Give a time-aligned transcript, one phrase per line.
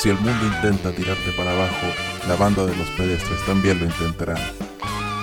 [0.00, 1.86] Si el mundo intenta tirarte para abajo,
[2.28, 4.36] la banda de los pedestres también lo intentará.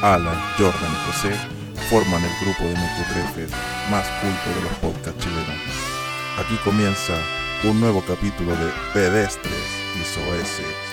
[0.01, 1.31] Alan, Jordan y José
[1.89, 3.51] forman el grupo de mequetrefes
[3.89, 5.61] más culto de los podcasts chilenos.
[6.37, 7.13] Aquí comienza
[7.63, 9.53] un nuevo capítulo de Pedestres
[9.95, 10.84] y Soeces.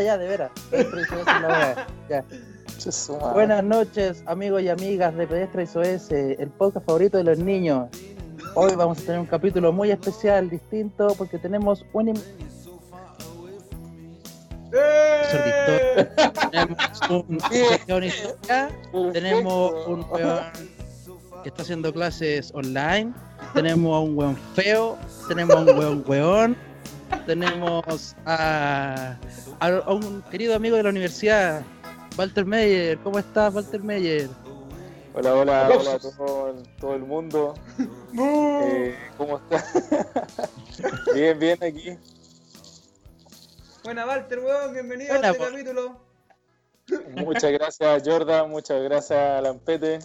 [0.00, 0.50] Ah, ya, de veras.
[2.08, 2.24] Ya.
[3.34, 7.88] Buenas noches, amigos y amigas de Pedestre y Soez, el podcast favorito de los niños.
[8.54, 12.08] Hoy vamos a tener un capítulo muy especial, distinto, porque tenemos un...
[12.08, 12.22] im-
[14.72, 16.08] ¡Eh!
[16.50, 16.78] tenemos
[17.10, 17.38] un
[19.12, 20.40] tenemos un weón
[21.42, 23.12] que está haciendo clases online,
[23.52, 24.96] tenemos a un weón feo,
[25.28, 26.56] tenemos a un weón weón,
[27.26, 29.16] tenemos a,
[29.60, 31.62] a- a un querido amigo de la universidad,
[32.16, 32.98] Walter Meyer.
[32.98, 34.28] ¿Cómo estás, Walter Meyer?
[35.14, 37.54] Hola, hola, hola a todo, todo el mundo.
[38.18, 39.64] Eh, ¿Cómo está?
[41.14, 41.96] bien, bien aquí.
[43.84, 45.96] Buena, Walter, weón, bienvenido Buena, a este capítulo.
[47.24, 50.00] Muchas gracias Jordan, muchas gracias Lampete.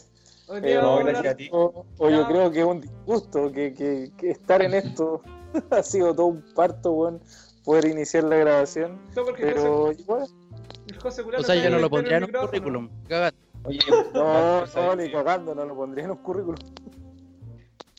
[0.48, 1.50] Hoy Eh, no, vamos a gracias hablar- a ti.
[1.52, 5.22] O, o yo creo que es un disgusto que, que- que estar en esto
[5.72, 7.22] ha sido todo un parto, weón,
[7.64, 9.00] poder iniciar la grabación.
[9.14, 10.34] Porque Pero José,
[11.02, 12.90] José O sea, yo no lo pondría en un currículum.
[13.08, 13.38] Cagate.
[13.64, 13.80] Oye,
[14.14, 16.58] no, no, ¿sabes ni cagando, no lo pondría en un currículum.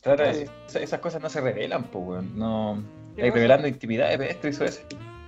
[0.01, 0.45] Trata- Sí.
[0.67, 2.37] esa- esas cosas no se revelan, pues, weón.
[2.37, 2.81] No.
[3.15, 3.35] ¿Qué Estáis cosa?
[3.35, 4.81] revelando intimidades, esto hizo eso.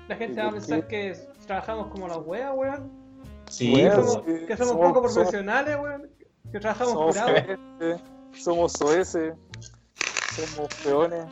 [0.07, 2.91] La gente va a pensar que trabajamos como las weas, weón.
[3.49, 6.09] Sí, pues, Somos- sí, que somos somos- poco somos- profesionales, weón.
[6.51, 8.01] Que trabajamos Somos curados.
[8.33, 9.33] somos soeces,
[10.35, 11.25] somos peones,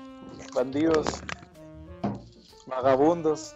[0.57, 1.05] bandidos,
[2.65, 3.55] vagabundos.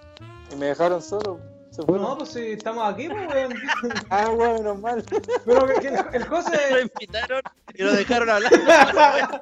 [0.51, 1.39] Y me dejaron solo.
[1.71, 2.03] Se fueron.
[2.05, 3.53] No, pues si estamos aquí, pues, weón.
[4.09, 5.03] Ah, bueno, menos mal.
[5.45, 6.57] Pero que, que el, el Lo José.
[6.81, 7.41] invitaron
[7.73, 8.51] y lo dejaron hablar.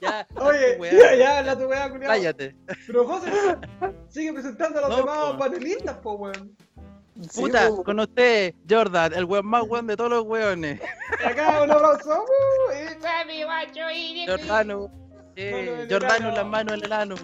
[0.00, 2.08] ya, Oye, weá, ya, ya, habla tu wea, culiao.
[2.10, 2.56] cállate.
[2.86, 3.30] Pero José
[4.08, 5.38] sigue presentando a los No, demás po.
[5.38, 6.56] panelistas, pues, weón.
[7.34, 10.80] Puta, con usted, Jordan, el weón más weón de todos los weones.
[11.22, 12.24] Y acá un aplauso.
[12.24, 14.90] uh, y- Jordano.
[15.36, 16.36] Eh, en Jordano, ano.
[16.36, 17.14] las manos en el ano.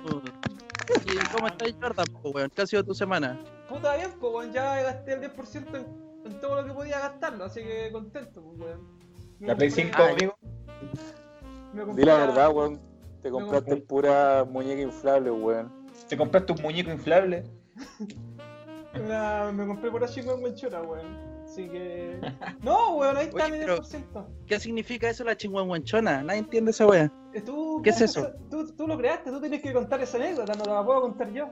[1.07, 2.51] ¿Y cómo estás, Jordan, po, weón?
[2.55, 3.39] ¿Qué ha sido tu semana?
[3.69, 4.53] Puta bien, pues, weón.
[4.53, 5.87] Ya gasté el 10% en,
[6.33, 8.99] en todo lo que podía gastarlo, así que contento, pues, weón.
[9.39, 10.13] Me La Play compré- 5, Ay.
[10.15, 10.39] amigo.
[11.73, 12.81] me compré Di la verdad, weón.
[13.23, 15.73] Te compraste compré- pura muñeca inflable, weón.
[16.09, 17.45] Te compraste un muñeco inflable.
[19.55, 21.32] me compré por allí con Menchura, weón.
[21.53, 22.19] Así que.
[22.63, 24.27] No, weón, ahí está Oye, mi pero- 10%.
[24.47, 26.23] ¿Qué significa eso la chingüengüenchona?
[26.23, 27.13] Nadie entiende esa wea.
[27.35, 28.31] Eh, ¿Tú, ¿Qué es eso?
[28.51, 31.51] Tú, tú lo creaste, tú tienes que contar esa anécdota, no la puedo contar yo.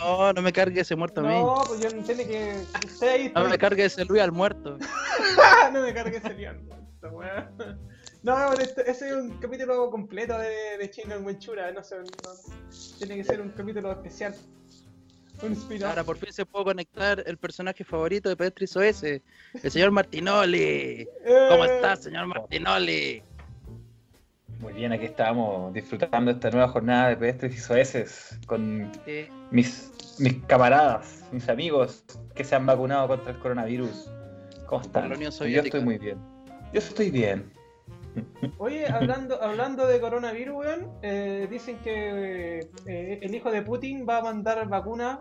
[0.00, 1.34] No, no me cargue ese muerto a mí.
[1.34, 2.56] No, pues yo entiendo que
[2.86, 3.32] usted ahí.
[3.34, 4.78] No me cargue ese Luis al muerto.
[5.72, 7.50] no me cargue ese lión, esta weá.
[8.22, 11.96] No, bueno, este- ese es un capítulo completo de, de Chingo en Wenchura, no sé,
[11.98, 12.06] no-
[12.98, 14.34] tiene que ser un capítulo especial.
[15.42, 15.82] Un.
[15.84, 19.22] Ahora por fin se puede conectar el personaje favorito de Petris OS, el
[19.70, 21.06] señor Martinoli.
[21.50, 23.22] ¿Cómo Eh, estás, señor Martinoli?
[24.60, 29.90] Muy bien, aquí estamos disfrutando esta nueva jornada de pedestres y soeces con Eh, mis,
[30.18, 32.04] mis camaradas, mis amigos
[32.34, 34.08] que se han vacunado contra el coronavirus.
[34.66, 35.12] ¿Cómo están?
[35.20, 35.28] Yo
[35.62, 36.18] estoy muy bien.
[36.72, 37.52] Yo estoy bien.
[38.58, 44.18] Oye, hablando, hablando de coronavirus, weón, eh, dicen que eh, el hijo de Putin va
[44.18, 45.18] a mandar vacunas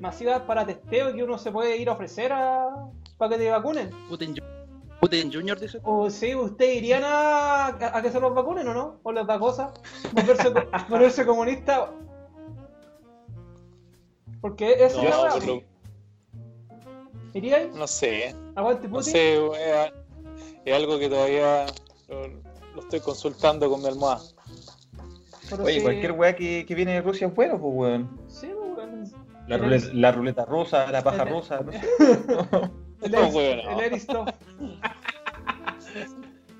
[0.00, 2.68] masivas para testeo que uno se puede ir a ofrecer a,
[3.16, 3.90] para que te vacunen.
[4.08, 4.36] Putin,
[5.00, 5.80] Putin Junior dice.
[5.84, 9.00] O sí, ¿ustedes irían a, a que se los vacunen o no?
[9.02, 9.72] ¿O les da cosa?
[10.12, 10.52] ¿Volverse,
[10.88, 11.90] volverse comunista?
[14.40, 15.62] Porque esa es la
[17.34, 18.34] No, no sé.
[18.54, 19.12] Aguante No Putin.
[19.12, 19.92] sé, es,
[20.64, 21.66] es algo que todavía
[22.74, 24.20] lo, estoy consultando con mi almohada.
[25.50, 28.20] Pero Oye, sí- cualquier weá que, que viene de Rusia es bueno, pues weón.
[28.28, 29.04] Sí, weón.
[29.48, 31.80] La El ruleta, la ruleta rusa, la paja el- rusa, no sé.
[33.02, 34.00] El No, weón, el.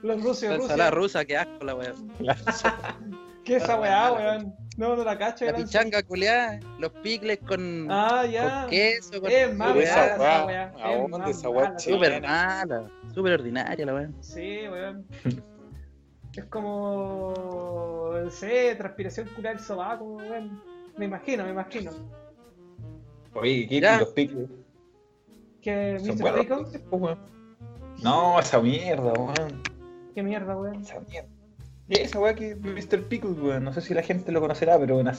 [0.03, 0.55] Los rusos, La Rusia.
[0.57, 1.93] ensalada rusa, qué asco la weá.
[3.45, 4.55] ¿Qué es esa weá, weón?
[4.77, 5.45] No, no la cacho.
[5.45, 8.63] La pichanga culiada, los picles con, Ah, ya.
[8.63, 10.73] con queso, con Es más esa weá, weá.
[10.83, 11.79] ¿a es dónde más esa weá?
[11.79, 14.11] Súper mala, súper ordinaria la weá.
[14.21, 15.07] Sí, weón.
[16.35, 18.13] Es como.
[18.25, 20.63] No sé, transpiración curar el sobaco, weón.
[20.97, 21.91] Me imagino, me imagino.
[23.35, 23.99] Oye, ¿qué Ya.
[24.01, 24.49] los picles?
[25.61, 26.39] Que Son Mr.
[26.41, 27.19] picles, pues, weón.
[28.03, 29.63] No, esa mierda, weón.
[30.15, 30.81] Qué mierda, weón.
[30.81, 31.29] Esa mierda.
[31.89, 33.03] Y esa weá que Mr.
[33.09, 33.65] Pickles, weón.
[33.65, 35.13] No sé si la gente lo conocerá, pero weón,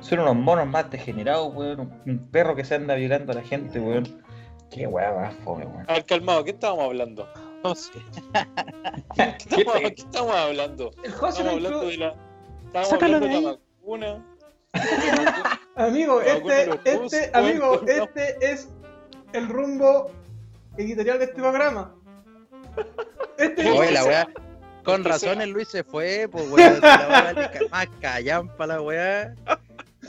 [0.00, 1.80] son unos monos más degenerados, weón.
[2.06, 4.22] Un- perro que se anda violando a la gente, weón.
[4.70, 5.84] Qué weá más fome, weón.
[5.88, 7.28] A ver, calmado, ¿qué estábamos hablando?
[7.62, 7.92] No sé.
[9.16, 10.90] ¿Qué estamos, qué estamos hablando?
[11.04, 12.14] El José Estamos me hablando de la.
[12.66, 13.58] Estamos Sácalo hablando de de la ahí.
[13.80, 14.24] vacuna.
[15.76, 17.88] Amigo, este, este, amigo, no.
[18.04, 18.68] este es
[19.32, 20.10] el rumbo
[20.76, 21.94] editorial de este programa.
[23.38, 24.28] Este Oye, la weá.
[24.84, 26.80] Con Es razón sea- el Luis se fue, pues weón.
[27.70, 29.34] Más callampa la weá.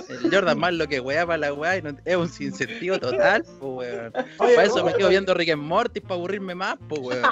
[0.10, 3.44] El Jordan más lo que weá para la weá y no- es un sinsentido total,
[3.60, 4.14] pues weón.
[4.40, 7.24] Oye, Para eso me oye, quedo viendo Rick and Morty para aburrirme más, pues weón.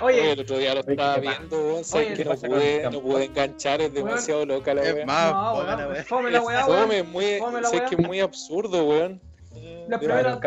[0.00, 3.80] Oye, el otro día lo estaba viendo, Oye, que ¿qué no pude, no pude enganchar,
[3.80, 5.06] es demasiado loca la Es weá.
[5.06, 7.10] más, no, weón, fome la Es weá, weón.
[7.12, 9.20] muy, Fome la sé que es muy absurdo, weón.
[9.88, 10.40] La Pero, primera,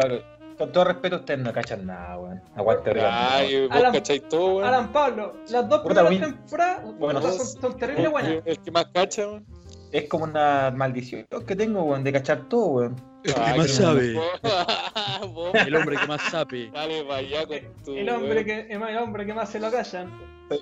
[0.57, 2.41] con todo respeto, ustedes no cachan nada, weón.
[2.55, 3.03] Aguante, Rick.
[3.07, 4.63] Ay, vos Alan- cacháis todo, weón.
[4.67, 8.31] Alan Pablo, las dos Puta, primeras Win- temporadas Bueno, son, son terribles buenas.
[8.31, 9.45] El, el que más cacha, weón.
[9.91, 12.95] Es como una maldición que tengo, weón, de cachar todo, weón.
[13.37, 14.19] Ay, más qué sabe?
[15.67, 16.69] El hombre que más sabe.
[16.73, 17.95] Dale allá con tu.
[17.95, 20.09] El hombre, que, el hombre que más se lo callan.
[20.49, 20.57] Sí.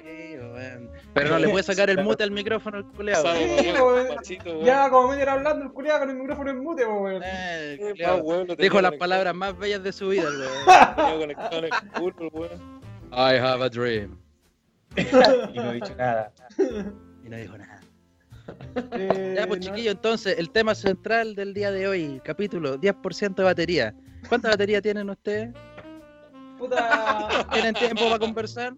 [1.14, 3.26] Pero no le puede sacar el mute al micrófono al culeado.
[4.24, 4.38] Sí.
[4.64, 7.22] Ya como media hablando el culiado con el micrófono en mute, weón.
[7.24, 10.36] Eh, Eh, Dijo las palabras más bellas de su vida, el
[12.34, 12.82] weón.
[13.12, 14.18] I have a dream.
[14.98, 15.04] Y
[15.60, 16.32] no he dicho nada.
[17.24, 17.82] Y no dijo nada.
[18.92, 23.36] Eh, Ya, pues no- chiquillos, entonces, el tema central del día de hoy, capítulo, 10%
[23.36, 23.96] de batería.
[24.30, 25.54] ¿Cuánta batería tienen ustedes?
[26.70, 27.48] Puta.
[27.54, 28.74] ¿Tienen tiempo para conversar?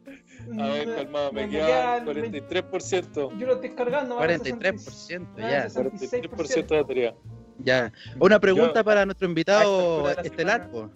[0.59, 3.37] A ver, calmado, me queda quedan 43%.
[3.37, 4.15] Yo lo estoy cargando.
[4.15, 5.67] van a 43%, van a ya.
[5.67, 7.15] 43% de batería.
[7.59, 7.91] Ya.
[8.19, 10.89] Una pregunta Yo- para nuestro invitado estelar, po.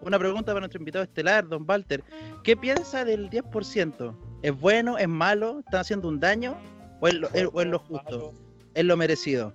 [0.00, 2.02] Una pregunta para nuestro invitado estelar, don Walter.
[2.44, 4.14] ¿Qué piensa del 10%?
[4.42, 4.96] ¿Es bueno?
[4.96, 5.58] ¿Es malo?
[5.60, 6.56] ¿Está haciendo un daño?
[7.00, 8.32] ¿O es lo, es- o es lo justo?
[8.74, 9.52] ¿Es lo merecido?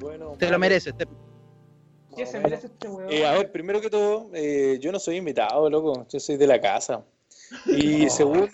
[0.00, 0.96] Bueno, Te lo mereces.
[0.96, 1.06] te-
[2.16, 3.10] ¿Qué se merece este weón?
[3.12, 6.06] Eh, a ver, primero que todo, eh, yo no soy invitado, loco.
[6.10, 7.04] Yo soy de la casa.
[7.66, 8.48] Y segundo.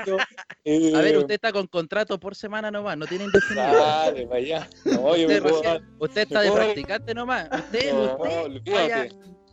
[0.65, 3.67] eh, A ver, usted está con contrato por semana nomás, no tiene indefinido.
[3.75, 4.71] Dale, para allá.
[4.85, 7.49] No, yo me Usted, puedo recién- dar- usted está me de puedo- practicante nomás.
[7.53, 8.71] Usted, No, usted, olvídate.
[8.73, 9.09] vaya-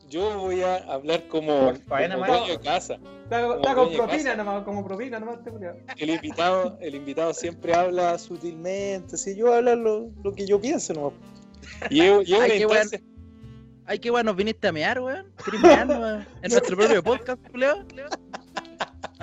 [0.09, 2.99] Yo voy a hablar como, faena, como dueño de casa.
[3.23, 4.35] Está, está con propina casa.
[4.35, 6.03] nomás, como propina nomás este.
[6.03, 9.17] El invitado, el invitado siempre habla sutilmente.
[9.17, 11.13] Si yo hablar lo, lo que yo pienso, no.
[11.89, 13.01] Y una Ay, instancia-
[13.85, 15.25] Ay, qué bueno, viniste a mear, weón.
[15.43, 17.85] ¿Querés mearnos en nuestro propio podcast, Leo?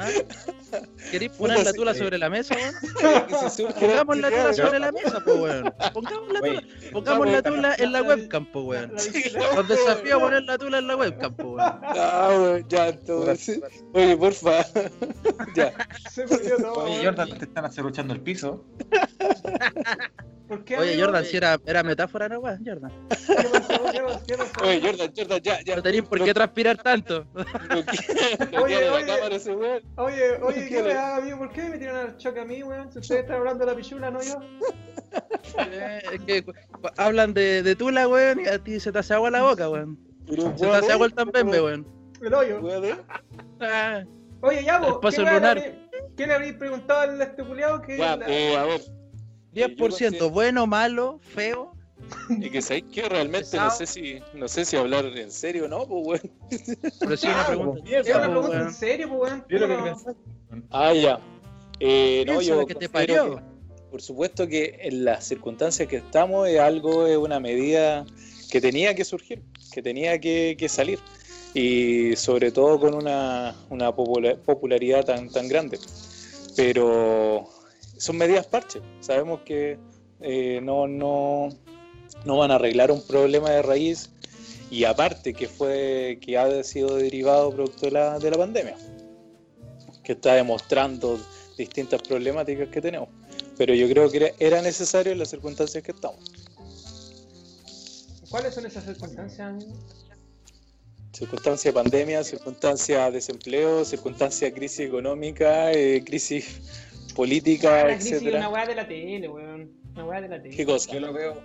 [0.73, 0.79] ¿Ah?
[1.11, 1.95] ¿Querés poner Puta, la tula eh.
[1.95, 2.75] sobre la mesa, weón?
[3.81, 5.75] Pongamos la tula sobre la mesa, pues, weón.
[5.93, 8.93] Pongamos la tula, pongamos la tula en la La- webcam, pues, weón.
[8.95, 11.61] La- Sí, la- Los desafío a poner la tula en la webcam, pues, weón.
[11.61, 13.61] Ah, weón, ya, entonces.
[13.93, 14.65] Oye, porfa.
[15.57, 15.73] ya.
[16.11, 16.85] Se perdió todo.
[16.85, 17.05] Oye.
[17.05, 18.65] Jordan, te están acerruchando el piso.
[20.49, 21.07] ¿Por qué, Oye, amigo?
[21.07, 22.65] Jordan, si era, era metáfora, ¿no, weón?
[22.67, 22.91] Jordan.
[23.09, 23.93] ¿Qué pasó?
[23.93, 24.23] ¿Qué pasó?
[24.27, 24.53] ¿Qué pasó?
[24.65, 25.77] Oye, Jordan, Jordan, ya, ya.
[25.77, 27.25] No tenías por qué transpirar tanto.
[27.33, 29.07] Bloquea Oye, la oye.
[29.07, 29.83] cámara ese weón.
[29.97, 31.39] Oye, oye, ¿qué ¿Qué me le- haga, amigo?
[31.39, 32.93] ¿Por qué me tiran al choque a mí, weón?
[32.93, 34.39] Si ustedes están hablando de la pichula, no yo.
[35.73, 36.45] Eh, es que
[36.97, 39.99] hablan de, de tula, weón, y a ti se te hace agua la boca, weón.
[40.29, 41.87] Pero, Se te hace agua el tambembe, weón.
[42.23, 42.61] El hoyo.
[43.61, 44.05] Ah,
[44.43, 44.99] Oye, ya, vos.
[45.03, 45.79] paso ¿Qué, le
[46.17, 48.81] ¿Qué le habréis preguntado al este culiao que Ya, la- eh, a ver.
[49.53, 51.73] 10%, bueno, malo, feo.
[52.29, 55.69] Y que sabéis que realmente no sé si no sé si hablar en serio o
[55.69, 56.33] no, pues weón.
[57.01, 57.81] Pero sí una pregunta.
[57.85, 60.67] Es una pues, pregunta en serio, pues, weón.
[60.71, 61.21] Ah, ya.
[61.79, 63.37] Eh, no, yo que te considero parió.
[63.37, 63.43] que,
[63.91, 68.05] por supuesto que en las circunstancias que estamos es algo, es una medida
[68.51, 70.99] que tenía que surgir, que tenía que, que salir.
[71.55, 75.79] Y sobre todo con una, una popula- popularidad tan, tan grande.
[76.57, 77.49] Pero
[77.97, 78.83] son medidas parches.
[79.01, 79.79] Sabemos que
[80.21, 81.49] eh, no, no,
[82.25, 84.11] no van a arreglar un problema de raíz
[84.71, 88.77] y aparte que fue que ha sido derivado producto de la, de la pandemia,
[90.05, 91.19] que está demostrando
[91.59, 93.09] distintas problemáticas que tenemos.
[93.57, 96.21] Pero yo creo que era, necesario en las circunstancias que estamos.
[98.31, 99.73] ¿Cuáles son esas circunstancias, amigo?
[101.13, 106.61] Circunstancia de pandemia, circunstancia de desempleo, circunstancia de crisis económica, eh, crisis
[107.15, 108.39] política, crisis de etcétera.
[108.39, 109.73] una weá de la tele, weón.
[109.93, 110.57] Una weá de la tele.
[110.57, 110.93] ¿Qué cosa?
[110.93, 111.43] Yo lo veo,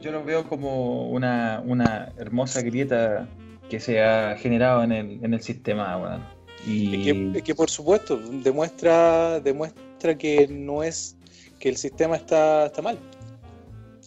[0.00, 3.28] yo lo veo como una, una hermosa grieta
[3.68, 6.20] que se ha generado en el, en el sistema.
[6.66, 11.16] Y Es que, es que, por supuesto, demuestra, demuestra que no es
[11.58, 12.98] que el sistema está, está mal.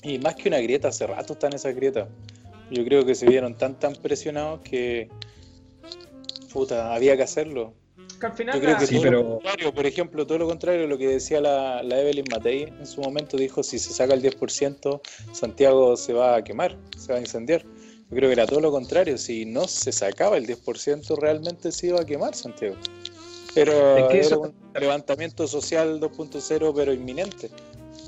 [0.03, 2.07] Y más que una grieta, hace rato están esas grietas.
[2.71, 5.09] Yo creo que se vieron tan tan presionados que
[6.51, 7.73] puta, había que hacerlo.
[8.21, 10.37] Que al final Yo creo la- que Sí, todo pero- lo contrario, por ejemplo, todo
[10.37, 13.91] lo contrario, lo que decía la, la Evelyn Matei en su momento dijo, si se
[13.93, 15.01] saca el 10%,
[15.33, 17.63] Santiago se va a quemar, se va a incendiar.
[17.63, 21.87] Yo creo que era todo lo contrario, si no se sacaba el 10%, realmente se
[21.87, 22.75] iba a quemar Santiago.
[23.55, 27.49] Pero Es que era eso- un levantamiento social 2.0, pero inminente.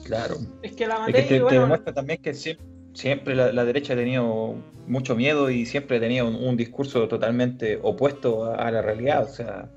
[0.06, 0.38] claro.
[0.62, 3.66] Es que la Es que te, te bueno, demuestra también que siempre, siempre la, la
[3.66, 4.56] derecha ha tenido
[4.88, 9.24] mucho miedo y siempre ha tenido un, un discurso totalmente opuesto a, a la realidad.
[9.24, 9.70] O sea,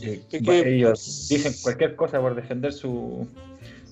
[0.00, 3.26] eh, que- ellos dicen cualquier cosa por defender su,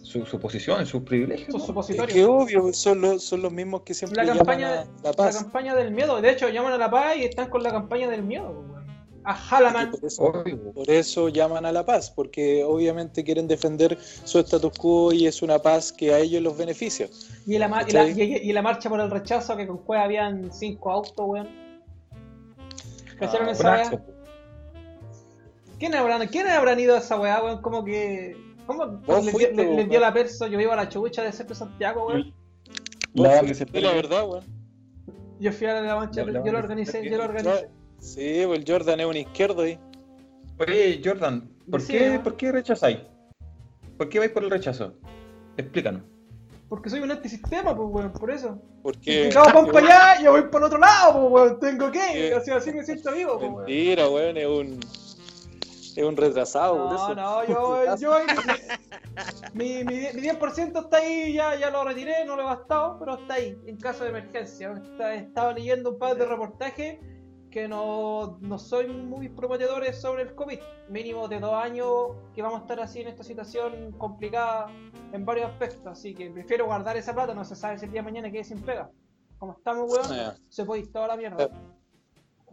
[0.02, 1.52] su, su posición, sus privilegios.
[1.52, 2.08] sus supositorios.
[2.08, 4.86] Es que obvio, son los, son los mismos que siempre la llaman campaña, a la,
[5.04, 5.36] la paz.
[5.36, 6.20] campaña del miedo.
[6.20, 8.80] De hecho, llaman a la paz y están con la campaña del miedo, weón.
[9.22, 9.90] A Halaman.
[9.90, 10.32] Por eso-.
[10.74, 15.42] Por eso llaman a la paz, porque obviamente quieren defender su status quo y es
[15.42, 17.06] una paz que a ellos los beneficia.
[17.46, 20.50] Y la, y, la, y- y la marcha por el rechazo, que con Cueva habían
[20.52, 21.48] cinco autos, weón.
[23.18, 24.02] ¿Cacharon Ah, esa.
[25.80, 27.60] ¿Quién habrán, ¿Quién habrán ido a esa weá, weón?
[27.62, 28.36] Como que.
[28.66, 29.88] ¿Cómo Vos les, fuiste, dio- les- les weón.
[29.88, 30.46] dio la perso?
[30.46, 32.32] Yo iba a la chucha de Centro Santiago, weón.
[33.14, 34.44] La- fuiste, la verdad, weón.
[35.40, 37.68] Yo fui a la marcha, La- la- yo lo organicé, yo lo organicé.
[37.98, 39.78] Sí, pues el Jordan es un izquierdo ahí.
[40.58, 42.22] Oye, Jordan, ¿por Sí, qué, ¿no?
[42.22, 42.98] ¿por qué rechazáis?
[43.96, 44.92] ¿Por qué vais por el rechazo?
[45.56, 46.02] Explícanos.
[46.68, 48.58] Porque soy un antisistema, pues, weón, por eso.
[48.82, 49.30] Porque.
[49.32, 49.78] Si van para
[50.14, 51.60] allá, yo voy para el otro lado, pues, weón.
[51.60, 51.98] Tengo que.
[52.12, 52.34] ¿Qué?
[52.34, 53.56] Así, así me siento vivo, pues, weón.
[53.64, 54.80] Mentira, weón, es un.
[55.96, 57.14] Es un retrasado, por No, eso.
[57.14, 58.14] no, yo, yo
[59.54, 63.14] mi, mi, mi 10% está ahí, ya, ya lo retiré, no lo he gastado, pero
[63.18, 64.72] está ahí, en caso de emergencia.
[64.72, 66.98] Está- Estaba leyendo un par de reportajes
[67.50, 70.58] que no, no son muy prometedores sobre el COVID.
[70.88, 71.88] Mínimo de dos años
[72.32, 74.68] que vamos a estar así en esta situación complicada
[75.12, 75.84] en varios aspectos.
[75.86, 78.44] Así que prefiero guardar esa plata, no se sabe si el día de mañana quede
[78.44, 78.88] sin pega.
[79.38, 81.48] Como estamos, weón, se puede ir toda la mierda.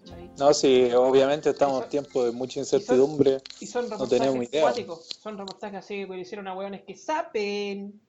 [0.10, 0.32] ¿Cachai?
[0.38, 3.38] No, sí, obviamente estamos en tiempos de mucha incertidumbre.
[3.60, 4.62] Y son tenemos reportajes idea.
[4.62, 5.08] cuáticos.
[5.22, 8.00] Son reportajes así que le hicieron a hueones que sapen.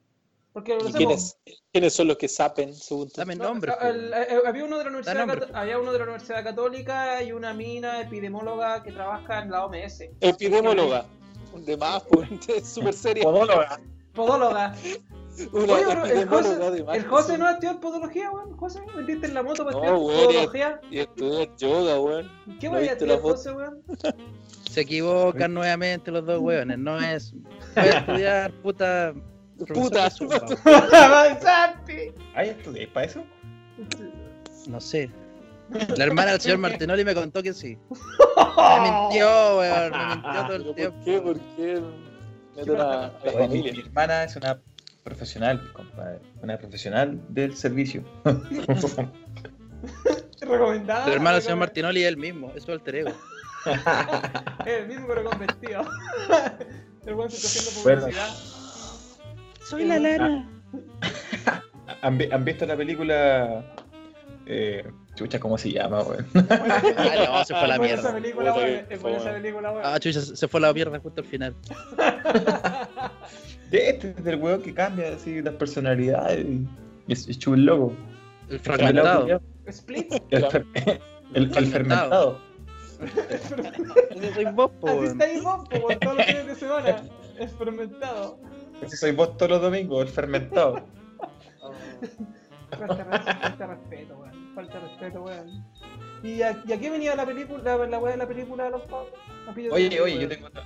[0.53, 0.97] Porque lo ¿Y hacemos.
[0.97, 1.37] quiénes,
[1.71, 3.09] quiénes son los que sapen, según?
[3.15, 3.71] Dame No, nombre.
[3.71, 6.43] a- al- a- había uno de la Universidad nombre, Cato- había uno de la Universidad
[6.43, 10.09] Católica y una mina epidemóloga que trabaja en la OMS.
[10.21, 11.05] Epidemóloga.
[11.55, 13.23] De más, pues, es súper seria.
[13.23, 13.79] Podóloga.
[14.13, 14.75] Podóloga.
[15.51, 18.57] Una Oye, pero el José, el José no estudió podología, weón.
[18.57, 20.81] José, metiste en la moto para No, estudiar podología.
[20.91, 22.31] Y estudia yoga, weón.
[22.59, 23.19] ¿Qué ¿no vaya a la estudiar?
[23.21, 23.83] José, weón?
[24.69, 26.77] Se equivocan nuevamente los dos hueones.
[26.77, 27.33] No es.
[27.75, 29.13] Voy a estudiar, puta.
[29.73, 30.09] Puta.
[30.93, 32.13] ¡Avanzante!
[32.35, 33.23] ¿Hay estudiáis para eso?
[34.67, 35.09] No sé.
[35.97, 37.77] La hermana del señor Martinoli me contó que sí.
[37.89, 39.91] Me mintió, weón.
[39.91, 41.23] Me mintió todo el ¿Pero tiempo.
[41.23, 41.81] ¿Por qué?
[41.81, 42.71] ¿Por qué?
[42.71, 43.71] A la familia.
[43.73, 44.59] mi hermana es una
[45.09, 46.19] profesional, compadre.
[46.41, 48.03] Una profesional del servicio.
[50.41, 51.05] Recomendada.
[51.07, 51.57] El hermano del señor.
[51.59, 52.51] Martinoli es el mismo.
[52.55, 53.11] Es su alter ego.
[54.65, 55.81] Es el mismo pero con vestido.
[57.05, 57.71] El se está haciendo
[58.05, 58.29] publicidad.
[59.65, 60.49] Soy la lana.
[62.01, 63.65] ¿Han, vi- han visto la película?
[64.45, 66.25] Eh, chucha, ¿cómo se llama, weón?
[66.49, 68.13] Ah, no, se fue a la esa mierda.
[68.13, 68.55] película,
[68.89, 69.83] esa película, weón.
[69.85, 71.55] Ah, chucha, se fue a la mierda justo al final.
[73.71, 76.67] De este, del weón que cambia así las personalidades y
[77.07, 77.93] es, es loco.
[78.49, 79.41] El fragmentado.
[79.67, 80.11] Split.
[80.31, 80.45] El,
[81.35, 82.39] el, el fermentado.
[84.09, 85.05] Ese soy vos, po, Así weón.
[85.11, 87.03] está ahí vos, po, weón, todos los fines de semana.
[87.39, 88.39] Es fermentado.
[88.81, 90.81] Ese soy vos todos los domingos, el fermentado.
[92.71, 94.55] Falta, res- falta respeto, weón.
[94.55, 95.65] Falta respeto, weón.
[96.23, 98.69] ¿Y a, y a qué venía la película, la, la weá de la película de
[98.71, 99.13] los Pablos?
[99.71, 100.63] Oye, oye, yo tengo otra.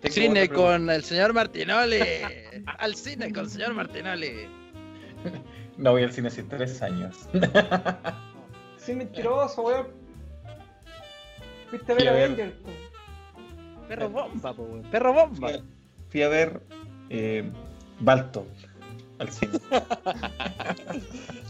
[0.00, 2.00] Tengo Cine con el señor Martinoli.
[2.78, 4.48] Al cine con el señor Martinoli.
[5.76, 7.28] No voy al cine hace tres años.
[8.78, 9.88] Sí, mentiroso, weón.
[11.68, 12.24] Fuiste a ver Fui a ver.
[12.24, 12.54] Avengers.
[13.88, 14.90] Perro bomba, po, weón.
[14.90, 15.50] Perro bomba.
[16.08, 16.62] Fui a ver
[17.10, 17.52] eh,
[18.00, 18.46] Balto
[19.18, 19.58] al cine.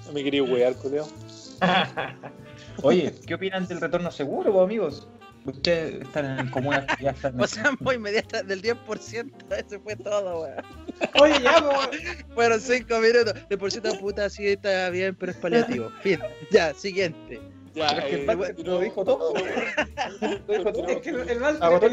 [0.07, 1.07] No me quería wear, culeo.
[2.83, 5.07] Oye, ¿qué opinan del retorno seguro, amigos?
[5.45, 7.37] Ustedes están en comunas que ya están.
[7.39, 10.65] Pasamos inmediata del 10%, eso fue todo, weón.
[11.21, 11.91] Oye, ya, weón.
[12.35, 13.35] Fueron 5 minutos.
[13.49, 15.91] De por sí, puta, sí está bien, pero es paliativo.
[16.03, 16.21] Fin.
[16.51, 17.41] Ya, siguiente.
[17.75, 19.33] Ya, es que eh, el pero- lo dijo todo.
[19.35, 20.87] Lo dijo todo.
[20.89, 21.43] Es que el, el,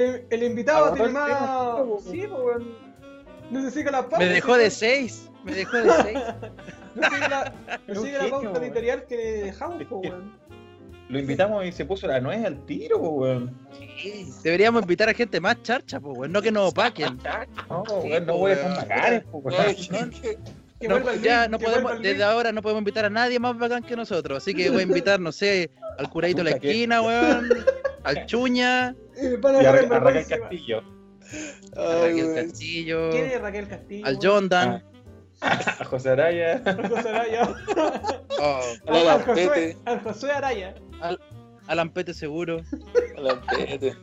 [0.01, 1.79] el, el invitado tiene más.
[2.09, 2.75] Sí, weón.
[3.51, 4.17] Necesita la pauta.
[4.19, 5.29] Me dejó de 6.
[5.45, 6.19] Me dejó de 6.
[6.95, 7.53] No sigue la,
[7.87, 8.63] no sigue la pauta weón.
[8.63, 10.37] editorial que dejamos, weón.
[11.09, 13.57] Lo invitamos y se puso la nuez al tiro, weón.
[14.43, 16.31] Deberíamos invitar a gente más charcha, pues, weón.
[16.31, 17.17] No que nos opaquen.
[17.69, 20.11] No, Sí, weón, no po, voy a bacanes, weón.
[20.81, 24.37] No, ya no podemos, desde ahora no podemos invitar a nadie más bacán que nosotros.
[24.39, 27.49] Así que voy a invitar, no sé, al curadito de la esquina, weón.
[28.03, 28.95] Al chuña, a
[29.61, 30.27] Y a, a Raquel.
[30.27, 30.83] Castillo.
[31.75, 32.35] a Raquel.
[32.35, 34.05] Castillo, ¿Quién es Raquel Castillo?
[34.05, 34.21] al weón?
[34.23, 34.83] John Dan.
[35.39, 36.63] A José Araya.
[36.89, 37.55] José Araya.
[38.39, 40.73] Oh, A Al Josué, Lampete, al Josué Araya.
[41.67, 42.61] Al Ampete seguro.
[43.17, 43.95] a la Lampete.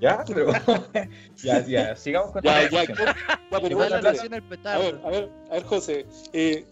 [0.00, 0.48] Ya, pero.
[1.42, 3.12] ya, ya, sigamos con Ya, ya, ya, pero
[3.88, 4.82] la el A petardo.
[4.82, 6.06] ver, a ver, a ver, José.
[6.32, 6.64] Eh,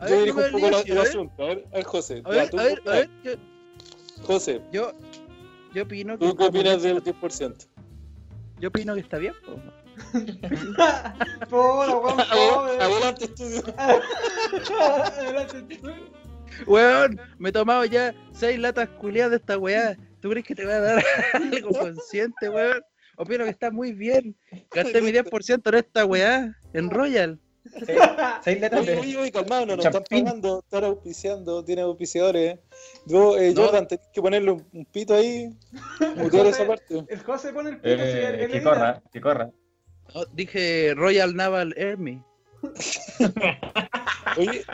[0.00, 1.42] A yo ver, dirijo un poco el ver, asunto.
[1.42, 2.22] A ver, a ver, José.
[2.24, 3.10] A ya, ver, tú- a ver, a ver.
[3.22, 3.32] Yo,
[4.24, 4.92] José, yo,
[5.72, 7.68] yo opino que ¿tú qué opinas del 10%?
[8.58, 9.34] Yo opino que está bien.
[9.46, 9.60] po.
[11.48, 12.82] Pobre, weón, pobre.
[12.82, 13.62] Adelante, estudio.
[14.80, 15.90] Adelante, tú.
[16.66, 19.96] Weón, me he tomado ya seis latas culiadas de esta weá.
[20.20, 22.82] ¿Tú crees que te va a dar algo consciente, weón?
[23.16, 24.36] Opino que está muy bien.
[24.72, 27.38] Gasté mi 10% en esta weá, en Royal.
[27.86, 27.98] Seis-
[28.42, 28.98] Seis letras de.
[28.98, 32.58] oye, oye, calmado, no nos están pagando, están auspiciando, tienen auspiciadores.
[33.06, 33.62] Vos, eh, No.
[33.64, 35.48] Jordan, tenés que ponerle un, un pito ahí,
[36.16, 37.04] mutear esa parte.
[37.08, 39.50] El José pone el pito así Eh, en que corra, que corra.
[40.14, 42.22] No, dije Royal Naval Army.
[44.36, 44.64] Oye,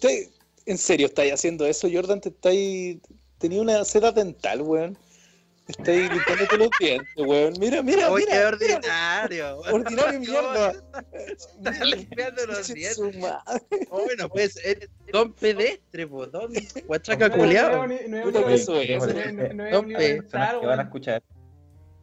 [0.00, 0.28] ¿te-
[0.66, 2.20] ¿en serio estáis haciendo eso, Jordan?
[2.20, 2.98] ¿Te estáis...
[3.38, 4.96] Tenía una seda dental, weón.
[5.66, 7.54] Estáis limpiándote los dientes, weón.
[7.58, 8.36] Mira, mira, Oye, mira.
[8.58, 8.76] qué mira.
[8.76, 9.60] ordinario.
[9.60, 9.74] weón.
[9.74, 10.72] Ordinario mierda.
[11.84, 13.18] Limpiando los dientes.
[13.18, 13.62] madre.
[13.90, 16.52] Bueno, pues, eh, don pedestre, po, don
[16.86, 17.86] guachaca No, culiao.
[17.86, 19.00] No, no, no, Puta no, que eso es.
[19.00, 21.22] no, no, no, no, no, que van a escuchar,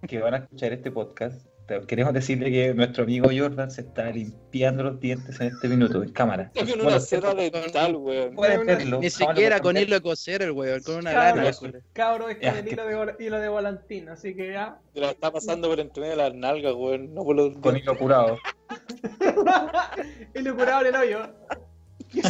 [0.08, 1.46] que van a escuchar este podcast,
[1.88, 6.12] queremos decirle que nuestro amigo Jordan se está limpiando los dientes en este minuto, en
[6.12, 6.52] cámara.
[6.54, 8.36] Con una dental, weón.
[8.36, 9.00] pueden verlo.
[9.00, 11.12] Ni siquiera con hilo de coser el weón, con una.
[11.94, 14.78] Cabro es con el hilo de, hilo de volantín, así que ya.
[14.94, 17.14] Te la está pasando por entre medio de las nalgas, weón.
[17.14, 18.38] No por los Con hilo curado.
[20.36, 21.20] hilo curado en el hoyo.
[22.12, 22.22] Qué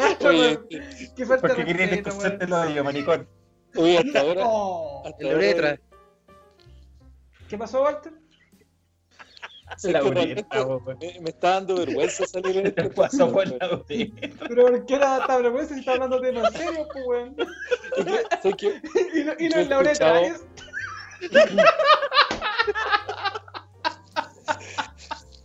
[0.00, 2.62] falta Oye, de- qué falta de Porque querías respeto, descoserte weón.
[2.64, 3.28] el hoyo, maricón.
[3.76, 4.42] oye, hasta ahora.
[4.46, 5.78] Oh, hasta El ahora-.
[7.52, 8.14] ¿Qué pasó, Walter?
[9.82, 10.14] La weón.
[10.98, 13.82] me, me está dando vergüenza salir en este Te pasó por la.
[14.48, 17.36] Pero ¿por qué era esta vergüenza si está hablando de temas serios, pues, weón?
[19.14, 20.44] Y no, y no Yo he es la uretra, escuchado- es.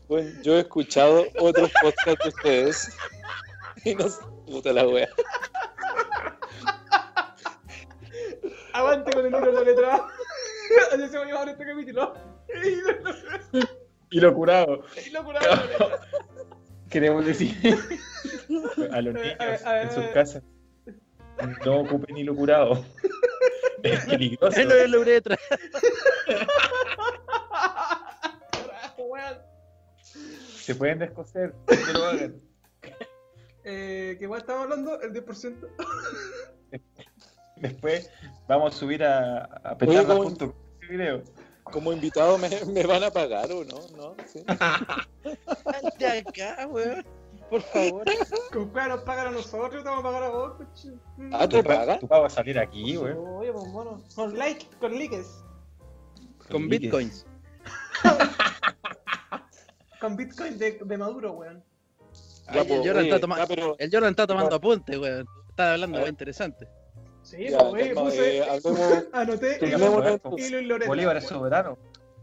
[0.07, 2.97] Bueno, yo he escuchado otros podcasts de ustedes
[3.83, 5.09] y no sé, puta la wea.
[8.71, 10.07] Avante con el hilo de la letra.
[10.91, 12.13] Así se va a llamar este capítulo.
[14.09, 14.83] Hilo curado.
[15.05, 15.99] Y lo curado de la letra.
[16.89, 17.53] Queremos decir
[18.91, 20.43] a los niños a ver, a ver, en sus casas,
[21.65, 22.85] no ocupen hilo curado.
[23.83, 24.63] Es peligroso.
[24.63, 25.37] No es la uretra.
[30.55, 31.53] Se pueden descoser.
[31.67, 32.41] No lo hagan.
[33.63, 34.99] Eh, ¿Qué weón estamos hablando?
[35.01, 35.69] El 10%.
[37.61, 38.09] Después
[38.47, 41.21] vamos a subir a, a Oye, petarla.com ¿cómo- este video.
[41.63, 44.15] Como invitado me, me van a pagar o no, ¿no?
[44.25, 44.41] Sí.
[45.63, 47.05] Salte acá, weón.
[47.49, 48.03] Por favor.
[48.53, 50.89] Con cuál nos pagan a nosotros, te vamos a pagar a vos, coche.
[51.33, 51.99] Ah, ¿te pagan?
[51.99, 53.13] Tú vas a salir aquí, güey.
[53.13, 54.01] Oye, pues mono.
[54.15, 55.23] Con like, con likes.
[56.49, 57.25] Con bitcoins.
[59.99, 61.63] Con bitcoin de, de Maduro, weón.
[62.47, 63.43] Ay, pues, el Jordan oye, está tomando.
[63.43, 65.27] ya, pero- El Jordan está tomando apuntes, weón.
[65.49, 66.09] Está hablando A muy ver.
[66.13, 66.67] interesante.
[67.29, 68.37] Sí, ya, pues, calma, puse.
[68.37, 69.59] eh, hablemos- Anoté.
[70.87, 71.77] Bolívar es soberano.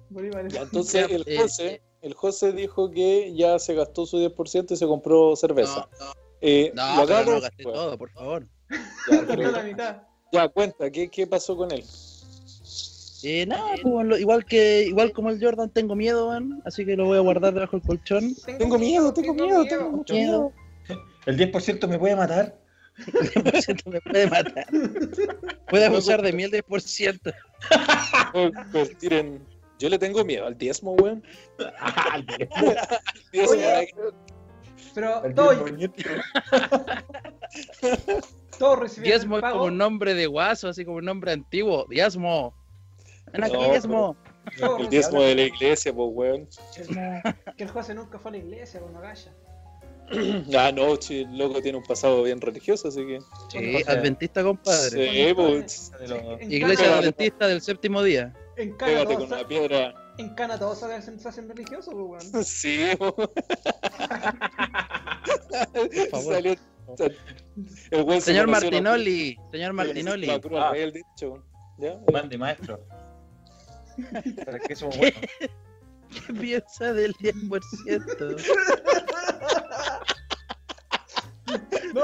[0.08, 1.82] Bolívar es- ya, entonces el Eh, José, eh.
[2.02, 5.88] el José dijo que ya se gastó su 10% y se compró cerveza.
[6.00, 8.46] No, no, Eh, no, lo no gasté bueno, todo, por favor.
[8.70, 8.76] ya,
[9.10, 10.02] Gastó pero- la mitad.
[10.32, 11.84] ya, cuenta, ¿qué, ¿qué pasó con él?
[13.26, 16.60] Eh, nada, pues, lo- igual que igual como el Jordan tengo miedo, weón.
[16.66, 18.34] Así que lo voy a guardar debajo del colchón.
[18.58, 20.52] Tengo miedo, tengo miedo, tengo mucho Miedo.
[21.26, 22.54] El 10% me puede matar.
[23.06, 24.66] El 10% me puede matar.
[25.68, 27.34] Puede abusar de mí el 10%.
[28.32, 29.46] Puedo convertir en-
[29.78, 31.22] Yo le tengo miedo al diezmo, weón.
[31.80, 32.66] Al Diezmo,
[33.50, 33.94] Oye.
[34.94, 36.02] Pero, al todo, diezmo nieto.
[38.58, 39.58] Todos recibieron Diezmo el es pago.
[39.58, 41.86] como un nombre de guaso, así como un nombre antiguo.
[41.88, 42.54] Diezmo.
[43.32, 44.16] Aquí, No, diezmo.
[44.58, 46.48] Todos El diezmo de la iglesia, pues, weón.
[47.56, 49.32] Que el José nunca fue a la iglesia con Magalla.
[50.56, 53.20] Ah, no, el loco tiene un pasado bien religioso, así que.
[53.50, 55.26] Sí, adventista, compadre.
[55.28, 55.92] Sí, pues.
[56.42, 58.32] Iglesia adventista del séptimo día.
[58.56, 59.94] En Cana con una piedra.
[60.18, 62.44] en Cana todos se hacen, se hacen religiosos, pues, weón.
[62.44, 62.90] Sí,
[66.10, 66.34] favor.
[66.34, 66.56] Salió-
[67.90, 70.26] El Señor Martinoli, señor Martinoli.
[70.26, 70.66] La cruz Ah.
[70.68, 71.42] al rey, el dicho.
[71.78, 71.98] ¿Ya?
[72.12, 72.78] Mande, maestro.
[74.44, 75.20] ¿Para qué somos buenos?
[76.26, 78.36] ¿Qué piensa del 10%?
[81.94, 82.02] No.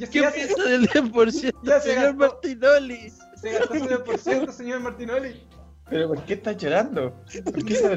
[0.00, 2.34] Ya, ¿Qué ya se, piensa del 10%, Ya se señor gastó.
[2.34, 3.12] Martinoli?
[3.40, 5.46] se gastó su 10%, señor Martinoli.
[5.90, 7.14] ¿Pero por qué estás llorando?
[7.44, 7.92] ¿Por qué se?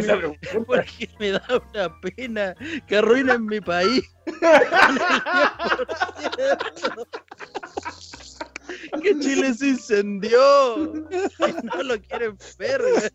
[0.00, 0.48] Esa pregunta?
[0.66, 1.42] Porque me da
[1.74, 2.54] una pena
[2.86, 4.02] que arruinen mi país.
[9.02, 10.86] que Chile se incendió.
[10.86, 12.82] Y no lo quieren ver.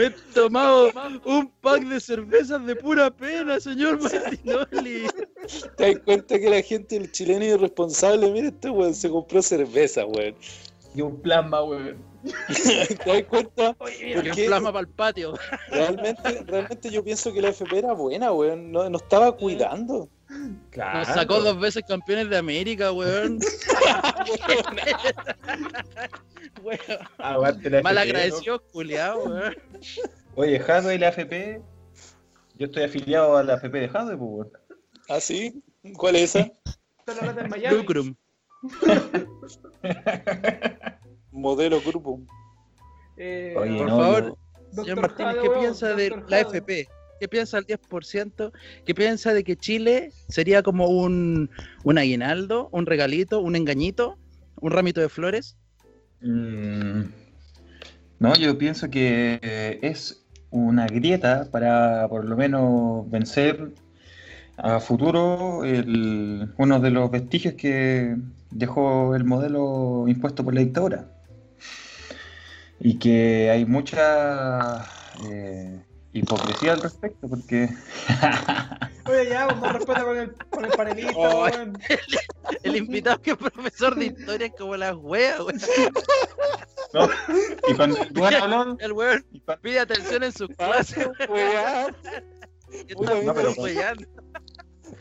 [0.00, 0.90] Me he tomado
[1.26, 5.06] un pack de cervezas de pura pena, señor Martinoli.
[5.76, 10.06] ¿Te das cuenta que la gente, el chileno irresponsable, mira este weón, se compró cerveza,
[10.06, 10.34] weón.
[10.94, 11.98] Y un plasma, weón.
[13.04, 13.74] ¿Te das cuenta?
[13.74, 14.46] ¿Por Y un qué?
[14.46, 15.34] plasma para el patio.
[15.70, 18.72] Realmente, realmente yo pienso que la FP era buena, weón.
[18.72, 20.08] No, no estaba cuidando.
[20.70, 20.98] Claro.
[20.98, 23.38] Nos sacó dos veces campeones de América, weón.
[26.62, 29.56] Weón, Mal agradecido, culiao, weón.
[30.34, 31.62] Oye, Jado y la FP.
[32.56, 34.52] Yo estoy afiliado a la FP de Jado, pues, weón.
[35.08, 35.62] ¿Ah, sí?
[35.96, 36.50] ¿Cuál es esa?
[37.70, 38.14] Lucrum.
[41.30, 42.20] Modelo grupo.
[43.16, 44.36] Eh, Oye, Por no, favor,
[44.72, 46.88] Señor Martínez, ¿qué piensa de la Jade.
[47.20, 48.50] ¿Qué piensa el 10%?
[48.86, 51.50] ¿Qué piensa de que Chile sería como un,
[51.84, 54.16] un aguinaldo, un regalito, un engañito,
[54.62, 55.56] un ramito de flores?
[56.22, 57.02] Mm,
[58.20, 63.68] No, yo pienso que eh, es una grieta para por lo menos vencer
[64.56, 68.16] a futuro el- uno de los vestigios que
[68.50, 71.06] dejó el modelo impuesto por la dictadura.
[72.80, 74.84] Y que hay mucha
[75.30, 75.80] eh,
[76.12, 77.68] hipocresía al respecto, porque
[79.06, 81.78] Oye, ya, más respeto con el, con el panelista, Oh, weón.
[82.62, 85.60] El invitado que es profesor de historia es como la wea, weón.
[86.92, 87.08] ¿no?
[87.68, 89.24] y cuando el weón habló, El weón
[89.62, 91.08] pide atención en sus clases,
[92.86, 93.54] está no, pero-.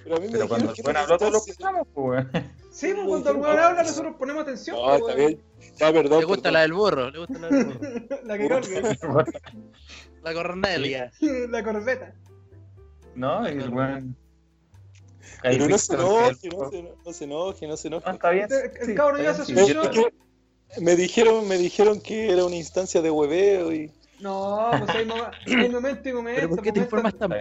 [0.04, 1.52] Pero a mí me pero cuando el weón habló, todos lo distancia.
[1.52, 2.54] escuchamos, pues, weón.
[2.72, 4.78] Sí, pues cuando el weón habla, nosotros ponemos atención.
[4.78, 5.18] Pues, está weón.
[5.18, 5.44] bien.
[5.80, 6.20] Ya, perdón.
[6.20, 6.54] Le gusta perdón.
[6.54, 7.86] la del burro, le gusta la del burro.
[8.24, 8.48] La que
[10.24, 11.12] La cornelia.
[11.50, 12.14] la corbeta.
[13.16, 14.16] No, el weón.
[15.42, 18.06] Pero no se enoje, no se, no se enoje, no se enoje.
[18.08, 18.48] No, está bien.
[18.80, 19.82] El sí, cabrón ya se sí, Me, yo-
[20.96, 23.92] dijeron, me dijeron que era una instancia de hueveo y.
[24.20, 26.42] No, pues hay, mom- hay momentos y momentos.
[26.44, 27.32] ¿Pero por qué te informas tan.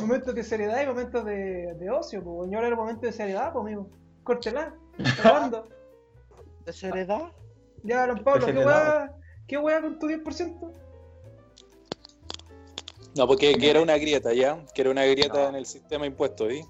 [0.00, 2.50] Momentos de seriedad y momentos de, de ocio, pues.
[2.50, 3.88] Y ahora era momento de seriedad, pues, amigo.
[4.24, 4.74] Córtela.
[5.22, 5.68] ¿Cuándo?
[6.64, 7.30] ¿De seriedad?
[7.84, 9.12] Ya, don Pablo, ¿qué weá?
[9.46, 10.72] ¿Qué weá con tu 10%?
[13.14, 14.58] No, porque que era una grieta, ¿ya?
[14.74, 15.48] Que era una grieta No.
[15.50, 16.64] en el sistema impuesto, ¿sí?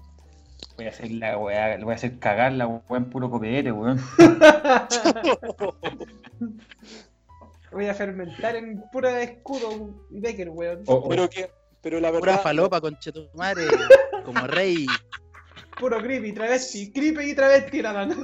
[0.75, 3.71] Voy a hacer la weá, le voy a hacer cagar la weá en puro copete,
[3.71, 4.01] weón.
[7.71, 10.83] Voy a fermentar en pura escudo y Becker, weón.
[10.85, 11.49] O- o- Pero que,
[11.81, 12.43] pero la Pura verdad.
[12.43, 13.65] falopa con chetumare,
[14.25, 14.85] como rey.
[15.79, 18.15] Puro creepy, travesti, creepy y travesti nada más.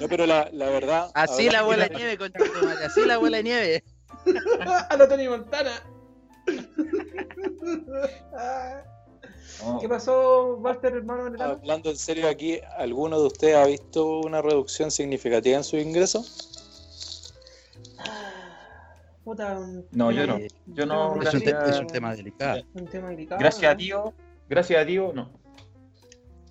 [0.00, 1.10] No, pero la, la verdad.
[1.14, 2.84] Así hablando- la abuela de nieve, con chetumare.
[2.86, 3.84] Así la abuela de nieve.
[4.88, 5.70] A lo Tony Montana.
[8.36, 8.82] Ah,
[9.64, 9.78] no.
[9.80, 11.26] ¿Qué pasó, Walter, hermano?
[11.28, 11.52] enano?
[11.52, 16.46] Hablando en serio aquí, ¿alguno de ustedes ha visto una reducción significativa en sus ingresos?
[19.24, 20.38] Puta, un No, tema- yo no.
[20.66, 22.62] Yo no, un Es un, gracias, es un tema delicado.
[22.74, 23.38] Un tema delicado.
[23.38, 23.78] gracias a ¿no?
[23.78, 24.10] Dios,
[24.48, 25.30] gracias a Dios, no.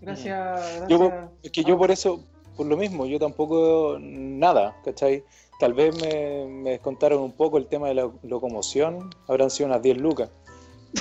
[0.01, 0.87] Gracias, gracias.
[0.89, 1.11] Yo,
[1.43, 2.23] Es que yo por eso,
[2.55, 5.25] por lo mismo, yo tampoco nada, ¿cachai?
[5.59, 9.81] Tal vez me, me descontaron un poco el tema de la locomoción, habrán sido unas
[9.81, 10.29] 10 lucas,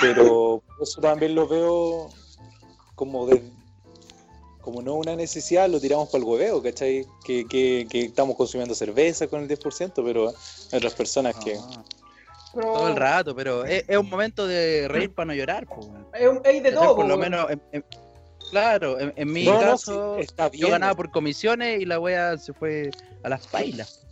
[0.00, 2.08] pero eso también lo veo
[2.96, 3.42] como de,
[4.60, 7.06] como no una necesidad, lo tiramos para el hueveo, ¿cachai?
[7.24, 10.28] Que, que, que estamos consumiendo cerveza con el 10%, pero
[10.72, 11.56] hay otras personas que...
[12.54, 15.68] Pero todo el rato, pero es, es un momento de reír para no llorar.
[16.44, 17.84] Es, de todo, por lo menos, en- en-
[18.50, 20.62] claro, en, en mi No, no, caso, sí, está bien.
[20.62, 22.90] yo ganaba por comisiones y la wea se fue
[23.22, 24.07] a las pailas.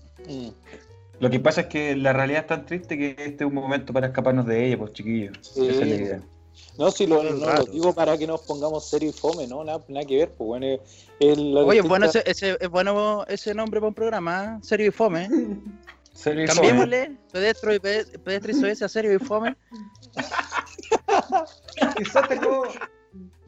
[1.18, 3.92] Lo que pasa es que la realidad es tan triste que este es un momento
[3.92, 5.36] para escaparnos de ella, pues chiquillos.
[5.40, 5.66] Sí.
[5.68, 6.22] Esa es la idea.
[6.78, 9.64] No, si lo, no lo digo para que nos pongamos serio y fome, ¿no?
[9.64, 10.66] Nada, nada que ver, pues bueno.
[10.66, 10.80] es-
[11.20, 14.58] es Oye, distinta- bueno ese, ese, es bueno ese nombre para un programa, ¿eh?
[14.62, 15.28] Serio y Fome.
[16.12, 16.60] Serio y fome.
[16.68, 19.54] Cambiémosle pedestro y pe- pedestre y a Serio y Fome.
[21.96, 22.64] Quizás tengo.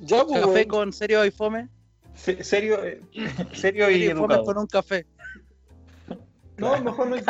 [0.00, 1.68] Ya, pues, Café con Serio y Fome.
[2.14, 3.00] Se- Serio, eh,
[3.54, 4.44] serio y y Fome educado.
[4.44, 5.06] con un café.
[6.58, 7.16] No, mejor no.
[7.16, 7.22] Me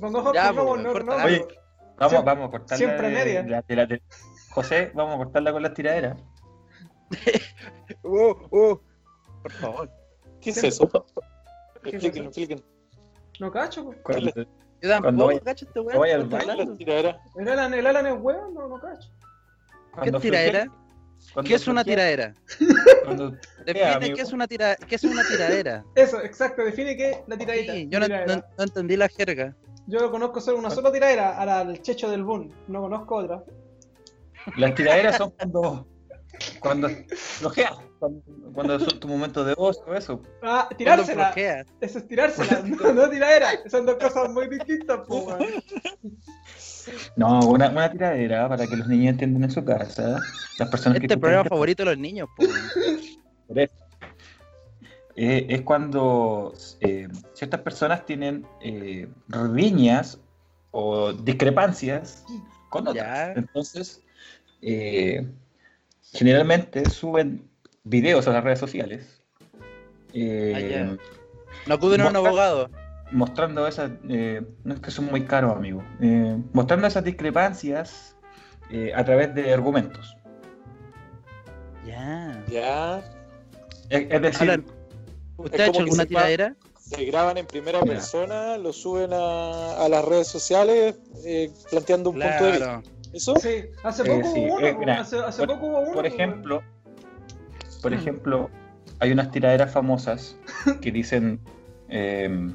[0.00, 1.46] pongo Ya, pues, no, corta no, la- Oye,
[1.98, 2.76] vamos, Siempre- vamos a cortarla.
[2.76, 3.42] siempre de- media.
[3.42, 4.00] de- de la-
[4.50, 6.18] José, vamos a cortarla con las tiraderas.
[8.04, 8.80] Uh, uh.
[9.42, 9.90] Por favor.
[10.40, 10.88] ¿Qué es eso?
[11.82, 12.64] ¿Qué es Explíquenlo, explíquenlo.
[13.40, 13.98] no cacho, pues.
[14.02, 14.32] Cuando-
[14.80, 16.28] Yo tampoco, vaya- cacho, este vaya al weón.
[16.30, 16.76] ¿Qué está es la hablando.
[16.76, 17.20] tiradera?
[17.36, 19.10] El Alan, el Alan es weón, no, no cacho.
[20.02, 20.66] ¿Qué tiradera?
[21.32, 22.34] Cuando ¿Qué es una tiradera?
[23.04, 23.30] Cuando
[23.64, 25.84] Define qué es una tira, qué es una tiradera.
[25.94, 27.72] Eso, exacto, define qué es la tiradita.
[27.74, 28.36] Sí, yo no, Tiradera.
[28.36, 29.56] no- no entendí la jerga.
[29.86, 32.50] Yo conozco solo una sola tiradera, a la- al Checho del Boom.
[32.68, 33.42] No conozco otra.
[34.56, 35.86] Las tiraderas son cuando.
[36.60, 37.74] Cuando flojeas.
[38.02, 38.20] Cuando,
[38.52, 40.20] cuando son tu momento de ocio, eso.
[40.42, 41.32] Ah, tirársela.
[41.80, 43.50] Eso es tirársela, no, no tiradera.
[43.70, 45.00] Son dos cosas muy distintas.
[47.14, 50.20] No, una, una tiradera para que los niños entiendan en su casa.
[50.58, 52.44] Las personas que Este es el tú programa favorito de los niños, po.
[53.46, 53.74] Por eso.
[55.14, 60.18] Eh, es cuando eh, ciertas personas tienen eh, riñas
[60.72, 62.24] o discrepancias
[62.68, 63.06] con otras.
[63.06, 63.32] Ya.
[63.34, 64.02] Entonces,
[64.60, 65.24] eh,
[66.12, 67.48] generalmente suben
[67.84, 69.22] videos a las redes sociales
[70.14, 70.96] eh, Ah.
[71.66, 72.68] No acuden a un abogado.
[73.12, 78.16] mostrando esas, eh, no es que son muy caros, amigo, eh, mostrando esas discrepancias
[78.70, 80.16] eh, a través de argumentos.
[81.86, 82.42] Ya.
[82.48, 82.98] Ya.
[83.90, 84.64] Es, es decir, Alan,
[85.36, 86.56] ¿usted Es ha hecho alguna tiradera?
[86.78, 92.18] Se graban en primera persona, lo suben a, a las redes sociales eh, planteando un
[92.20, 92.82] punto de vista.
[93.12, 93.34] ¿Eso?
[93.36, 95.92] Sí, hace Eh, poco sí, hubo uno, eh, hace, poco hubo uno.
[95.92, 96.62] Por po, ejemplo.
[97.82, 98.50] Por ejemplo,
[99.00, 100.36] hay unas tiraderas famosas
[100.80, 101.40] que dicen,
[101.88, 102.54] em,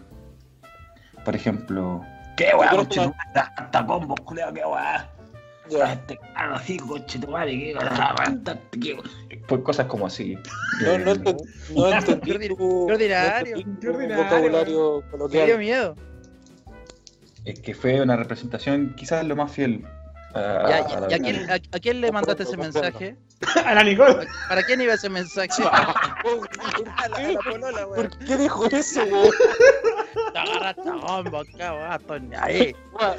[1.25, 2.01] por ejemplo,
[2.37, 3.13] ¿qué weá, tu madre?
[3.35, 5.09] Hasta combo, culeo, qué weá.
[5.69, 8.15] Este caro así, conche tu madre, qué weá,
[9.29, 10.37] qué- Pues cosas como así.
[10.81, 11.37] No, no, Eh, enten-
[11.75, 13.55] no entendí Qué tu, qué ordinario.
[13.55, 15.59] no entendí Qué ordinario, vocabulario Me dio coloquial.
[15.59, 15.95] miedo.
[17.45, 19.85] es que fue una representación quizás lo más fiel
[20.33, 21.17] a, a- Ya, a ya, la ¿y a verdad.
[21.21, 23.17] quién, a, a quién le mandaste ese mensaje?
[23.65, 24.27] A la Nicole.
[24.49, 25.61] ¿Para quién iba ese mensaje?
[25.61, 28.09] ¿Por A la, a la polola, weón.
[28.09, 29.31] ¿Por qué dijo eso, weón?
[30.33, 30.89] Te agarraste
[32.19, 32.75] ni ahí.
[32.99, 33.15] Ah,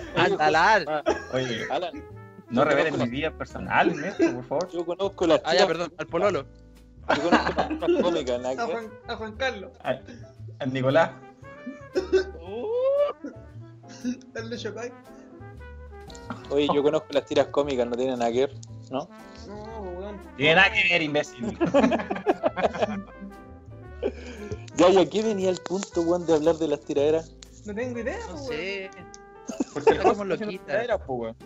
[1.33, 1.92] Oye, Alan,
[2.51, 4.71] no conozco mi vida personal en esto, por favor.
[4.73, 6.47] Yo conozco las Ah, ya, perdón, al pololo.
[7.16, 8.66] Yo conozco las tiras cómicas, A.
[8.66, 9.71] Juan, a Juan Carlos.
[9.85, 9.99] A,
[10.59, 11.11] a Nicolás,
[14.33, 14.92] Dale Shokai.
[16.50, 18.54] Oye, yo conozco las tiras cómicas, no tienen nada que ver,
[18.90, 19.08] ¿no?
[19.46, 20.18] No, weón.
[20.36, 21.58] tiene nada que ver, imbécil.
[24.76, 27.34] Ya, y aquí venía el punto, weón, de hablar de las tiraderas.
[27.66, 28.46] No tengo idea, No weón.
[28.46, 28.90] sé.
[29.74, 30.64] Porque como loquita.
[30.66, 31.36] Tiraderas, po, weón.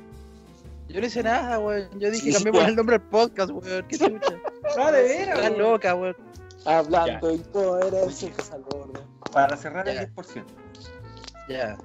[0.88, 1.88] Yo no hice nada, weón.
[1.98, 2.68] Yo dije Sí, cambiemos ya.
[2.68, 3.86] el nombre del podcast, weón.
[3.88, 4.38] Qué chucha.
[4.78, 5.58] Ah, de veras, Estás weón.
[5.62, 6.16] loca, weón.
[6.64, 8.00] Hablando y todo era
[8.70, 8.92] gordo.
[9.32, 9.92] Para cerrar Ya.
[9.92, 10.44] el 10%.
[11.48, 11.78] Ya.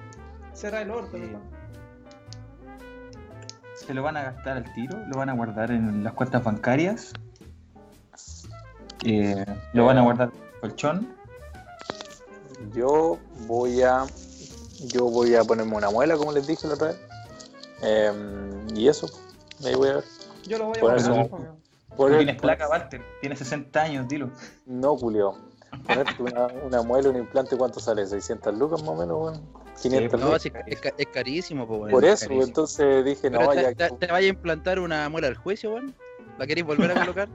[0.54, 1.24] Cerra el orto, Sí.
[1.24, 1.57] weón.
[3.88, 7.14] Se lo van a gastar al tiro, lo van a guardar en las cuentas bancarias.
[9.06, 11.16] eh, lo van a guardar en el colchón.
[12.74, 14.06] Yo voy a.
[14.94, 17.00] Yo voy a ponerme una muela, como les dije la otra vez.
[17.82, 19.08] Em, y eso,
[19.66, 20.04] ahí voy a ver.
[20.48, 21.58] Yo lo voy a Por guardar, eso- po, weón.
[21.96, 23.02] Por Tú el- tienes placa, Walter.
[23.22, 24.30] Tienes 60 años, dilo.
[24.66, 25.36] No, Julio.
[25.86, 28.06] Ponerte una, una muela, un implante, ¿cuánto sale?
[28.06, 29.67] ¿600 lucas más o menos, weón?
[29.82, 30.36] 500 Sí, No,
[30.66, 31.92] es, ca- es carísimo, po, weón.
[31.92, 32.44] Por eso, carísimo.
[32.46, 33.74] entonces dije, Pero no, te, ya.
[33.76, 35.94] te, te vaya a implantar una muela al juicio, weón.
[36.38, 37.30] ¿La queréis volver a colocar?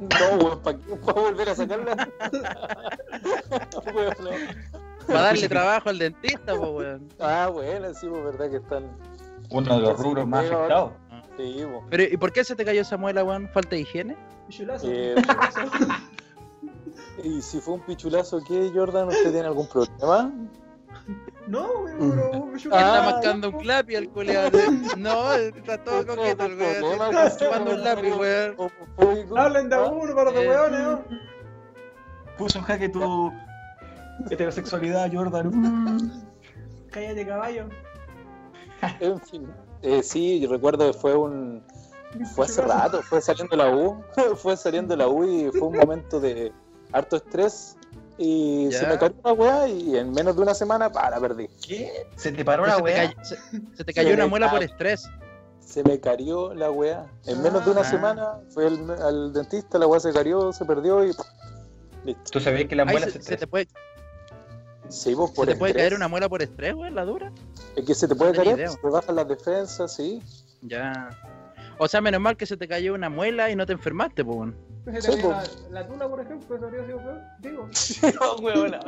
[0.00, 0.78] No, weón, ¿para
[1.20, 1.96] volver a sacarla?
[5.06, 7.08] Para darle trabajo al dentista, po, weón.
[7.18, 8.84] Ah, bueno, sí, pues verdad que están.
[9.50, 10.92] Uno de los rubros más afectados.
[11.38, 11.82] Sí, pues.
[11.88, 13.48] Pero, ¿y por qué se te cayó esa muela, weón?
[13.48, 14.16] ¿Falta de higiene?
[14.48, 14.86] Pichulazo.
[14.90, 15.14] Eh,
[17.24, 19.08] Y si fue un pichulazo, ¿qué, Jordan?
[19.08, 20.32] ¿Usted tiene algún problema?
[21.48, 24.58] No, pero me Está Ah, mascando un clapi al culeado.
[24.98, 27.02] No, está todo coqueto el weón.
[27.14, 28.56] Está chupando un lápiz, weón.
[29.36, 31.04] Hablen de a uno para los weones, ¿no?
[32.36, 33.32] Puso en jaque tu
[34.30, 36.12] heterosexualidad, Jordan.
[36.90, 37.68] Cállate, caballo.
[39.00, 39.48] En fin.
[39.82, 41.64] Eh, sí, yo recuerdo que fue un.
[42.34, 44.02] Fue hace rato, fue saliendo de la U.
[44.36, 46.52] fue saliendo de la U y fue un momento de
[46.92, 47.77] harto estrés.
[48.18, 48.80] Y Ya.
[48.80, 51.48] se me cayó una weá y en menos de una semana, pa, la perdí.
[51.66, 52.06] ¿Qué?
[52.16, 52.96] ¿Se te paró Se la te, weá?
[53.14, 53.36] cayó, se,
[53.76, 55.08] se te cayó Se una muela por estrés.
[55.60, 57.06] Se me carió la weá.
[57.26, 57.84] En menos de una Ah.
[57.84, 61.12] semana fui al, al dentista, la weá se carió, se perdió y
[62.04, 62.22] listo.
[62.32, 63.68] ¿Tú sabías que las Ahí muelas se, se, se te puede,
[64.88, 67.30] Sí, vos se por te puede caer una muela por estrés, weón, la dura.
[67.76, 70.22] Es que se te puede No caer, se te bajan las defensas, sí.
[70.62, 71.10] Ya.
[71.78, 74.36] O sea, menos mal que se te cayó una muela y no te enfermaste, pues,
[74.38, 74.56] weón.
[74.92, 77.20] Se te Sí, la, la tula, por ejemplo, eso habría sido peor.
[77.40, 77.68] Digo.
[78.20, 78.80] No, weona,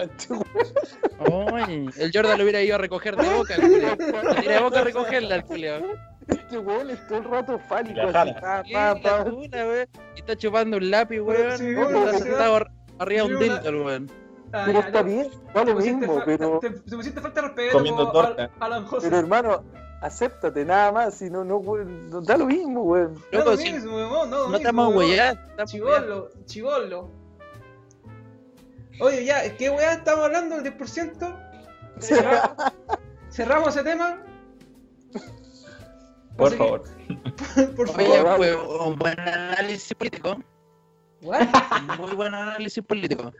[1.18, 3.60] Oye, el Jordan lo hubiera ido a recoger de boca, el
[4.40, 5.82] tiré de boca a recogerla, el culiao.
[6.28, 7.96] Este weón es todo el rato fálico.
[8.00, 8.62] La así, pa, pa,
[8.94, 9.24] la pa.
[9.24, 9.88] tula, weón.
[10.16, 11.58] Y está chupando un lápiz, weón.
[11.58, 14.10] Sí, weón, está sentado ar- arriba de un dildo, el weón.
[14.52, 15.02] Ah, Pero ya, está ya.
[15.06, 18.44] bien, da Te lo pusiste, mismo, pero, te, te pusiste falta de respeto Comiendo torta.
[18.58, 19.06] a, a Alan José.
[19.08, 19.62] pero hermano,
[20.00, 23.14] acéptate nada más, si no, no, no da lo mismo, weón.
[23.32, 25.38] no lo si mismo, weón, no no estamos huellados.
[25.66, 27.10] Chigolo, chigolo.
[29.00, 30.56] Oye, ya, ¿qué weá estamos hablando?
[30.56, 31.36] ¿El 10%?
[32.00, 32.54] Cerra-
[33.30, 34.22] Cerramos ese tema.
[36.36, 36.82] Por Así que, favor.
[37.76, 38.36] Por Oye, favor.
[38.36, 40.36] fue un buen análisis político.
[41.22, 41.46] What?
[41.98, 43.30] Muy buen análisis político.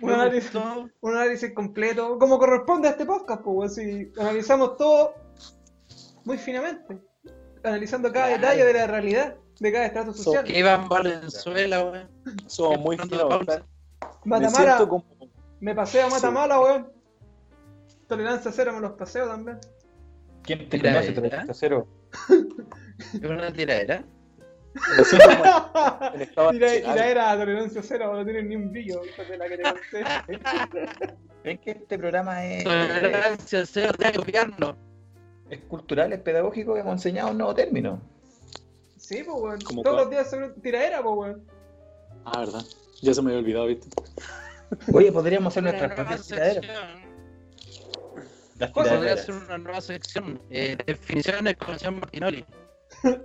[0.00, 0.52] Un análisis,
[1.00, 5.14] un análisis completo, como corresponde a este podcast, pues, si analizamos todo
[6.24, 6.98] muy finamente,
[7.64, 8.40] analizando cada Claro.
[8.42, 10.44] detalle de la realidad de cada estrato So- social.
[10.44, 12.08] Que Iván Valenzuela, weón.
[12.46, 13.46] Somos muy finos.
[14.24, 15.04] Me Matamala, siento como...
[15.60, 16.92] me paseo a Matamala, weón.
[18.06, 19.58] Tolerancia cero, me los paseo también.
[20.42, 21.12] ¿Quién te conoce.
[21.12, 21.86] Tolerancia Cero?
[23.14, 24.02] Es una tiradera.
[24.96, 26.96] me siento como en estado Y la, y artesanal.
[26.96, 31.16] la era tolerancia cero, no tiene ni un brillo, de la que te conté.
[31.44, 34.76] Es que este programa es, Tolerancia cero de gobierno.
[35.50, 38.00] Es cultural, es pedagógico, hemos enseñado un nuevo término.
[38.96, 39.60] Sí, pues, weón.
[39.60, 40.04] ¿Cómo Todos cuál?
[40.04, 41.44] los días sobre tiradera, pues, weón.
[42.24, 42.64] Ah, verdad.
[43.02, 43.88] Ya se me había olvidado, ¿viste?
[44.92, 46.66] Oye, podríamos hacer nuestras propias tiraderas.
[48.58, 50.40] Las Podría ser una nueva sección.
[50.50, 52.44] Eh, definiciones con Sean Martinoli.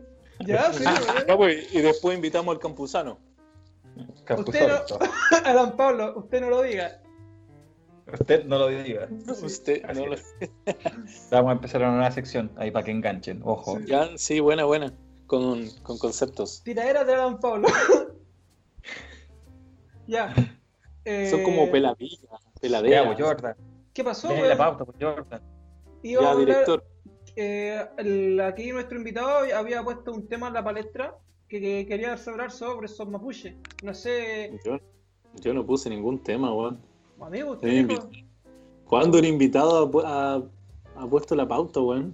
[0.45, 3.17] Ya, sí, Ah, ya, pues, y después invitamos al campusano.
[4.25, 4.81] Campusano.
[5.45, 7.01] Alan Pablo, usted no lo diga.
[8.11, 9.07] Usted no lo diga.
[9.43, 10.15] Usted así no lo...
[11.31, 13.41] Vamos a empezar una nueva sección ahí para que enganchen.
[13.43, 13.77] Ojo.
[13.79, 13.85] Sí.
[13.87, 14.93] Ya, sí, buena, buena.
[15.27, 16.61] Con, con conceptos.
[16.63, 17.67] Tiradera de Alan Pablo.
[20.07, 20.33] ya.
[21.03, 23.05] Eh, Son como peladillas, Ya, peladeras.
[23.07, 23.55] pues, Jordan.
[23.93, 25.41] ¿Qué pasó, la pauta, pues, Jordan.
[26.03, 26.85] Íbamos a Ya, hablar- director.
[27.35, 31.15] eh, el- aquí nuestro invitado había puesto un tema en la palestra
[31.47, 33.55] que, que quería hablar sobre esos mapuches.
[33.83, 34.77] No sé, Yo,
[35.41, 36.79] yo no puse ningún tema, weón.
[37.21, 37.87] Amigo, Sí,
[38.85, 40.43] ¿Cuándo el invitado ha, ha-
[41.01, 42.13] ha puesto la pauta, weón?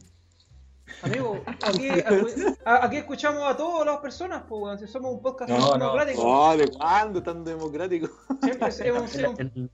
[1.03, 1.89] Amigo, aquí,
[2.65, 5.73] aquí escuchamos a todas las personas, pues, weón, si somos un podcast No, no.
[5.77, 6.21] democrático.
[6.23, 8.07] Oh, ¿de cuándo tan democrático?
[8.41, 9.69] Siempre hemos sido un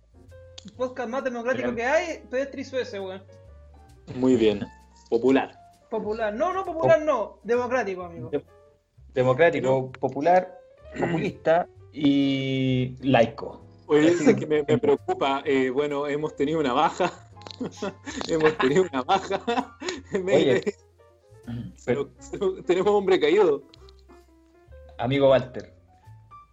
[0.76, 3.22] podcast más democrático que hay, Pedestri ese, weón.
[4.16, 4.66] Muy bien.
[5.10, 5.58] Popular.
[5.90, 6.34] Popular.
[6.34, 7.40] No, no popular, no.
[7.44, 8.30] Democrático, amigo.
[8.30, 8.44] de-
[9.14, 10.60] democrático, popular,
[11.00, 13.62] populista y laico.
[13.88, 15.42] Oye, es que me, me preocupa.
[15.46, 17.12] eh, bueno, hemos tenido una baja.
[18.30, 19.42] hemos tenido una baja.
[20.14, 20.64] Oye,
[21.88, 23.64] nos- tenemos hombre caído.
[24.98, 25.74] amigo Walter,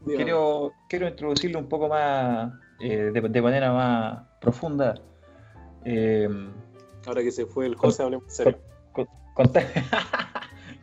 [0.05, 4.95] quiero, quiero introducirle un poco más, eh, de, de manera más profunda.
[5.85, 6.29] eh,
[7.07, 8.59] Ahora que se fue el José, hablemos en serio.
[8.93, 9.67] con- contar-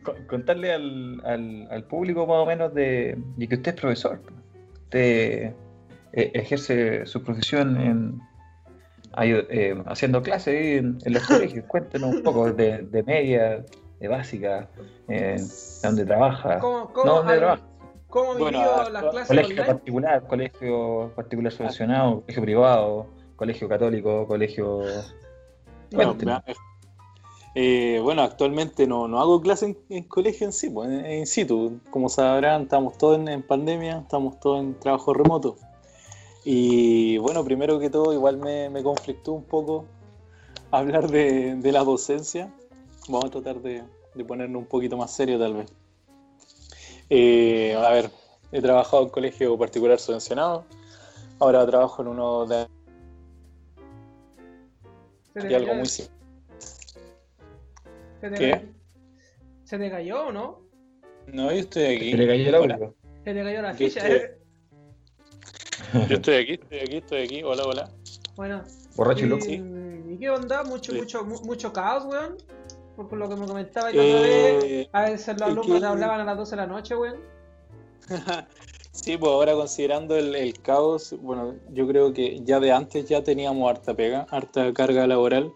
[0.04, 4.20] con- contarle al, al- al público más o menos de, de que usted es profesor.
[4.84, 5.54] Usted eh,
[6.12, 8.20] ejerce su profesión en,
[9.20, 11.64] eh, haciendo clases ahí en, en los colegios.
[11.66, 13.64] Cuéntenos un poco de, de media,
[14.00, 14.68] de básica,
[15.08, 16.58] eh, de dónde trabaja.
[16.58, 17.62] ¿Cómo, cómo, No, ¿dónde al- trabaja?
[18.08, 19.66] cómo Bueno, las clases Colegio online?
[19.66, 24.82] particular, colegio particular subvencionado, colegio privado, colegio católico, colegio...
[25.90, 26.42] No, Cuéntenos.
[26.46, 26.54] me-
[27.54, 31.26] eh, bueno, actualmente no, no hago clase en, en colegio en sí, pues, en, in
[31.26, 31.80] situ.
[31.90, 35.56] Como sabrán, estamos todos en, en pandemia, estamos todos en trabajo remoto.
[36.44, 39.84] Y bueno, primero que todo, igual me, me conflictó un poco
[40.70, 42.52] hablar de, de la docencia.
[43.08, 43.82] Vamos a tratar de,
[44.14, 45.72] de ponernos un poquito más serio, tal vez.
[47.10, 48.10] Eh, a ver,
[48.52, 50.64] he trabajado en colegio particular subvencionado.
[51.38, 52.66] Ahora trabajo en uno de
[55.34, 56.12] ¿Se te y algo muy simple.
[58.20, 58.50] se te ¿Qué?
[58.52, 58.72] cayó-
[59.64, 60.60] ¿Se te cayó o no?
[61.26, 62.10] No, yo estoy aquí.
[62.10, 62.94] Se le cayó audio.
[63.24, 64.16] Se te cayó la ficha, estoy.
[64.16, 64.38] ¿eh?
[66.08, 67.42] Yo estoy aquí, estoy aquí, estoy aquí.
[67.42, 67.90] Hola, hola.
[68.36, 68.62] Bueno.
[68.96, 69.46] Borracho y y, loco.
[70.12, 70.62] ¿Y qué onda?
[70.64, 70.98] Mucho, Sí.
[70.98, 72.36] mucho, mu- mucho caos, weón.
[72.96, 74.64] Por, por lo que me comentaba yo otra vez.
[74.64, 77.16] Eh, A veces los alumnos que- hablaban a las 12 de la noche, weón.
[78.94, 83.24] Sí, pues ahora considerando el, el caos, bueno, yo creo que ya de antes ya
[83.24, 85.50] teníamos harta pega, harta carga laboral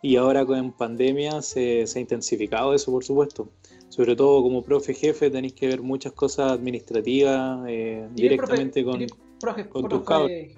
[0.00, 3.50] y ahora con pandemia se, se ha intensificado eso, por supuesto.
[3.90, 8.82] Sobre todo como profe jefe tenéis que ver muchas cosas administrativas eh, ¿Y el directamente
[8.82, 9.68] profe- con profe,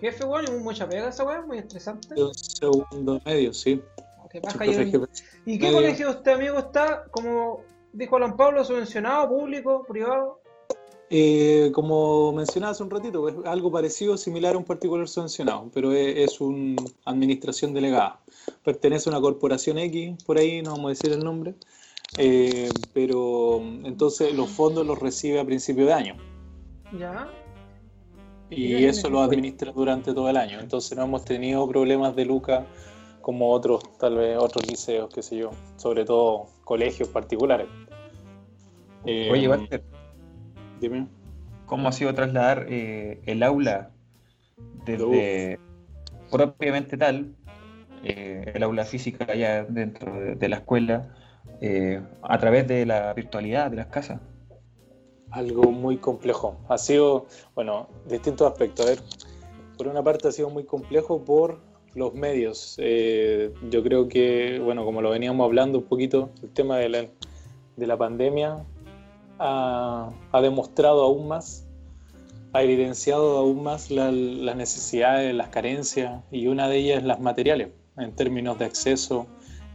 [0.00, 2.20] jefe, weón, y mucha pega esa weá, muy estresante.
[2.20, 3.80] un segundo medio, sí.
[4.42, 4.64] Baja.
[4.64, 5.74] ¿Y qué medio.
[5.74, 7.04] colegio usted, amigo, está?
[7.10, 7.62] Como
[7.92, 10.40] dijo Alan Pablo, subvencionado, público, privado.
[11.10, 15.92] Eh, como mencionaba hace un ratito, es algo parecido, similar a un particular subvencionado, pero
[15.92, 18.18] es, es una administración delegada.
[18.64, 21.54] Pertenece a una corporación X, por ahí, no vamos a decir el nombre,
[22.16, 26.16] eh, pero entonces los fondos los recibe a principio de año
[26.98, 27.26] Ya.
[28.54, 30.60] Y eso lo administra durante todo el año.
[30.60, 32.64] Entonces no hemos tenido problemas de Luca
[33.20, 37.68] como otros, tal vez otros liceos, qué sé yo, sobre todo colegios particulares.
[39.04, 39.82] Eh, Oye, Walter,
[40.80, 41.06] dime.
[41.66, 43.90] ¿cómo ha sido trasladar eh, el aula
[44.84, 45.58] desde
[46.30, 47.34] propiamente tal,
[48.04, 51.14] eh, el aula física allá dentro de, de la escuela,
[51.60, 54.20] eh, a través de la virtualidad de las casas?
[55.32, 56.56] Algo muy complejo.
[56.68, 58.86] Ha sido, bueno, distintos aspectos.
[58.86, 59.00] A ver,
[59.76, 61.60] por una parte ha sido muy complejo por
[61.94, 62.76] los medios.
[62.78, 67.06] Eh, yo creo que, bueno, como lo veníamos hablando un poquito, el tema de la,
[67.76, 68.64] de la pandemia
[69.38, 71.66] ha, ha demostrado aún más,
[72.52, 77.68] ha evidenciado aún más la- las necesidades, las carencias, y una de ellas las materiales,
[77.96, 79.26] en términos de acceso,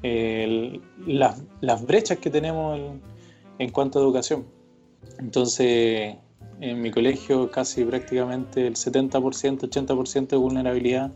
[0.03, 3.01] eh, las, las brechas que tenemos en-
[3.59, 4.45] en cuanto a educación.
[5.19, 6.15] Entonces,
[6.59, 11.11] en mi colegio casi prácticamente el 70%, 80% de vulnerabilidad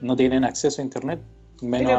[0.00, 1.20] no tienen acceso a internet,
[1.62, 1.94] menos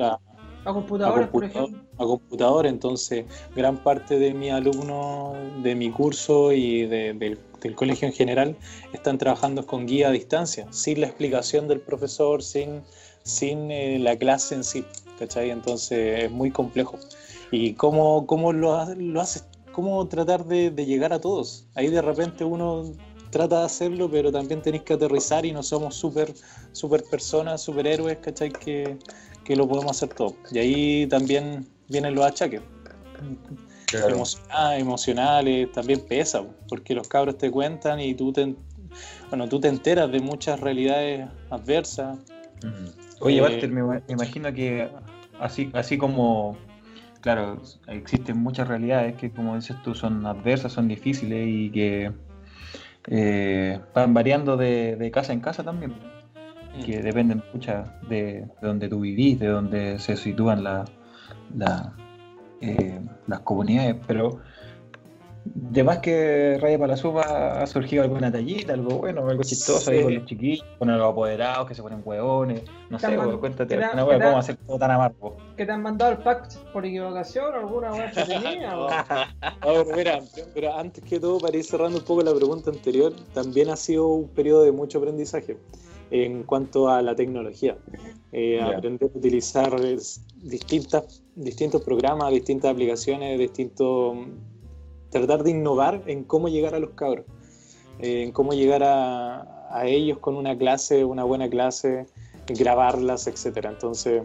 [0.00, 0.20] a, a-
[0.64, 1.78] A computadores, por computador, ejemplo.
[1.98, 2.66] a computador.
[2.66, 8.14] Entonces, gran parte de mis alumnos de mi curso y de- del, del colegio en
[8.14, 8.58] general
[8.92, 12.84] están trabajando con guía a distancia, sin la explicación del profesor, sin,
[13.24, 14.86] sin eh, la clase en sí.
[15.18, 15.50] ¿cachai?
[15.50, 16.98] Entonces, es muy complejo.
[17.50, 19.48] ¿Y cómo, cómo lo, lo haces?
[19.72, 21.66] ¿Cómo tratar de, de llegar a todos?
[21.74, 22.92] Ahí de repente uno
[23.30, 26.32] trata de hacerlo, pero también tenéis que aterrizar y no somos súper
[26.72, 28.50] super personas, superhéroes, ¿cachai?
[28.50, 28.98] Que,
[29.44, 30.36] que lo podemos hacer todo.
[30.50, 32.60] Y ahí también vienen los achaques.
[33.92, 38.54] Emocionales, emocionales, también pesa, porque los cabros te cuentan y tú te,
[39.28, 42.18] bueno, tú te enteras de muchas realidades adversas.
[43.20, 44.88] Oye, Eh, Walter, me, me imagino que
[45.38, 46.56] así, así como,
[47.22, 52.12] claro, existen muchas realidades que, como dices tú, son adversas, son difíciles y que
[53.06, 55.94] eh, van variando de, de casa en casa también,
[56.84, 60.84] que dependen muchas de, de donde tú vivís, de donde se sitúan la-
[61.56, 61.92] la,
[62.60, 64.40] eh, las comunidades, pero
[65.44, 69.90] de más que Raya para la Suba ha surgido alguna tallita, algo bueno, algo chistoso
[69.90, 70.04] ahí Sí.
[70.04, 73.82] con los chiquillos, con los apoderados que se ponen hueones, no sé, man- cuéntate te
[73.84, 75.36] han- alguna cómo hacer todo tan amargo.
[75.56, 77.54] ¿Que te han mandado el pack por equivocación?
[77.54, 78.78] ¿Alguna weá entretenida?
[78.78, 80.20] o- A ver, mira,
[80.54, 84.06] pero antes que todo, para ir cerrando un poco la pregunta anterior, también ha sido
[84.08, 85.56] un periodo de mucho aprendizaje
[86.12, 87.76] en cuanto a la tecnología.
[88.32, 88.60] Eh.
[88.60, 89.74] Aprender a utilizar
[90.42, 94.16] distintas, distintos programas, distintas aplicaciones, distintos.
[95.12, 97.26] Tratar de innovar en cómo llegar a los cabros,
[98.00, 102.06] eh, en cómo llegar a, a ellos con una clase, una buena clase,
[102.48, 103.70] grabarlas, etcétera.
[103.70, 104.22] Entonces,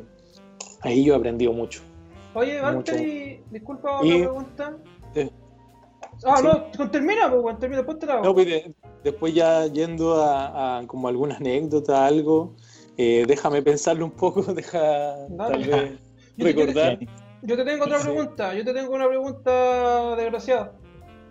[0.81, 1.81] ahí yo he aprendido mucho.
[2.33, 2.59] Oye.
[2.61, 4.77] Valtteri, disculpa Y- otra pregunta.
[5.13, 5.29] Eh,
[6.25, 6.43] Ah, sí.
[6.47, 8.73] no, con- termina, pues, termina, ponte la No, pues, de-
[9.03, 12.55] después ya yendo a, a como alguna anécdota, algo,
[12.97, 15.99] eh, déjame pensarlo un poco, deja tal vez
[16.37, 16.97] recordar.
[17.43, 18.03] Yo te tengo otra Sí.
[18.07, 20.73] pregunta, yo te tengo una pregunta, desgraciado.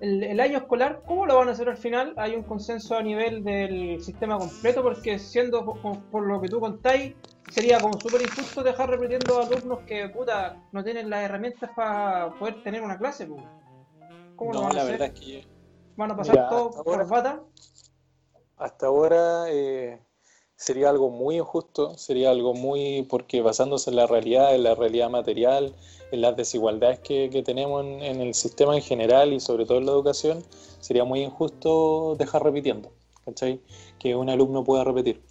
[0.00, 2.12] El, el año escolar, ¿cómo lo van a hacer al final?
[2.16, 4.82] ¿Hay un consenso a nivel del sistema completo?
[4.82, 7.14] Porque siendo por, por lo que tú contáis,
[7.50, 12.30] sería como súper injusto dejar repitiendo a alumnos que, puta, no tienen las herramientas para
[12.38, 13.26] poder tener una clase.
[14.36, 14.92] ¿Cómo lo van a la hacer?
[14.92, 15.46] verdad es que
[15.96, 17.40] ¿Van a pasar Mira, todo hasta por ahora- bata?
[18.58, 19.98] hasta ahora eh,
[20.56, 25.10] sería algo muy injusto, sería algo muy, porque basándose en la realidad, en la realidad
[25.10, 25.74] material,
[26.12, 29.86] en las desigualdades que, que tenemos en, el sistema en general y sobre todo en
[29.86, 30.42] la educación,
[30.80, 32.90] sería muy injusto dejar repitiendo,
[33.24, 33.60] ¿cachai?
[33.98, 35.22] Que un alumno pueda repetir.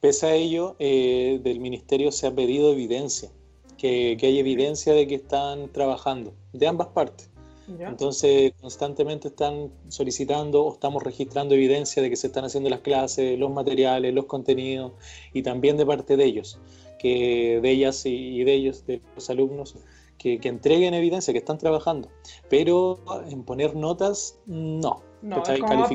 [0.00, 3.30] Pese a ello, eh, del ministerio se ha pedido evidencia,
[3.78, 7.30] que, que hay evidencia de que están trabajando, de ambas partes.
[7.78, 7.88] ¿Ya?
[7.88, 13.38] Entonces, constantemente están solicitando o estamos registrando evidencia de que se están haciendo las clases,
[13.38, 14.92] los materiales, los contenidos
[15.32, 16.58] y también de parte de ellos,
[16.98, 19.76] que de ellas y y de ellos, de los alumnos,
[20.18, 22.08] que, que entreguen evidencia, que están trabajando.
[22.48, 25.02] Pero en poner notas, no.
[25.22, 25.88] No, es como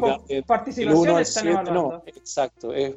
[0.48, 1.92] participación 1 al 7, evaluando.
[1.92, 2.96] no, exacto, es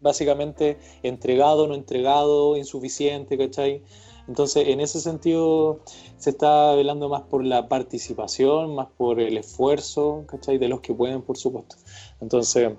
[0.00, 3.84] básicamente entregado, no entregado, insuficiente, ¿cachai?
[4.28, 5.80] Entonces, en ese sentido,
[6.18, 10.58] se está velando más por la participación, más por el esfuerzo, ¿cachai?
[10.58, 11.76] De los que pueden, por supuesto.
[12.20, 12.72] Entonces,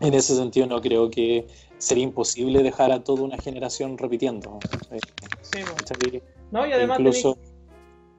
[0.00, 1.46] en ese sentido, no creo que
[1.78, 4.58] sería imposible dejar a toda una generación repitiendo.
[4.90, 4.98] eh,
[5.42, 5.74] Sí, po.
[5.76, 6.22] ¿cachai?
[6.52, 7.50] No, y además Incluso tenéis-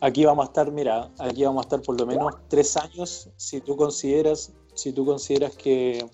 [0.01, 3.61] aquí vamos a estar, mira, aquí vamos a estar por lo menos tres años si
[3.61, 6.05] tú consideras, si tú consideras que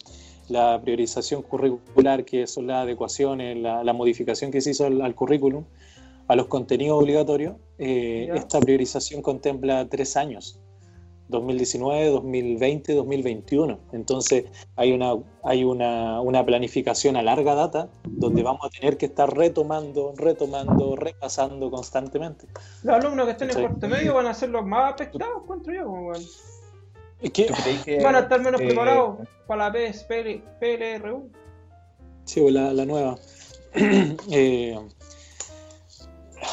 [0.49, 5.15] la priorización curricular, que son las adecuaciones, la, la modificación que se hizo al, al
[5.15, 5.65] currículum,
[6.27, 10.59] a los contenidos obligatorios, eh, esta priorización contempla tres años.
[11.29, 13.79] 2019, 2020, 2021.
[13.91, 19.07] Entonces hay una, hay una, una planificación a larga data donde vamos a tener que
[19.07, 22.47] estar retomando, retomando, repasando constantemente.
[22.83, 25.85] los alumnos que estén en cuarto medio van a ser los más afectados, encuentro yo,
[25.85, 26.23] como, weón.
[27.19, 30.43] Es que, ¿Tú crees que, Van a estar menos eh, preparados para la PS, PL,
[30.59, 31.29] PLRU.
[32.25, 33.17] sí, pues, la, la nueva.
[34.31, 34.77] Eh,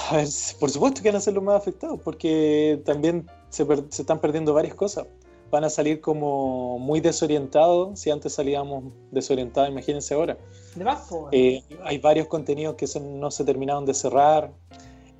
[0.10, 0.28] a ver,
[0.60, 4.20] por supuesto que van a ser los más afectados porque también se, per- se están
[4.20, 5.06] perdiendo varias cosas.
[5.50, 8.00] Van a salir como muy desorientados.
[8.00, 10.36] Si antes salíamos desorientados, imagínense ahora.
[10.74, 11.08] De más.
[11.32, 14.52] Eh, hay varios contenidos que se- no se terminaron de cerrar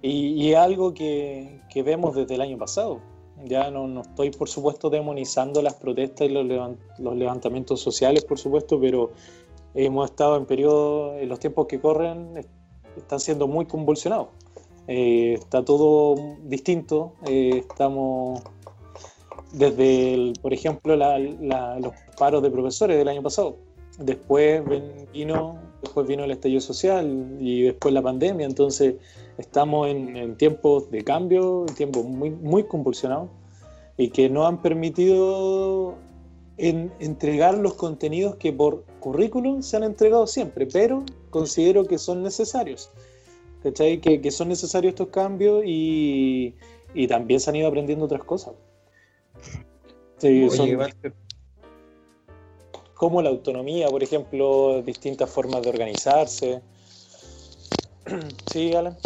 [0.03, 3.01] y, y algo que, que vemos desde el año pasado.
[3.45, 8.25] Ya no, no estoy, por supuesto, demonizando las protestas y los, levan- los levantamientos sociales,
[8.25, 9.11] por supuesto, pero
[9.75, 12.49] hemos estado en periodos, en los tiempos que corren, est-
[12.97, 14.29] están siendo muy convulsionados.
[14.87, 16.15] Eh, está todo
[16.45, 17.13] distinto.
[17.27, 18.43] eh, estamos
[19.53, 23.57] desde, el- por ejemplo, la- la- los paros de profesores del año pasado.
[23.99, 24.63] Después
[25.13, 28.45] vino, después vino el estallido social y después la pandemia.
[28.47, 28.97] Entonces
[29.39, 33.29] estamos en, en tiempos de cambio, tiempos muy, muy convulsionados
[33.97, 35.95] y que no han permitido
[36.57, 42.23] en- entregar los contenidos que por currículum se han entregado siempre, pero considero que son
[42.23, 42.91] necesarios.
[43.65, 43.99] ¿Cachai?
[43.99, 46.55] Que, que son necesarios estos cambios y,
[46.93, 48.55] y también se han ido aprendiendo otras cosas.
[50.19, 50.69] Sí, Oye, son
[52.95, 56.63] como la autonomía, por ejemplo, distintas formas de organizarse.
[58.47, 58.97] Sí, Alan.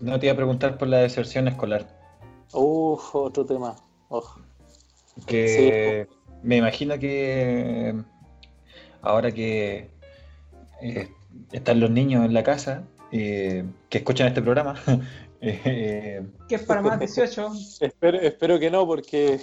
[0.00, 1.86] no te iba a preguntar por la deserción escolar.
[2.52, 3.74] Uf, otro tema.
[4.08, 4.24] Uf.
[5.26, 6.06] Que
[6.42, 7.94] me imagino que
[9.02, 9.90] ahora que
[10.80, 11.08] eh,
[11.52, 14.74] están los niños en la casa, eh, que escuchan este programa,
[15.40, 17.50] eh, Que es para más 18.
[17.80, 19.40] Espero, espero que no, porque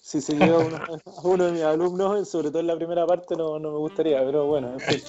[0.00, 3.06] si se lleva a uno, a uno de mis alumnos, sobre todo en la primera
[3.06, 5.00] parte, no, no me gustaría, pero bueno, en fin.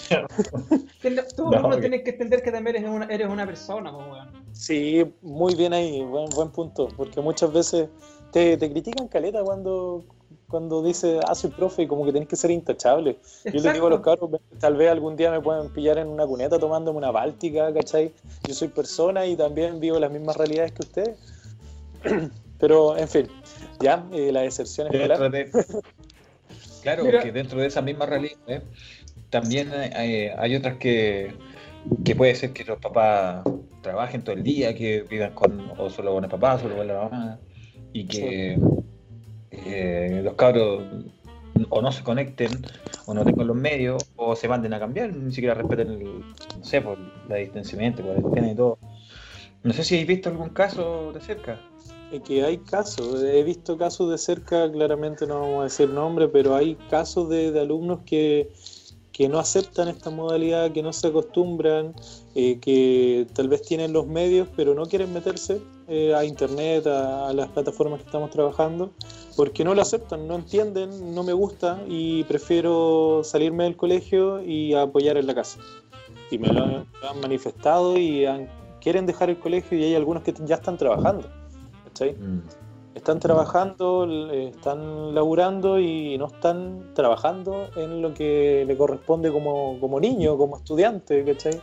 [1.35, 4.29] Tú, No, que- tienes que entender que también eres una, eres una persona, po, weón.
[4.51, 7.87] Sí, muy bien ahí, buen, buen punto, porque muchas veces
[8.33, 10.03] te, te critican caleta cuando,
[10.49, 13.17] cuando dices, ah, soy profe y como que tenés que ser intachable.
[13.45, 16.25] Yo les digo a los cabros, tal vez algún día me puedan pillar en una
[16.25, 18.11] cuneta tomándome una báltica, ¿cachai?
[18.47, 21.19] Yo soy persona y también vivo las mismas realidades que ustedes.
[22.59, 23.27] Pero, en fin,
[23.79, 25.31] ya, eh, la deserción escolar.
[25.31, 25.49] de,
[26.81, 27.21] claro, Mira.
[27.21, 28.61] que dentro de esa misma realidad ¿eh?
[29.29, 31.31] también hay, hay otras que,
[32.03, 33.43] que puede ser que los papás
[33.81, 36.95] trabajen todo el día, que vivan con o solo con el papá, solo con la
[36.95, 37.39] mamá,
[37.93, 38.59] y que
[39.65, 40.83] eh, los cabros
[41.69, 42.65] o no se conecten,
[43.05, 46.03] o no tengan los medios, o se manden a cambiar, ni siquiera respeten el,
[46.57, 46.97] no sé, por
[47.27, 48.77] la distanciamiento, cuarentena y todo.
[49.63, 51.59] No sé si habéis visto algún caso de cerca.
[52.11, 56.27] Es que hay casos, he visto casos de cerca, claramente no vamos a decir nombre,
[56.27, 58.51] pero hay casos de, de alumnos que,
[59.11, 61.93] que no aceptan esta modalidad, que no se acostumbran,
[62.35, 67.29] eh, que tal vez tienen los medios, pero no quieren meterse eh, a internet, a,
[67.29, 68.91] a las plataformas que estamos trabajando,
[69.35, 74.73] porque no lo aceptan, no entienden, no me gusta y prefiero salirme del colegio y
[74.73, 75.59] apoyar en la casa.
[76.31, 78.47] Y me lo, han- lo han manifestado y han-
[78.81, 81.27] quieren dejar el colegio y hay algunos que ya están trabajando.
[81.85, 82.13] ¿cachai?
[82.13, 82.41] Mm.
[82.95, 89.79] Están trabajando, eh, están laburando y no están trabajando en lo que le corresponde como,
[89.79, 91.61] como niño, como estudiante, ¿cachai?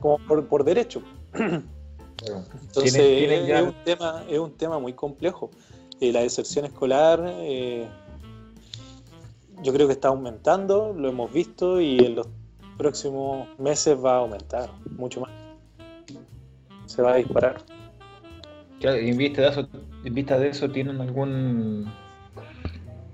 [0.00, 1.00] Como por, por derecho.
[2.26, 5.50] Entonces Tienen- tienen es, un tema, es un tema muy complejo.
[6.00, 7.86] Eh, la deserción escolar eh,
[9.62, 12.26] yo creo que está aumentando, lo hemos visto y en los
[12.76, 14.68] próximos meses va a aumentar
[14.98, 15.30] mucho más.
[16.86, 17.62] Se va a disparar.
[18.80, 19.68] Claro, y en vista de eso,
[20.04, 21.90] en vista de eso ¿tienen algún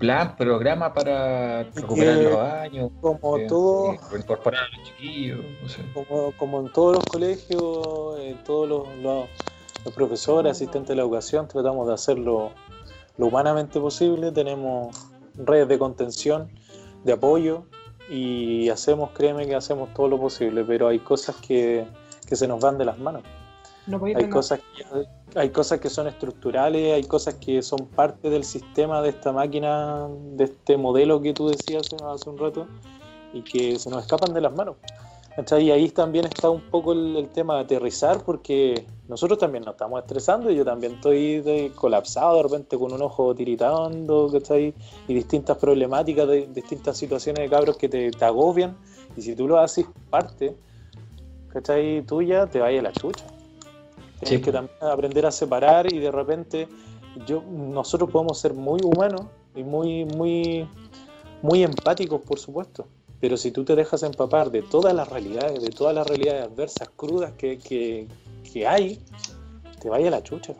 [0.01, 2.91] plan, programa para recuperar que los años?
[2.99, 5.81] Como eh, todo, eh, incorporar a los chiquillos, no sé.
[5.93, 9.27] como, como en todos los colegios, en todos los, los-
[9.85, 12.51] los profesores, asistentes de la educación, tratamos de hacerlo
[13.17, 14.95] lo humanamente posible, tenemos
[15.35, 16.49] redes de contención,
[17.03, 17.63] de apoyo
[18.09, 21.87] y hacemos, créeme que hacemos todo lo posible, pero hay cosas que,
[22.27, 23.23] que se nos van de las manos.
[23.91, 28.29] No podéis Hay cosas, que, hay cosas que son estructurales, hay cosas que son parte
[28.29, 32.67] del sistema de esta máquina, de este modelo que tú decías hace, un rato,
[33.33, 34.77] y que se nos escapan de las manos.
[35.59, 39.73] Y ahí también está un poco el, el tema de aterrizar, porque nosotros también nos
[39.73, 44.73] estamos estresando y yo también estoy de- colapsado de repente con un ojo tiritando, ¿cachai?
[45.07, 48.77] Y distintas problemáticas, de, distintas situaciones de cabros que te, te agobian,
[49.17, 50.55] y si tú lo haces parte,
[51.51, 52.01] ¿cachai?
[52.05, 53.25] Tuya, te vaya a la chucha.
[54.21, 54.41] Tienes Sí.
[54.45, 56.67] que también aprender a separar y de repente
[57.25, 59.23] yo, nosotros podemos ser muy humanos
[59.55, 60.67] y muy, muy,
[61.41, 62.87] muy empáticos, por supuesto.
[63.19, 66.89] Pero si tú te dejas empapar de todas las realidades, de todas las realidades adversas,
[66.95, 68.07] crudas que, que,
[68.51, 68.99] que hay,
[69.79, 70.53] te vaya a la chucha.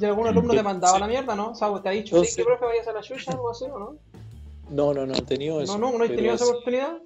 [0.00, 0.64] Y algún alumno te Sí.
[0.64, 1.50] mandaba a la mierda, ¿no?
[1.50, 3.50] O sea, te ha dicho, Entonces- sí, que profe vayas a la chucha o algo
[3.50, 3.96] así, ¿o no?
[4.70, 5.76] No, no, no he tenido eso.
[5.78, 6.98] No, no, no he tenido esa sí- oportunidad.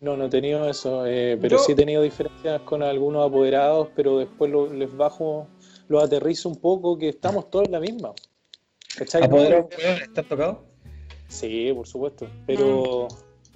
[0.00, 3.88] No, no he tenido eso, eh, pero Yo- sí he tenido diferencias con algunos apoderados,
[3.96, 5.48] pero después lo- les bajo,
[5.88, 8.12] los aterrizo un poco, que estamos todos en la misma.
[8.98, 9.22] ¿Cachai?
[9.24, 10.64] ¿Apoderado, weón, ¿Estás tocado?
[11.28, 12.26] Sí, por supuesto.
[12.46, 13.08] Pero,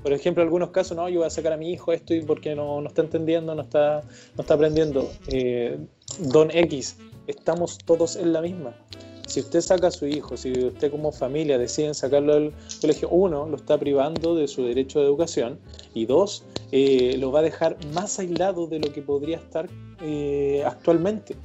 [0.02, 2.22] por ejemplo, en algunos casos, no, yo voy a sacar a mi hijo esto y
[2.22, 4.02] porque no, no está entendiendo, no está,
[4.36, 5.12] no está aprendiendo.
[5.28, 5.78] Eh,
[6.18, 8.74] don X, estamos todos en la misma.
[9.30, 13.46] Si usted saca a su hijo, si usted como familia deciden sacarlo al colegio, uno,
[13.46, 15.60] lo está privando de su derecho de educación
[15.94, 19.68] y dos, eh, lo va a dejar más aislado de lo que podría estar
[20.02, 21.36] eh, actualmente.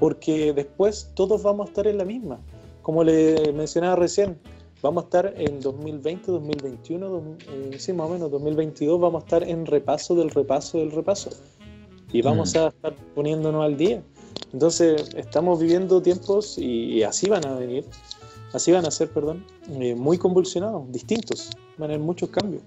[0.00, 2.40] Porque después todos vamos a estar en la misma.
[2.82, 4.36] Como le mencionaba recién,
[4.82, 7.22] vamos a estar en 2020, 2021, dos-
[7.52, 11.30] eh, sí, más o menos 2022, vamos a estar en repaso del repaso del repaso.
[12.12, 12.58] Y vamos Mm.
[12.58, 14.02] a estar poniéndonos al día.
[14.52, 17.84] Entonces, estamos viviendo tiempos y, y así van a venir,
[18.52, 19.44] así van a ser, perdón,
[19.80, 21.50] eh, muy convulsionados, distintos.
[21.76, 22.62] Van a haber muchos cambios.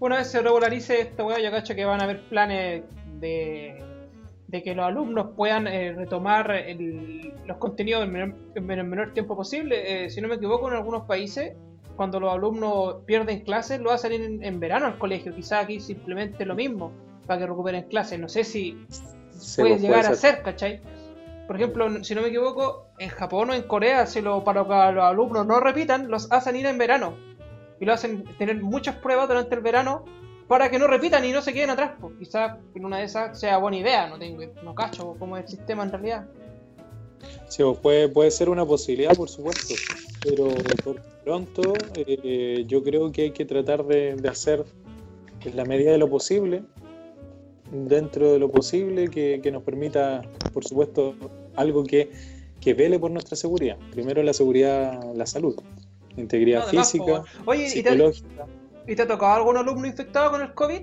[0.00, 2.82] Una vez se regularice esta weá, yo cacho que van a haber planes
[3.20, 3.82] de,
[4.48, 9.12] de que los alumnos puedan eh, retomar el- los contenidos en, menor- en el menor
[9.14, 10.04] tiempo posible.
[10.04, 11.54] Eh, si no me equivoco, en algunos países,
[11.96, 15.34] cuando los alumnos pierden clases, lo hacen en, en verano al colegio.
[15.34, 16.92] Quizás aquí simplemente lo mismo,
[17.26, 18.18] para que recuperen clases.
[18.20, 18.76] No sé si
[19.36, 20.80] Se puede llegar puede a ser, ¿cachai?
[21.46, 24.94] Por ejemplo, si no me equivoco, en Japón o en Corea, si lo, para que
[24.94, 27.14] los alumnos no repitan, los hacen ir en verano.
[27.78, 30.04] Y lo hacen tener muchas pruebas durante el verano
[30.48, 31.92] para que no repitan y no se queden atrás.
[32.00, 35.44] Pues quizás en una de esas sea buena idea, no tengo, no cacho cómo es
[35.44, 36.26] el sistema en realidad.
[37.48, 39.74] Sí, o puede, puede ser una posibilidad, por supuesto,
[40.22, 40.48] pero
[40.84, 44.64] por pronto eh, yo creo que hay que tratar de, de hacer
[45.44, 46.62] en la medida de lo posible,
[47.70, 51.14] dentro de lo posible, que, que nos permita, por supuesto,
[51.56, 52.10] algo que,
[52.60, 53.76] que vele por nuestra seguridad.
[53.92, 55.56] Primero la seguridad, la salud,
[56.14, 58.46] la integridad No, además, física, Oye, ¿y te, psicológica,
[58.86, 60.80] ¿y te ha tocado algún alumno infectado con el COVID?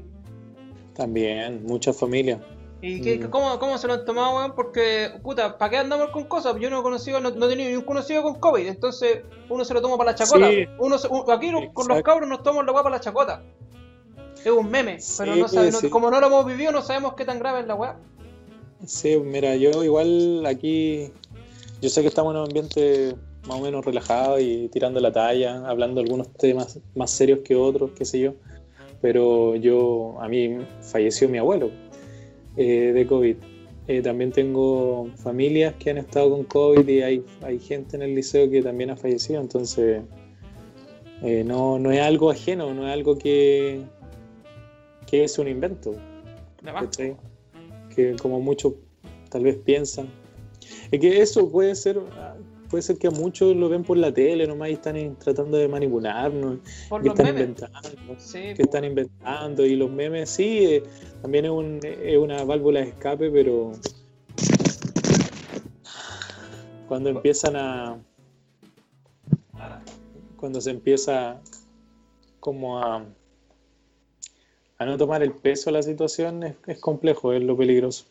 [0.93, 2.39] también, muchas familias.
[2.81, 3.29] ¿Y qué, Mm.
[3.29, 4.53] cómo, cómo se lo han tomado, weón?
[4.55, 6.55] Porque, puta, ¿para qué andamos con cosas?
[6.59, 9.63] Yo no he conocido, no, no he tenido ni un conocido con COVID, entonces uno
[9.63, 10.49] se lo toma para la chacota.
[10.51, 10.65] Sí.
[10.79, 13.41] Uno se- aquí con los cabros nos tomamos la weá para la chacota.
[14.43, 17.13] Es un meme, pero Sí, no sabe- no- como no lo hemos vivido, no sabemos
[17.15, 17.95] qué tan grave es la weá.
[18.85, 21.09] Sí, mira, yo igual aquí,
[21.81, 23.15] yo sé que estamos en un ambiente
[23.47, 27.91] más o menos relajado y tirando la talla, hablando algunos temas más serios que otros,
[27.97, 28.33] qué sé yo,
[29.01, 31.69] pero yo, a mí falleció mi abuelo
[32.57, 33.35] eh, de COVID.
[33.87, 38.15] Eh, también tengo familias que han estado con COVID y hay, hay gente en el
[38.15, 40.01] liceo que también ha fallecido, entonces
[41.21, 43.81] eh, no, no es algo ajeno, no es algo que,
[45.13, 45.93] que es un invento.
[46.63, 47.15] ¿cachai?
[47.95, 48.73] Que como muchos
[49.29, 50.07] tal vez piensan.
[50.91, 51.99] Es que eso puede ser,
[52.67, 56.57] puede ser que muchos lo ven por la tele nomás y están tratando de manipularnos,
[56.89, 57.41] por que los están memes.
[57.61, 60.83] inventando, Sí, que están inventando y los memes sí, eh,
[61.21, 63.73] también es, un- es una válvula de escape, pero
[66.87, 67.99] cuando empiezan a
[70.37, 71.39] cuando se empieza
[72.39, 73.05] como a
[74.83, 78.05] a no tomar el peso de la situación es, es complejo, es lo peligroso.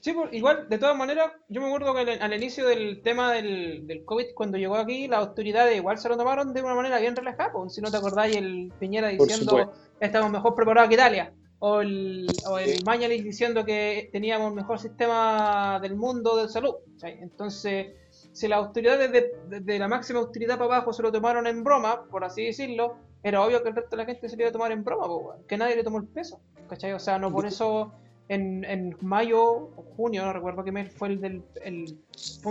[0.00, 3.32] Sí, pues, igual, de todas maneras, yo me acuerdo que al, al inicio del tema
[3.32, 6.98] del, del COVID, cuando llegó aquí, las autoridades igual se lo tomaron de una manera
[6.98, 7.52] bien relajada.
[7.52, 11.32] pues, si no te acordáis, el Piñera diciendo estamos mejor preparados que Italia.
[11.58, 12.84] O el, o el Sí.
[12.84, 16.74] Mañalich diciendo que teníamos el mejor sistema del mundo de salud.
[16.92, 17.18] ¿cachai?
[17.22, 21.46] Entonces, si las autoridades de, de- de la máxima autoridad para abajo se lo tomaron
[21.46, 22.96] en broma, por así decirlo,
[23.28, 25.06] era obvio que el resto de la gente se lo iba a tomar en broma,
[25.06, 26.40] weón, que nadie le tomó el peso.
[26.68, 26.92] ¿cachai?
[26.92, 27.92] O sea, no por eso
[28.28, 31.96] en, en mayo o junio, no recuerdo qué mes fue el del el,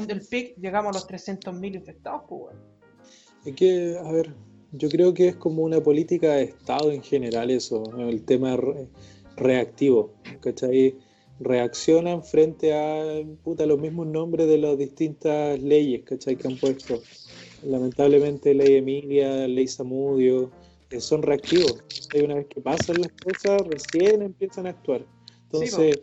[0.07, 2.55] el pic, llegamos a los 300.000 infectados, pues.
[3.45, 4.33] Es que, a ver,
[4.71, 8.87] yo creo que es como una política de Estado en general eso, el tema re-
[9.35, 10.95] reactivo, ¿cachai?
[11.41, 16.37] Reaccionan frente a puta, los mismos nombres de las distintas leyes, ¿cachai?
[16.37, 17.01] Que han puesto.
[17.63, 20.51] Lamentablemente, ley Emilia, ley Samudio,
[20.89, 21.83] eh, son reactivos.
[21.83, 22.23] ¿cachai?
[22.23, 25.05] Una vez que pasan las cosas, recién empiezan a actuar.
[25.43, 26.01] Entonces,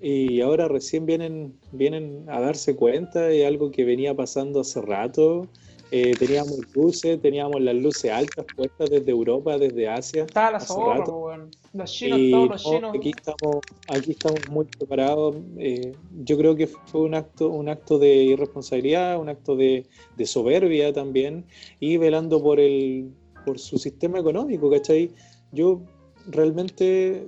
[0.00, 5.48] y ahora recién vienen, vienen a darse cuenta de algo que venía pasando hace rato.
[5.92, 10.24] Eh, teníamos luces, teníamos las luces altas puestas desde Europa, desde Asia.
[10.24, 11.50] Estaba la po, weón.
[11.72, 12.96] Los chinos, Y todos los no, chinos.
[12.96, 13.56] aquí estamos,
[13.88, 15.36] aquí estamos muy preparados.
[15.58, 15.92] Eh,
[16.24, 19.86] yo creo que fue un acto, un acto de irresponsabilidad, un acto de,
[20.16, 21.44] de soberbia también,
[21.78, 23.12] y velando por el,
[23.46, 25.10] por su sistema económico, ¿cachai?
[25.52, 25.80] Yo
[26.26, 27.26] realmente,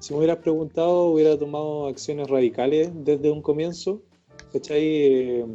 [0.00, 4.02] si me hubieras preguntado, hubiera tomado acciones radicales desde un comienzo,
[4.52, 4.82] ¿cachai?
[4.84, 5.46] Eh,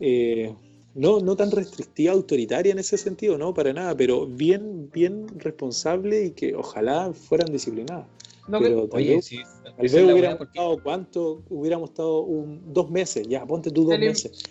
[0.00, 0.54] eh,
[0.94, 6.24] no, no tan restrictiva, autoritaria en ese sentido, no, para nada, pero bien, bien responsable
[6.26, 8.06] y que ojalá fueran disciplinadas.
[8.46, 11.42] Que- Pero tal Oye, vez, sí, tal vez hubiéramos porque- estado, ¿cuánto?
[11.50, 14.42] Hubiéramos estado un, dos meses, ya, ponte tú dos meses.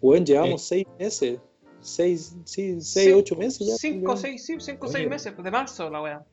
[0.00, 1.40] Bueno, llevamos seis meses,
[1.84, 3.74] seis, sí, seis, Sí, ocho meses ya.
[3.76, 4.92] Cinco, seis, sí, cinco, Oye.
[4.96, 6.24] seis meses, pues, de marzo la weá.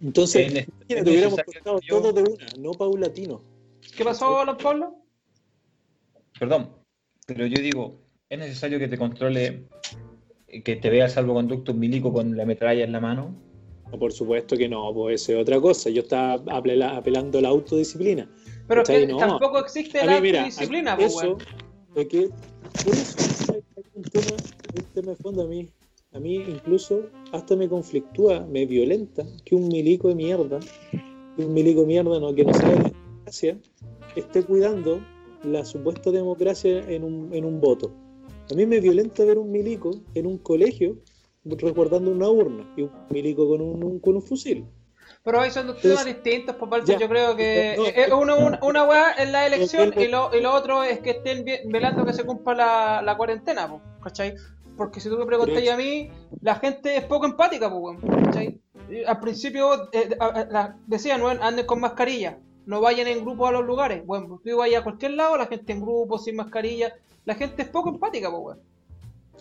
[0.00, 3.40] Entonces, Es ne- es imagínate, hubiéramos cortado yo- todo de una, no paulatino.
[3.96, 4.94] ¿Qué pasó, los Pablo?
[6.38, 6.70] Perdón,
[7.26, 7.98] pero yo digo,
[8.28, 9.64] ¿es necesario que te controle,
[10.64, 13.34] que te vea el salvoconducto un milico con la metralla en la mano?
[13.90, 15.88] No, por supuesto que no, pues eso es otra cosa.
[15.90, 18.28] Yo estaba apela- apelando a la autodisciplina.
[18.68, 19.16] Pero es que No.
[19.16, 21.38] tampoco existe A la mí, mira, disciplina, a- pues, eso, weón.
[21.94, 22.28] de que,
[22.84, 23.16] por eso,
[23.94, 25.68] un tema, un tema de fondo a mí.
[26.12, 27.02] A mí incluso
[27.32, 30.58] hasta me conflictúa, me violenta que un milico de mierda,
[31.36, 33.58] que un milico de mierda no, que no sabe de democracia,
[34.14, 35.00] esté cuidando
[35.42, 37.92] la supuesta democracia en un, en un voto.
[38.50, 40.96] A mí me violenta ver un milico en un colegio
[41.44, 44.64] resguardando una urna y un milico con un, un- con un fusil.
[45.22, 46.92] Pero ahí son dos temas distintos, por parte.
[46.92, 46.98] Ya.
[46.98, 47.76] Yo creo que
[48.08, 48.46] No, uno, no.
[48.46, 51.44] una, una weá es la elección No, y lo, y lo otro es que estén
[51.70, 54.34] velando que se cumpla la, la cuarentena, po, ¿cachai?
[54.76, 56.10] Porque si tú me preguntas Pero- a mí,
[56.42, 57.72] la gente es poco empática.
[58.90, 63.24] Y Al principio eh, a- a- la- decían, weón, anden con mascarilla, no vayan en
[63.24, 64.04] grupo a los lugares.
[64.06, 66.94] Bueno, pues tú vayas a cualquier lado, la gente en grupo, sin mascarilla.
[67.24, 68.60] La gente es poco empática, po, weón.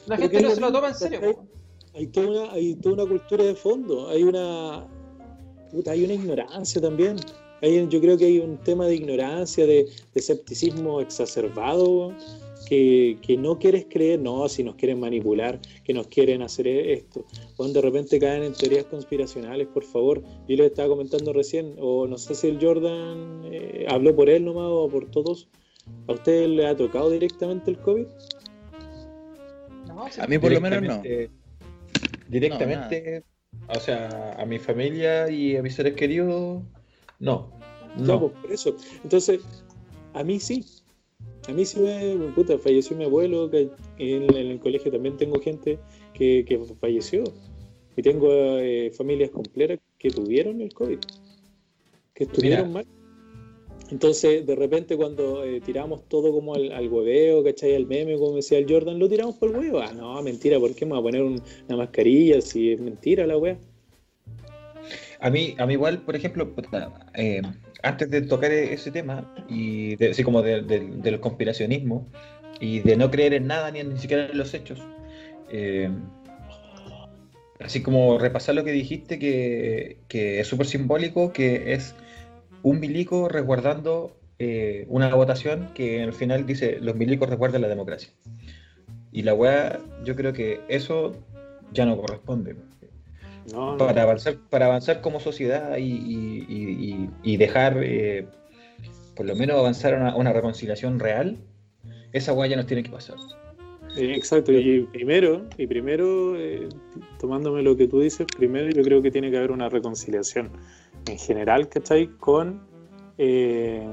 [0.08, 1.50] La Pero gente no se lo toma en serio, weón.
[1.94, 4.88] hay toda una, hay toda una cultura de fondo, hay una
[5.72, 7.18] puta, hay una ignorancia también.
[7.62, 12.14] Hay, yo creo que hay un tema de ignorancia, de, de escepticismo exacerbado,
[12.68, 17.26] que, que no quieres creer, no, si nos quieren manipular, que nos quieren hacer esto.
[17.56, 20.22] Cuando de repente caen en teorías conspiracionales, por favor.
[20.48, 24.44] Yo les estaba comentando recién, o no sé si el Jordan eh, habló por él
[24.46, 25.48] nomás o por todos.
[26.08, 28.06] ¿A usted le ha tocado directamente el COVID?
[29.88, 30.06] No.
[30.06, 31.02] A mí por lo menos no.
[31.02, 31.32] Directamente-
[32.28, 33.24] Directamente,
[33.70, 36.28] o sea, a mi familia y a mis seres queridos,
[37.20, 37.52] no.
[37.98, 38.20] No, No.
[38.20, 38.76] pues, por eso.
[39.04, 39.42] Entonces,
[40.14, 40.66] a mí sí.
[41.48, 42.16] A mí sí me.
[42.34, 43.50] Puta, falleció mi abuelo.
[43.50, 45.78] Que en, en el colegio también tengo gente
[46.14, 47.24] que, que falleció.
[47.98, 48.30] Y tengo
[48.60, 51.00] eh, familias completas que tuvieron el COVID.
[52.14, 52.86] Que estuvieron mal.
[53.92, 57.76] Entonces, de repente, cuando eh, tiramos todo como al, al hueveo, ¿cachai?
[57.76, 59.80] Al meme, como decía el Jordan, lo tiramos por el huevo.
[59.80, 63.28] Ah, no, mentira, ¿por qué me voy a poner un- una mascarilla si es mentira
[63.28, 63.60] la wea?
[65.20, 67.42] A mí, a mí igual, por ejemplo, puta, eh,
[67.84, 72.08] antes de tocar e- ese tema, y de, así como de- de- del conspiracionismo,
[72.60, 74.80] y de no creer en nada ni, ni siquiera en los hechos,
[75.50, 75.90] eh,
[77.60, 81.96] así como repasar lo que dijiste, que, que es súper simbólico, que es
[82.64, 88.10] un milico resguardando eh, una votación que al final dice, los milicos resguardan la democracia.
[89.12, 91.16] Y la weá, yo creo que eso
[91.72, 92.56] ya no corresponde
[93.52, 93.78] No, no.
[93.78, 98.28] para avanzar, para avanzar como sociedad y, y- y- dejar, eh,
[99.16, 101.38] por lo menos avanzar a una, una reconciliación real,
[102.12, 103.18] esa weá ya nos tiene que pasar.
[103.98, 106.68] Exacto, y primero, y primero, eh,
[107.20, 110.50] tomándome lo que tú dices, primero yo creo que tiene que haber una reconciliación
[111.08, 112.08] en general, ¿cachai?
[112.18, 112.62] Con...
[113.18, 113.88] eh,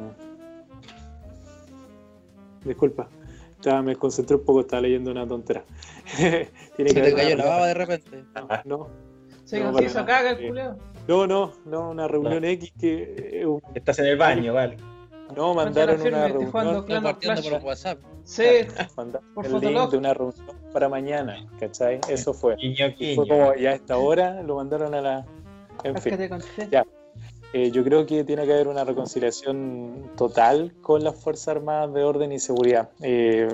[2.64, 3.09] Disculpa,
[3.50, 5.64] estaba, me concentré un poco, estaba leyendo una tontera.
[6.16, 8.24] tiene Se que te cayó la baba de repente.
[8.64, 8.88] No,
[9.53, 10.76] Se No, no, caga el culeo.
[11.09, 13.40] no, no, no, una reunión X que...
[13.40, 14.78] eh, un- Estás en el baño, vale.
[15.36, 17.03] no, mandaron una jugando reunión...
[17.03, 17.50] Claro, Clash.
[17.50, 17.98] por WhatsApp.
[18.24, 18.44] Sí,
[18.96, 22.00] mandaron Por el link de una reunión para mañana, ¿cachai?
[22.09, 22.57] Eso fue.
[22.61, 25.26] Guiño, Y fue como ya a esta hora lo mandaron a la.
[25.84, 26.68] En fin, te conté.
[26.70, 26.86] Ya.
[27.53, 32.05] eh, yo creo que tiene que haber una reconciliación total con las Fuerzas Armadas de
[32.05, 32.88] Orden y Seguridad.
[33.03, 33.48] eh,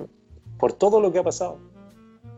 [0.61, 1.59] por todo lo que ha pasado.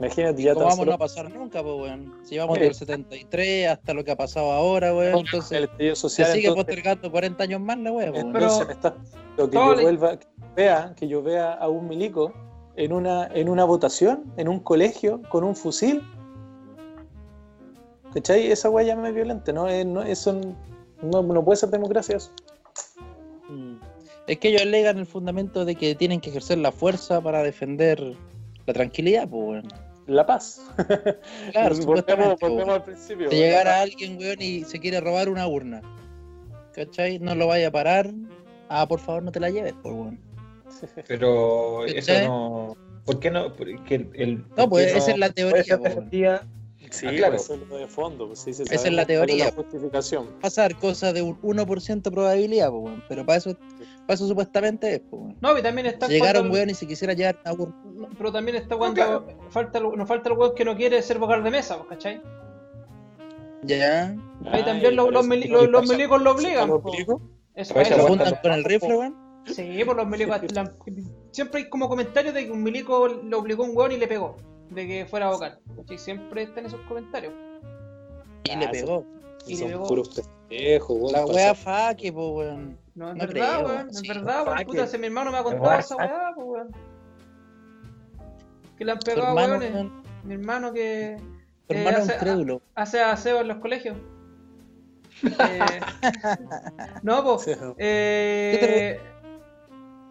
[0.01, 2.14] Imagínate, ya ¿Cómo tan vamos solo a pasar nunca, pues, weón?
[2.24, 2.64] Si vamos Sí.
[2.64, 5.12] del 73 hasta lo que ha pasado ahora, weón.
[5.14, 6.28] el Entonces, se social.
[6.32, 8.34] sigue entonces- postergando 40 años más la weá, pues, weón.
[8.36, 8.96] Entonces Pero- me está
[9.36, 10.26] lo que yo le- vuelva, que
[10.57, 12.32] vea, que yo vea a un milico
[12.76, 16.03] en una, en una votación, en un colegio, con un fusil.
[18.14, 18.51] ¿Cachai?
[18.51, 19.68] Esa weá ya me es violenta, ¿no?
[19.68, 20.32] Es- no eso
[21.03, 22.30] no, no puede ser democracia eso.
[23.48, 23.76] Mm.
[24.26, 28.14] Es que ellos alegan el fundamento de que tienen que ejercer la fuerza para defender
[28.66, 29.68] la tranquilidad, pues, weón.
[30.11, 30.61] La paz.
[31.52, 33.30] Claro, volvemos, volvemos al principio.
[33.30, 35.82] Si llegara alguien, weón, y se quiere robar una urna,
[36.74, 37.18] ¿cachai?
[37.20, 38.11] No lo vaya a parar.
[38.68, 40.20] Ah, por favor, no te la lleves, pues, weón.
[41.06, 42.26] Pero eso ¿Cachai?
[42.26, 42.76] no.
[43.04, 43.54] ¿Por qué no?
[43.54, 46.46] Porque el, el- No, ¿por pues qué esa es la teoría, defendida?
[46.90, 47.34] Sí, Ah, claro.
[47.36, 48.26] pues eso de fondo.
[48.26, 49.44] Pues sí, se Esa es sabe la teoría.
[49.46, 50.26] la justificación.
[50.40, 53.04] Pasar cosas de un 1% de probabilidad, pues, weón.
[53.08, 53.56] Pero para eso,
[54.11, 55.36] para eso supuestamente es, pues, weón.
[55.40, 57.38] No, y también está Si llegara un cuando- weón y se quisiera llevar.
[57.44, 59.26] No, Pero también está cuando claro.
[59.50, 62.20] falta, el- nos falta el weón que no quiere ser vocal de mesa, pues, ¿cachai?
[63.62, 64.08] Ya.
[64.50, 66.68] Ahí Ah, también los, los, mili- los- milicos lo ¿Se obligan.
[66.68, 66.92] lo po.
[67.54, 69.16] Eso, ¿Se con el rifle, weón?
[69.46, 70.40] Sí, por los milicos.
[70.52, 70.72] la-
[71.30, 74.08] siempre hay como comentarios de que un milico le obligó a un weón y le
[74.08, 74.36] pegó.
[74.70, 75.58] De que fuera vocal.
[75.76, 75.98] ¿cachai?
[75.98, 77.32] Siempre están esos comentarios.
[78.44, 78.70] Y Ah, le sí.
[78.72, 79.04] pegó.
[79.46, 79.86] Y Son le pegó.
[79.86, 81.12] puros pendejos, weón.
[81.12, 82.78] La wea faque, pues, weón.
[82.95, 83.88] No, es No verdad, creo, weón.
[83.91, 84.64] Es sí, verdad, weón.
[84.64, 86.68] Puta, si mi hermano me ha contado esa weá, pues, weón.
[88.76, 89.72] Que le han pegado, weones.
[89.72, 91.16] weón, Mi hermano que
[91.68, 92.62] tu Eh, hermano es un hace- crédulo.
[92.74, 93.97] hace aseo en los colegios.
[95.22, 95.80] Eh,
[97.03, 97.43] no, pues.
[97.43, 97.53] Sí.
[97.78, 99.01] Eh,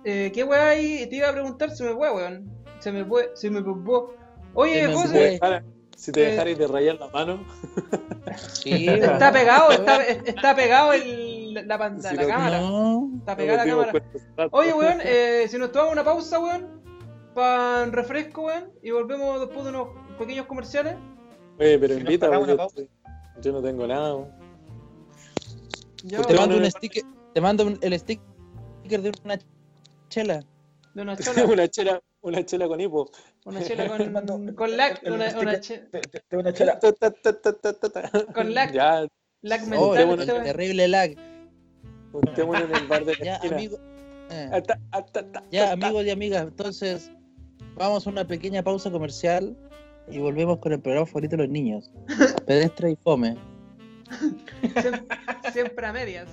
[0.06, 1.08] eh, ¿Qué weá hay?
[1.10, 2.50] Te iba a preguntar, se me fue, weón.
[2.80, 4.02] Se me fue, se me fue.
[4.54, 5.40] Oye, Se Si José,
[5.96, 7.46] Si te Eh, dejarais de rayar la mano,
[8.54, 11.04] Sí, está pegado, está, está pegado el,
[11.54, 12.60] la, pan- Si la lo- cámara.
[12.62, 13.12] No.
[13.20, 13.92] Está pegada la cámara.
[14.52, 16.82] Oye, weón, eh, si nos tomamos una pausa, weón,
[17.34, 20.96] para un refresco, weón, y volvemos después de unos pequeños comerciales.
[21.60, 22.48] Oye, pero Si invita, pagamos
[23.42, 24.16] yo, no tengo nada.
[24.16, 24.32] weón.
[26.04, 28.22] Yo, Te Te mando un sticker, te mando un- el sticker
[29.02, 29.38] de una
[30.10, 30.44] chela.
[30.94, 31.02] de
[31.54, 33.10] una chela, una chela con hipo.
[33.46, 33.98] una chela con,
[34.56, 36.80] con el una, una sticker che- de- de- de una chela.
[38.34, 38.72] Con lag.
[38.74, 39.06] Ya,
[39.42, 40.08] lag Oh, mental.
[40.08, 40.44] weón.
[40.44, 41.16] terrible lag.
[42.12, 43.56] Juntémonos en el bar de la Ya, esquina.
[43.56, 43.78] amigo.
[44.32, 47.12] eh, ta, ta, ta, Ya, ta, amigos y amigas, entonces
[47.76, 49.56] vamos a una pequeña pausa comercial
[50.12, 51.92] y volvemos con el programa favorito de los niños.
[52.48, 53.36] Pedestre y fome.
[54.82, 55.18] Siempre,
[55.54, 56.28] siempre a medias.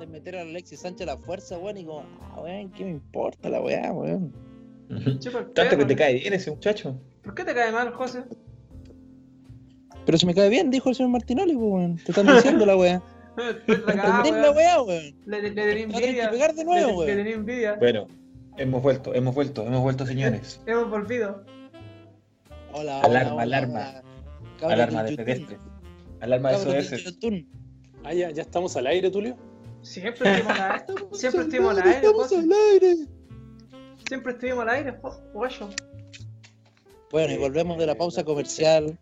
[0.00, 2.90] De meter a Alexis Sánchez a la fuerza, weón, y como, ah, weón, ¿qué me
[2.90, 4.32] importa la weá, weón?
[5.54, 6.98] Tanto que te cae bien ese muchacho.
[7.22, 8.24] ¿Por qué te cae mal, José?
[10.04, 11.96] Pero si me cae bien, dijo el señor Martinoli, pues, weón.
[11.96, 13.02] Te están diciendo la weá.
[13.66, 15.14] ¿Entendés la weá, weón?
[15.26, 16.30] Le, le, le tenía Va a tener que envidia.
[16.30, 17.74] pegar de nuevo, le, le envidia.
[17.76, 18.08] Bueno,
[18.56, 20.60] hemos vuelto, hemos vuelto, hemos vuelto, señores.
[20.66, 21.44] Hemos volvido.
[22.72, 24.02] Hola, hola, Alarma, hola, alarma.
[24.62, 25.58] Alarma de pedestre.
[26.20, 27.18] Alarma de SOS.
[28.04, 29.36] Ah, ya, ya estamos al aire, Tulio.
[29.82, 30.84] Siempre estuvimos al aire.
[31.12, 32.36] Siempre estuvimos al aire, Estamos José.
[32.38, 32.96] al aire.
[34.08, 34.98] Siempre estuvimos al aire,
[35.32, 35.68] guayo.
[37.10, 38.98] Bueno, y volvemos de la pausa comercial.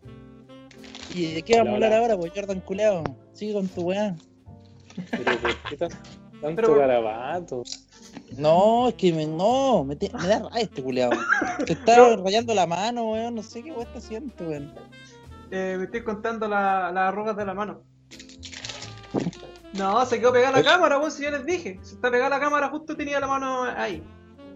[1.13, 2.01] ¿Y de qué vamos a hablar hola.
[2.01, 3.03] ahora, pues, Jordan Culeado?
[3.33, 4.15] Sigue con tu weá.
[5.11, 7.63] Pero ¿por qué tan- tanto Pero- garabato?
[8.37, 11.11] No, es que me, no, me, te- me da rabia este culeado.
[11.65, 13.35] Te está rayando la mano, weón.
[13.35, 14.73] No sé qué weá está haciendo, weón.
[15.51, 17.81] Eh, me estoy contando la- las arrugas de la mano.
[19.73, 21.79] No, se quedó pegada la cámara, vos, si ya les dije.
[21.83, 24.03] Se está pegada la cámara, justo tenía la mano ahí.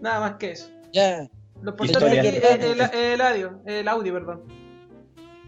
[0.00, 0.70] Nada más que eso.
[0.92, 1.28] Ya,
[1.62, 2.20] Lo importante Historia.
[2.20, 2.28] aquí
[2.62, 4.42] es el, el- el audio, el audio, perdón.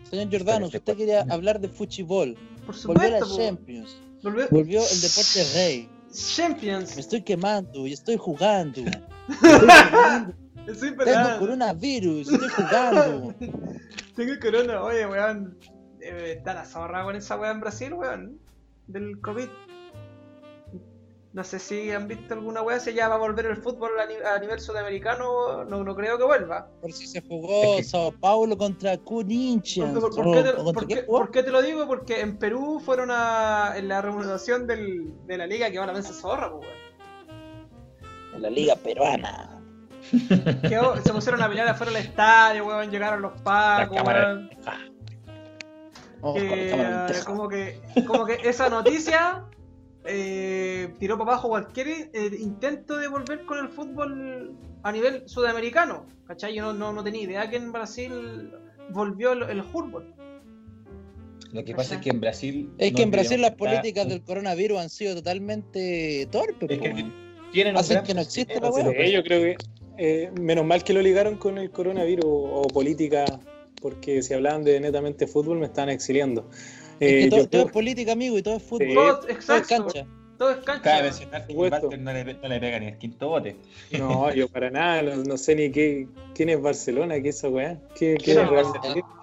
[0.08, 3.36] señor Jordano, si usted quería hablar de fútbol, Por volvió a supuesto.
[3.38, 5.88] Champions, Volvió- volvió el deporte rey.
[6.08, 6.96] Me Champions.
[6.96, 8.80] estoy quemando y estoy jugando.
[9.28, 9.58] Estoy
[9.90, 10.34] jugando.
[10.66, 13.34] Estoy Tengo coronavirus, estoy jugando.
[14.16, 15.58] Tengo corona, oye, weón.
[16.00, 18.38] Eh, está la zorra con esa weá en Brasil, weón.
[18.86, 19.48] Del COVID.
[21.32, 24.06] No sé si han visto alguna weá, si ya va a volver el fútbol a,
[24.06, 26.70] ni- a nivel sudamericano, no, no creo que vuelva.
[26.80, 29.92] Por si se jugó Es que- Sao Paulo contra Corinthians.
[29.98, 31.86] ¿Por, por- o- por qué te, por qué lo digo?
[31.86, 35.92] Porque en Perú fueron a, en la remuneración del, de la liga que van a
[35.92, 36.66] verse zorra, pues.
[38.34, 39.60] En la liga peruana.
[40.62, 44.48] Quedó- se pusieron a pelear afuera del estadio, weón, llegaron los pacos, weón.
[46.22, 47.24] Que, eh, lenteja.
[47.24, 49.44] como que como que esa noticia
[50.04, 56.06] eh, tiró para abajo cualquier eh, intento de volver con el fútbol a nivel sudamericano
[56.26, 56.54] ¿cachai?
[56.54, 58.50] yo no, no, no tenía idea que en Brasil
[58.90, 60.14] volvió el, el fútbol
[61.52, 62.70] Lo que pasa es que en Brasil.
[62.78, 66.68] Es no que en Brasil las está- políticas del coronavirus han sido totalmente torpes.
[66.70, 67.06] Es que
[67.52, 68.70] tienen hacen que no existe la.
[68.72, 69.56] Sí, yo creo que
[69.98, 73.24] eh, menos mal que lo ligaron con el coronavirus o política,
[73.90, 76.48] porque si hablaban de netamente fútbol me estaban exiliando.
[76.98, 78.88] Es Eh, que todo, yo todo creo- es política, amigo, y todo es fútbol.
[78.88, 78.94] Sí.
[78.94, 80.06] todo, Todo es exacto cancha.
[80.38, 81.54] todo es cancha Cabe mencionar que.
[81.54, 83.56] Walter no le, no le pega ni el quinto bote.
[83.98, 87.48] No, yo para nada, no, no sé ni qué, quién es Barcelona, qué es esa
[87.48, 87.80] weá.
[87.98, 88.60] ¿Qué, qué No.
[88.60, 88.66] es?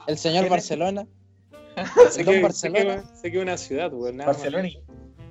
[0.08, 0.48] El señor.
[0.50, 1.06] Barcelona.
[2.12, 3.04] Sé El don Barcelona.
[3.22, 4.18] sé que es una ciudad, weón.
[4.18, 4.70] Barcelona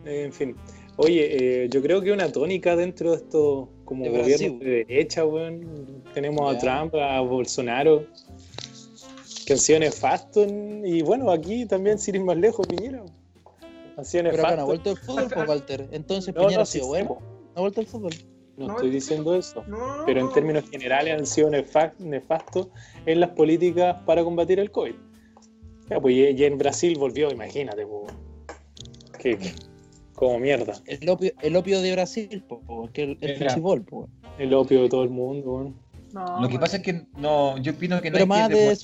[0.04, 0.56] Eh, en fin.
[0.96, 5.24] Oye, eh, yo creo que una tónica dentro de estos como De gobiernos de derecha,
[5.24, 6.02] weón.
[6.12, 8.04] Tenemos a Trump, a Bolsonaro,
[9.46, 10.46] que han sido nefastos.
[10.46, 13.04] en- Y bueno, aquí también, sin ir más lejos, Piñera.
[13.96, 14.66] Han sido Pero acá no ha nefastos.
[14.66, 15.88] vuelto el fútbol, pues, Walter.
[15.92, 17.16] Entonces, No, Piñera no, ha sido sí, bueno.
[17.20, 18.12] sí, No ha vuelto el fútbol.
[18.56, 19.64] No No, estoy es- diciendo eso.
[20.06, 20.32] Pero en no.
[20.32, 22.68] términos generales han sido nefa- nefastos
[23.06, 24.94] en las políticas para combatir el COVID.
[25.90, 28.12] Ya, pues, y, en Brasil volvió, imagínate, pues.
[29.18, 29.52] Que, que-
[30.14, 30.74] como mierda.
[30.86, 34.08] El opio, el opio de Brasil, po, po, que el, el po.
[34.38, 35.74] El opio de todo el mundo, weón.
[36.12, 36.60] No, Lo que weón.
[36.60, 38.76] pasa es que no, yo opino que no Pero hay más que, de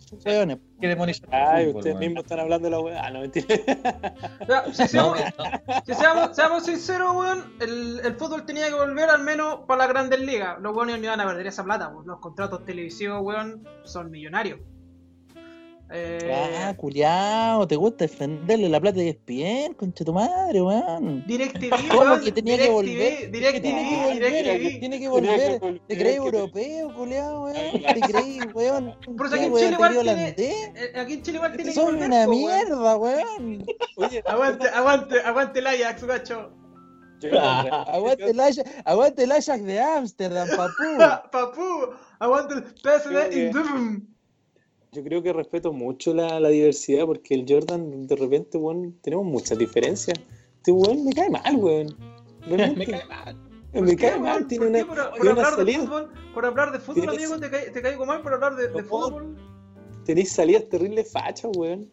[0.46, 2.00] demon- que demonizar Ay, fútbol, ustedes weón.
[2.06, 3.04] mismos están hablando de la weá.
[3.04, 3.46] Ah, no, mentira.
[4.48, 5.18] Ya, si No, seamos,
[5.86, 9.88] si seamos, seamos sinceros, weón, el, el fútbol tenía que volver al menos para las
[9.88, 10.58] grandes ligas.
[10.60, 12.06] Los weones no iban a perder esa plata, pues.
[12.06, 14.60] Los contratos televisivos, weón, son millonarios.
[15.90, 16.30] Eh,
[16.60, 21.24] Ah, culiao, te gusta defenderle la plata de ESPN, concha tu madre, weón.
[21.26, 23.30] DirecTV, ¿Cómo weón, que tenía que volver?
[23.30, 24.80] DirecTV, Tiene que volver, DirecTV.
[24.80, 25.80] tiene que volver.
[25.86, 27.72] ¿Te crees europeo, culiao, weón?
[27.72, 28.94] ¿Te crees, weón?
[29.00, 29.58] Pero ¿Qué, aquí en weón?
[29.64, 30.72] Chile ¿Te igual tiene-?
[30.76, 33.64] Eh, Aquí en Chile igual tiene que Son una mierda, weón.
[34.26, 36.50] Aguante, aguante, aguante el Ajax, gacho.
[37.22, 40.98] Aguante el Ajax, aguante el Ajax de Ámsterdam, papú.
[41.32, 44.17] Papú, aguante el Eindhoven.
[44.92, 49.26] Yo creo que respeto mucho la, la diversidad porque el Jordan, de repente, weón, tenemos
[49.26, 50.18] muchas diferencias.
[50.56, 51.94] Este weón me cae mal, weón.
[52.48, 53.36] Me cae mal.
[53.74, 55.56] me, ¿Por qué, cae mal, tiene ¿Por qué una, por, por tiene una hablar de
[55.72, 55.78] salida.
[55.84, 58.82] fútbol, por hablar de fútbol, Tienes- amigo, te, ca- te caigo mal por hablar de,
[58.84, 59.36] fútbol.
[60.06, 61.90] Tenéis salidas terribles fachas, weón.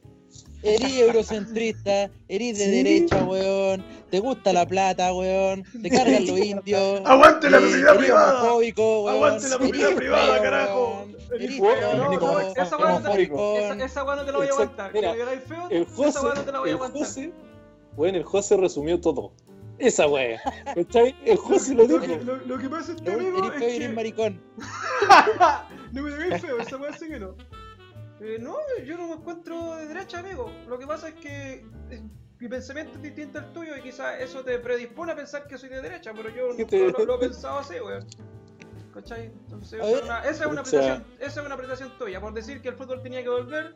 [0.63, 2.71] Eres eurocentrista, eres de Sí.
[2.71, 3.83] derecha, weón.
[4.09, 5.63] Te gusta la plata, weón.
[5.81, 7.01] Te cargan los indios.
[7.03, 8.53] Aguante la propiedad privada.
[8.55, 9.09] weón.
[9.13, 11.05] Aguante la propiedad privada, carajo.
[11.33, 11.59] Eres Eres
[11.97, 14.93] no, no, esa weá no te- no la voy a aguantar.
[14.93, 15.13] Mira,
[15.47, 17.01] feo, El esa José, no te la voy a el aguantar.
[17.01, 17.33] José,
[17.97, 19.31] weón, el José resumió todo.
[19.77, 20.39] Esa weá.
[20.73, 21.15] ¿Cachai?
[21.25, 22.05] El José lo dijo.
[22.23, 23.89] lo- lo que pasa este Eres feo es eres que...
[23.93, 24.41] maricón.
[25.91, 27.35] no me digáis feo, esa weá sí que no.
[28.21, 28.55] Eh, no,
[28.85, 30.49] yo no me encuentro de derecha, amigo.
[30.67, 32.01] Lo que pasa es que eh,
[32.39, 35.67] mi pensamiento es distinto al tuyo y quizás eso te predispone a pensar que soy
[35.69, 38.05] de derecha, pero yo ¿Qué nunca te- lo, lo he pensado así, weón.
[38.95, 39.25] ¿Cachai?
[39.25, 42.75] Entonces, una- esa, es una apreciación, esa es una apreciación tuya, por decir que el
[42.75, 43.73] fútbol tenía que volver,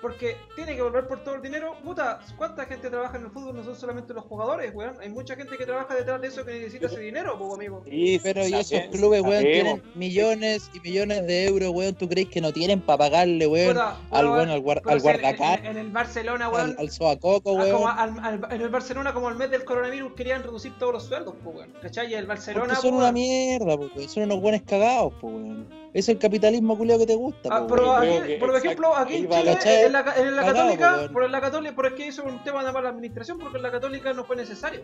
[0.00, 1.74] porque tiene que volver por todo el dinero.
[1.84, 3.56] Puta, ¿cuánta gente trabaja en el fútbol?
[3.56, 4.96] No son solamente los jugadores, weón.
[5.00, 7.82] Hay mucha gente que trabaja detrás de eso que necesita ese dinero, pues, amigo.
[7.88, 9.52] Sí, Pero y esos clubes, weón, sabemos.
[9.52, 11.94] tienen millones y millones de euros, weón.
[11.94, 13.74] ¿Tú crees que no tienen para pagarle, weón?
[13.74, 16.70] Puta, al weón, al, guar- pero al si en- guardacar, En, en el Barcelona, weón.
[16.70, 17.98] al, al sobacoco, Ah, como weón.
[17.98, 21.34] al- al- en el Barcelona, como al mes del coronavirus, querían reducir todos los sueldos,
[21.44, 21.72] pues, weón.
[21.82, 22.10] ¿Cachai?
[22.10, 22.66] Y el Barcelona.
[22.66, 24.08] Porque son po, una mierda, po, weón.
[24.08, 25.79] Son unos buenos cagados, po, weón.
[25.92, 29.28] Es el capitalismo culiao que te gusta, Ah, po, pero aquí, por ejemplo, aquí en
[29.28, 31.12] Chile, la- en la, en la Católica, weón.
[31.12, 33.62] por la Católica, pero es que eso es un tema de mala administración, porque en
[33.64, 34.82] la Católica no fue necesario.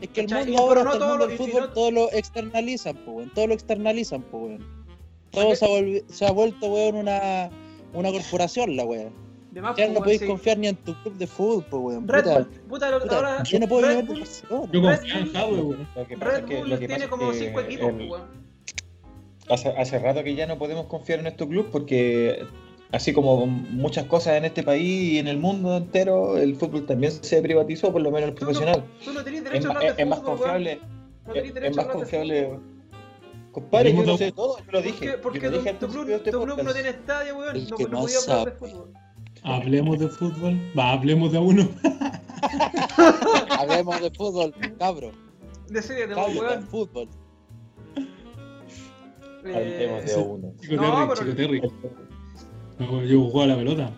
[0.00, 0.46] Es que el ¿cachai?
[0.46, 3.10] mundo ahora, no hasta el todo mundo lo- del fútbol, no- todo lo externalizan, po,
[3.12, 3.30] weón.
[3.34, 4.66] Todo lo externalizan, po, weón.
[5.32, 7.50] Todo se ha, volvi- se ha vuelto, weón, una,
[7.92, 9.12] una corporación, la weón.
[9.60, 10.26] Más, Ya no weón, podéis sí.
[10.28, 12.06] confiar ni en tu club de fútbol, po, weón.
[12.06, 13.42] Red Puta, Bull, puta, lo- puta, ahora.
[13.42, 14.22] yo no puedo Red Bull-.
[14.22, 15.88] Yo Red confío en Bull- Jadwe, weón.
[16.20, 18.39] Red Bull tiene como es que 5 equipos, weón.
[19.50, 22.44] Hace, hace rato que ya no podemos confiar en estos clubes porque
[22.92, 27.12] así como muchas cosas en este país y en el mundo entero, el fútbol también
[27.12, 28.84] se privatizó, por lo menos el Tú no- profesional.
[29.04, 30.80] Tú no tenés Es, derecho a hablar es- de es más confiable,
[31.26, 32.50] No es, a más hablar confiable.
[33.52, 35.06] Compadre, yo dos- sé todo, yo lo ¿Por dije.
[35.06, 35.12] qué?
[35.18, 36.74] Porque tu, dije tu club, este tu club no podcast.
[36.74, 37.56] tiene estadio, weón.
[37.56, 38.52] El No, que no no podía hablar de sabe.
[38.72, 38.92] fútbol.
[39.42, 40.72] Hablemos de fútbol.
[40.78, 41.68] Va, hablemos de uno.
[43.58, 45.10] Hablemos de fútbol, cabro.
[45.68, 46.62] De serie, de Cabro, de weón.
[46.66, 47.08] fútbol.
[49.44, 50.52] Eh, uno.
[50.60, 51.60] Chico No, Terry, pero- Chico Terry.
[52.78, 53.90] No, Yo jugaba la pelota.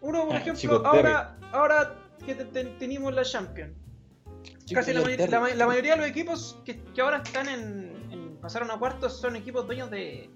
[0.00, 3.72] Uno, por Ah, ejemplo, ahora, ahora que te- te- tenemos la Champions.
[4.72, 5.30] Casi la, Chico may- Terry.
[5.32, 8.78] la may- la mayoría de los equipos que, que ahora están en, en- pasaron a
[8.78, 10.30] cuartos son equipos dueños de,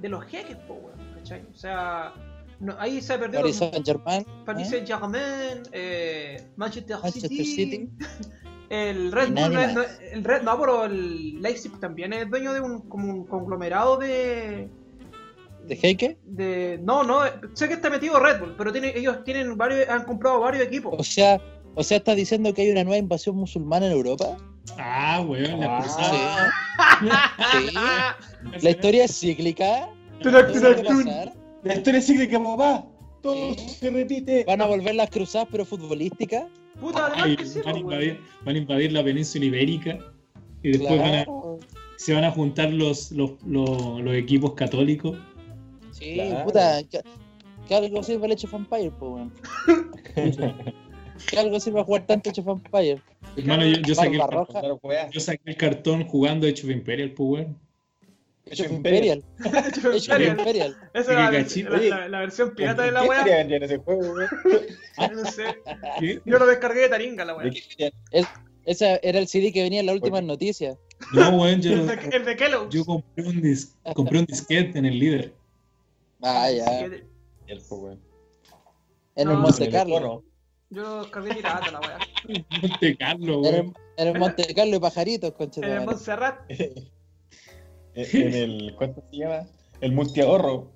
[0.00, 1.42] de los jeques, po, weón, ¿cachai?
[1.52, 2.12] O sea,
[2.60, 4.26] no, ahí se ha perdido Paris Saint Germain.
[4.44, 7.90] Paris Saint Germain, eh, Manchester, Manchester City, City.
[8.70, 12.60] el Red Bull, no, no, el Red, no, pero el Leipzig también es dueño de
[12.60, 14.68] un, como un conglomerado de,
[15.66, 16.18] ¿De Heike?
[16.24, 17.20] de, no, no,
[17.54, 20.94] sé que está metido Red Bull, pero tiene, ellos tienen varios, han comprado varios equipos.
[20.98, 21.40] O sea,
[21.74, 24.36] o sea, ¿estás diciendo que hay una nueva invasión musulmana en Europa?
[24.78, 25.80] Ah, weón, la Ah.
[25.82, 26.52] cruzada.
[27.52, 28.62] Sí.
[28.62, 29.88] La historia es cíclica.
[30.22, 32.84] La historia cíclica, papá.
[33.26, 34.44] Todo se repite.
[34.44, 36.44] Van a volver las cruzadas, pero futbolísticas.
[36.80, 38.24] Puta, además Ay, que sí, van, a invadir, weón.
[38.44, 39.98] van a invadir la península ibérica
[40.62, 41.26] y después van a-
[41.96, 45.16] se van a juntar los, los, los, los equipos católicos.
[45.92, 46.44] Sí, Claro.
[46.44, 46.82] puta.
[46.84, 47.00] Que,
[47.66, 49.32] que algo sirve el of Empire, po, weón.
[50.14, 53.00] Que algo sirve a jugar tanto Age of Empire.
[53.36, 57.58] Hermano, yo, yo saqué, el, yo saqué cartón jugando Age of Imperial, pues weón.
[58.48, 59.24] Of Imperial.
[59.44, 60.38] Of Imperial.
[60.38, 60.76] Imperial.
[60.94, 63.24] Esa es la, Qué la- la- versión pirata de la ¿Qué weá.
[63.24, 64.28] querían ya en ese juego, weón?
[65.14, 65.44] No sé.
[66.00, 66.20] ¿Qué?
[66.24, 67.44] Yo lo descargué de Taringa, la weá.
[67.46, 67.92] ¿De qué querían?
[68.64, 70.76] Ese era el CD que venía en las últimas noticias.
[71.12, 72.74] No, weón, yo, El de, el de Kellogg's.
[72.74, 75.34] yo compré, un dis- compré un disquete en el líder.
[76.22, 76.88] Ah, ya.
[77.46, 78.00] El juego, weón.
[79.16, 80.22] En No, el Monte Carlo.
[80.70, 81.98] Yo lo descargué pirata, la weá.
[82.62, 83.74] Monte Carlo, En el, weón.
[83.98, 85.84] en el Monte Carlo y pajaritos, concha de En el.
[85.86, 86.40] Montserrat.
[87.96, 88.74] En el.
[88.78, 89.46] ¿Cuánto se llama?
[89.80, 90.70] El multiahorro.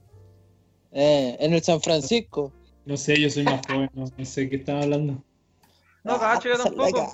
[0.93, 2.53] Eh, en el San Francisco.
[2.85, 5.23] No sé, yo soy más joven, no, no sé qué estaba hablando.
[6.03, 7.07] No, cacho, yo Ah, tampoco.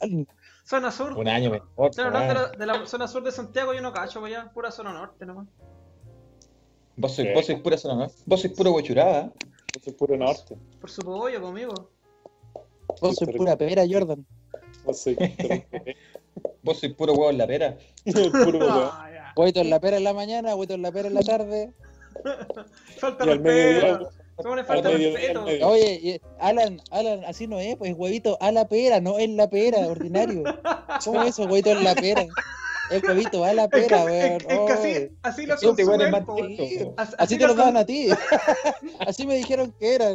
[0.00, 0.28] cabrón.
[0.64, 1.12] Zona sur.
[1.16, 1.90] Un año mejor.
[1.90, 4.50] Están hablando de la, de la zona sur de Santiago, yo no cacho, pues ya.
[4.52, 5.46] Pura zona norte nomás.
[6.96, 8.12] Vos sois, vos sois pura zona, ¿no?
[8.26, 9.32] Vos sois puro huechurada.
[9.74, 10.56] Eso es puro norte.
[10.80, 11.90] Por su pollo conmigo.
[13.00, 14.26] Vos soy pura pera, Jordan.
[14.86, 15.16] No sé.
[16.62, 17.78] Vos sois puro huevo en la pera.
[18.04, 18.90] puro weón.
[19.36, 21.72] Huevito en la pera en la mañana, huevito en la pera en la tarde.
[22.98, 24.10] Falta respeto.
[24.36, 25.44] ¿Cómo le falta respeto?
[25.44, 29.86] Oye, Alan, Alan, así no es, pues huevito a la pera, no en la pera,
[29.86, 30.44] ordinario.
[31.04, 32.26] ¿Cómo es eso, huevito en la pera?
[32.90, 34.32] Es huevito a la Es que, pera, es, weón.
[34.32, 36.14] es que así, así lo consumen.
[36.14, 38.08] Así, Así te lo lo daban a ti.
[39.00, 40.14] Así me dijeron que eran.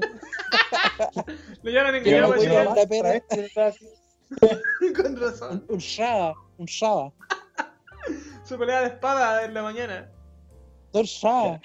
[1.62, 2.66] Le llaman de weón, chile.
[2.76, 3.22] la pera.
[4.96, 5.66] Con razón.
[5.70, 7.14] Un, un shaba, un shaba.
[8.46, 10.10] Su pelea de espada en la mañana.
[10.94, 11.60] Dos shaba.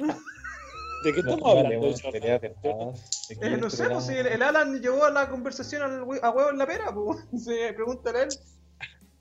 [1.05, 1.71] ¿De qué estamos No, hablando?
[1.71, 3.29] de de espadas.
[3.29, 6.51] ¿De Eh, no sé, pues si el, el Alan llevó la conversación al a huevo
[6.51, 7.19] en la pera, pues.
[7.45, 8.29] Se pregúntale a él.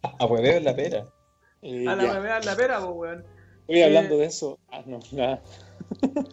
[0.01, 1.07] A hueveo en la pera.
[1.61, 3.25] Eh, A la bebé en la pera, pues, weón.
[3.67, 4.59] Estoy hablando de eso.
[4.71, 5.41] Ah, no, nada.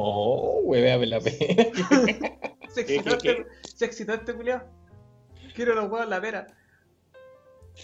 [0.00, 1.64] Oh, huevea en la pera.
[2.68, 4.62] Se excitó, este, se excitó este culiao.
[5.56, 6.46] Quiero los huevos en la pera.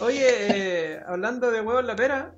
[0.00, 2.34] Oye, eh, hablando de huevos en la pera,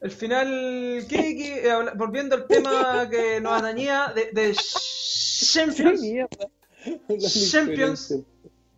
[0.00, 6.02] el final, ¿qué, qué- eh, volviendo al tema que nos atañía de, de Champions,
[7.50, 8.14] Champions,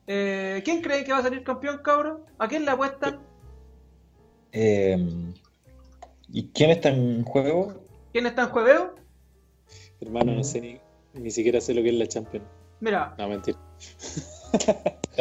[0.07, 2.25] Eh, ¿Quién cree que va a salir campeón, cabrón?
[2.39, 3.21] ¿A quién le apuestan?
[4.51, 4.99] Eh,
[6.29, 7.85] ¿Y quién está en juego?
[8.13, 8.95] ¿Quién está en juego?
[10.01, 10.81] Hermano, no sé ni,
[11.15, 12.45] ni siquiera sé lo que es la Champions.
[12.81, 13.57] Mira, No, mentira.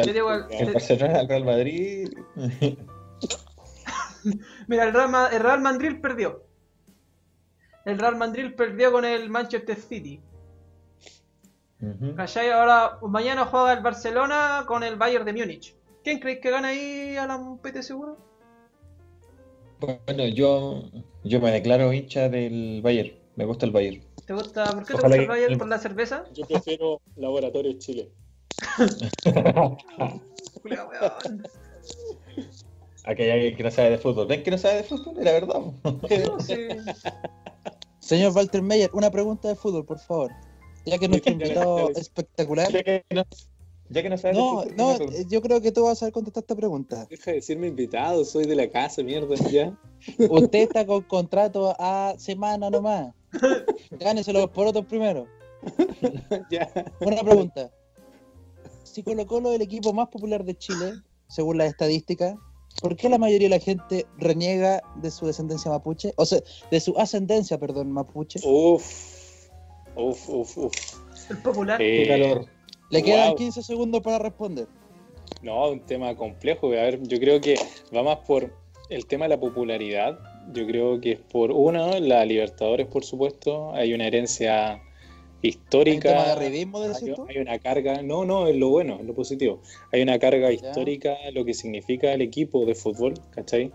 [0.04, 2.08] yo digo, el- El Barcelona, el Real Madrid.
[4.68, 6.44] mira, el Real, Ma- el Real Madrid perdió.
[7.84, 10.20] El Real Madrid perdió con el Manchester City.
[12.16, 12.50] ¿Cachai?
[12.50, 15.74] Ahora, mañana juega el Barcelona con el Bayern de Múnich.
[16.04, 18.18] ¿Quién crees que gana ahí a la PT seguro?
[19.80, 20.84] Bueno, yo,
[21.24, 23.16] yo me declaro hincha del Bayern.
[23.34, 24.00] Me gusta el Bayern.
[24.24, 24.72] ¿Te gusta?
[24.74, 25.58] ¿Por qué te gusta el que- Bayern?
[25.58, 26.24] ¿Por la cerveza?
[26.32, 28.12] Yo prefiero Laboratorio Chile.
[33.04, 34.26] Aquí hay alguien que no sabe de fútbol.
[34.28, 35.18] ¿Ven que no sabe de fútbol?
[35.18, 35.60] Era verdad.
[35.84, 36.54] No, sí.
[37.98, 40.30] Señor Walter Meyer, una pregunta de fútbol, por favor.
[40.86, 42.70] Ya que nuestro invitado es espectacular.
[42.72, 43.24] ya, que no,
[43.88, 44.76] ya que no sabe de No, fútbol.
[44.76, 47.06] no, una yo creo que tú vas a saber contestar esta pregunta.
[47.10, 49.76] Deja de decirme invitado, soy de la casa, mierda, ya.
[50.30, 53.12] Usted está con contrato a semana nomás.
[53.92, 55.26] Gánese los porotos primero.
[56.50, 56.68] ya.
[57.00, 57.70] Una pregunta.
[58.84, 60.92] Si Colo Colo es el equipo más popular de Chile,
[61.28, 62.34] según las estadísticas,
[62.80, 66.12] ¿por qué la mayoría de la gente reniega de su descendencia mapuche?
[66.16, 66.40] O sea,
[66.70, 68.40] de su ascendencia, perdón, mapuche.
[68.44, 69.48] Uf.
[69.94, 70.74] Uf, uf, uf.
[71.30, 71.80] El popular.
[71.80, 72.46] Eh, Qué calor.
[72.90, 73.36] Le quedan wow.
[73.36, 74.66] 15 segundos para responder.
[75.42, 76.68] No, un tema complejo.
[76.68, 77.56] A ver, yo creo que
[77.94, 78.54] va más por
[78.90, 80.18] el tema de la popularidad.
[80.52, 83.72] Yo creo que es por uno, la Libertadores, por supuesto.
[83.74, 84.91] Hay una herencia ¿Hay un
[85.42, 86.08] histórica.
[86.08, 89.60] tema de hay, hay una carga, no, no, es lo bueno, es lo positivo.
[89.92, 93.72] Hay una carga histórica, lo que significa el equipo de fútbol, ¿cachai?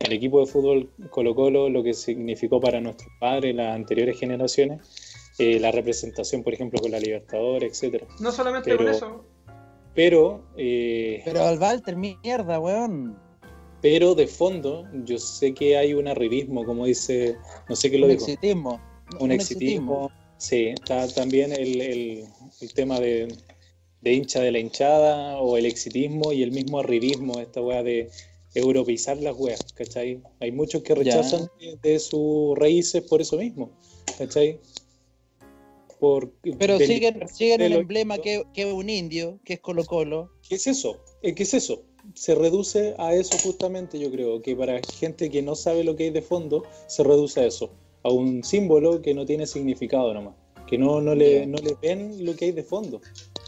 [0.00, 4.80] El equipo de fútbol Colo Colo, lo que significó para nuestros padres, las anteriores generaciones,
[5.38, 8.06] eh, la representación, por ejemplo, con la Libertadores, etcétera.
[8.20, 9.24] No solamente pero- con eso.
[9.94, 13.14] Pero, eh, Pero al Walter, mierda, weón.
[13.82, 17.36] pero de fondo, yo sé que hay un arribismo, como dice,
[17.68, 18.80] no sé qué lo Un dijo, exitismo.
[19.20, 20.10] un exitismo.
[20.42, 22.24] Sí, está también el, el-
[22.60, 23.28] el tema de,
[24.00, 28.10] de hincha de la hinchada o el exitismo y el mismo arribismo, esta weá de
[28.54, 30.20] europeizar las weas, ¿cachai?
[30.40, 33.70] Hay muchos que rechazan de, de sus raíces por eso mismo,
[34.18, 34.58] ¿cachai?
[36.00, 40.28] Por, Pero siguen, siguen el emblema que, que es un indio, que es Colo Colo.
[40.48, 40.98] ¿Qué es eso?
[41.22, 41.84] ¿Qué es eso?
[42.14, 46.04] Se reduce a eso justamente, yo creo, que para gente que no sabe lo que
[46.04, 47.70] hay de fondo, se reduce a eso,
[48.04, 50.34] a un símbolo que no tiene significado nomás,
[50.66, 53.00] que no, no, le, no le ven lo que hay de fondo,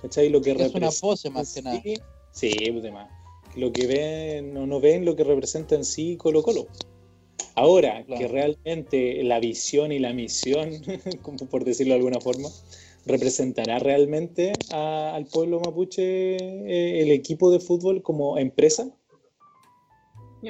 [0.03, 0.29] ¿cachai?
[0.29, 1.81] Lo que Es una representa pose más que nada.
[1.83, 1.95] sí-
[2.31, 3.09] Sí, pues demás.
[3.57, 6.67] Lo que ven, no, no ven lo que representa en sí Colo Colo.
[7.55, 8.21] Ahora, Claro.
[8.21, 10.71] que realmente la visión y la misión,
[11.23, 12.49] como por decirlo de alguna forma,
[13.07, 16.03] representará realmente a- al pueblo mapuche
[16.37, 18.91] eh, el equipo de fútbol como empresa.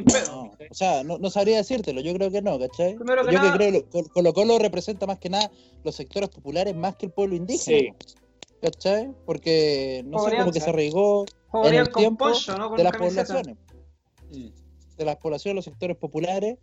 [0.02, 0.44] Pedo.
[0.44, 2.94] No, o sea, no, no sabría decírtelo, yo creo que no, ¿cachai?
[2.96, 5.50] Primero que yo nada- que creo que Colo Colo representa más que nada
[5.84, 7.88] los sectores populares más que el pueblo indígena, Sí,
[8.60, 9.10] ¿cachai?
[9.26, 11.24] Porque, no sé, como que se arraigó
[11.64, 12.98] en el tiempo de las camiseta.
[12.98, 13.56] poblaciones,
[14.32, 14.96] Mm.
[14.96, 16.58] de las poblaciones, los sectores populares,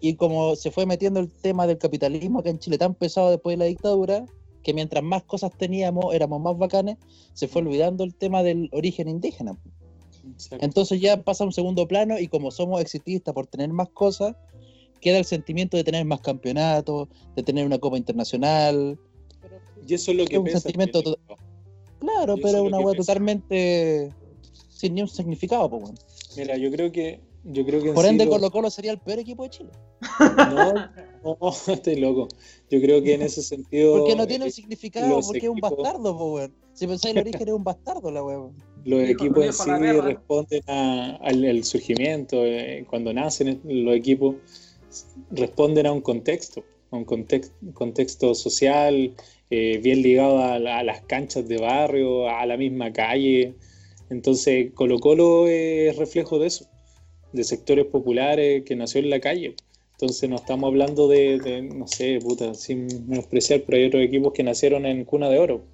[0.00, 3.54] y como se fue metiendo el tema del capitalismo acá en Chile tan pesado después
[3.54, 4.24] de la dictadura,
[4.62, 6.98] que mientras más cosas teníamos, éramos más bacanes,
[7.32, 9.56] se fue olvidando el tema del origen indígena.
[10.60, 14.34] Entonces ya pasa a un segundo plano y como somos exitistas por tener más cosas,
[15.00, 18.98] queda el sentimiento de tener más campeonatos, de tener una copa internacional.
[19.86, 21.22] Y eso es lo que es un pesa, sentimiento Felipe.
[22.00, 22.96] Claro, pero es una pesa.
[22.96, 24.12] totalmente
[24.68, 25.68] sin ni un significado.
[25.68, 25.98] po, weón.
[26.36, 29.20] Mira, yo creo que yo creo que Por ende, lo- Colo Colo sería el peor
[29.20, 29.70] equipo de Chile.
[30.36, 30.74] no,
[31.24, 31.38] no,
[31.72, 32.28] estoy loco.
[32.70, 35.48] Yo creo que en ese sentido Porque no tiene un eh, significado, los porque es
[35.48, 36.54] un bastardo, po, weón.
[36.74, 38.38] Si pensáis el origen es un bastardo la weá.
[38.84, 44.36] Los Viejo- equipos en sí responden a- al, al surgimiento, eh, cuando nacen los equipos,
[45.30, 49.14] responden a un contexto, a un context- contexto social,
[49.50, 53.54] eh, bien ligado a, la- a las canchas de barrio, a la misma calle.
[54.10, 56.66] Entonces, Colo Colo es reflejo de eso,
[57.32, 59.54] de sectores populares que nació en la calle.
[59.92, 64.32] Entonces, no estamos hablando de, de, no sé, puta, sin menospreciar, pero hay otros equipos
[64.32, 65.64] que nacieron en cuna de oro.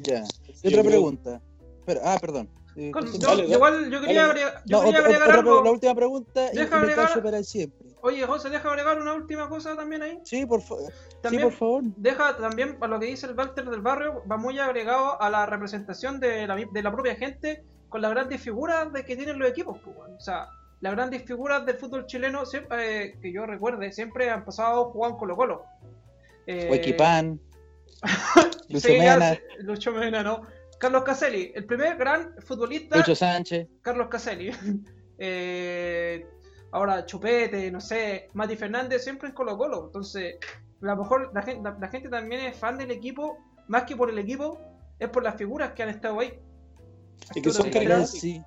[0.00, 0.24] Ya.
[0.62, 1.42] Y otra creo- pregunta.
[1.88, 2.48] Pero, ah, perdón.
[2.76, 3.20] Eh, Con- continúa.
[3.20, 3.54] yo- Dale, dale.
[3.54, 4.30] igual yo quería, Dale.
[4.30, 5.64] agregar, yo No, quería otra- agregar otra- algo.
[5.64, 7.88] la última pregunta Deja y agregar- para siempre.
[8.02, 10.20] Oye, José, deja agregar una última cosa también ahí.
[10.22, 10.76] Sí, por, fa-
[11.28, 11.82] sí, por favor.
[11.96, 15.46] deja también a lo que dice el Walter del barrio, va muy agregado a la
[15.46, 19.48] representación de la, de la propia gente con las grandes figuras de que tienen los
[19.48, 19.78] equipos.
[19.82, 19.96] pues.
[20.16, 20.46] O sea,
[20.80, 25.18] las grandes figuras del fútbol chileno, siempre, eh, que yo recuerde, siempre han pasado jugando
[25.18, 25.62] Colo Colo.
[26.46, 27.40] Eh, Huequipán.
[28.68, 29.38] Ya Mena.
[29.60, 30.42] Lucho Mena, no.
[30.78, 32.96] Carlos Caselli, el primer gran futbolista.
[32.98, 33.66] Lucho Sánchez.
[33.82, 34.50] Carlos Caselli.
[35.20, 36.24] Eh,
[36.70, 39.86] ahora Chupete, no sé, Mati Fernández siempre en Colo Colo.
[39.86, 40.36] Entonces,
[40.80, 43.36] a lo mejor la gente, la, la gente también es fan del equipo,
[43.66, 44.60] más que por el equipo,
[45.00, 46.38] es por las figuras que han estado ahí.
[47.34, 48.10] Y que son carismáticas.
[48.10, 48.40] Sí.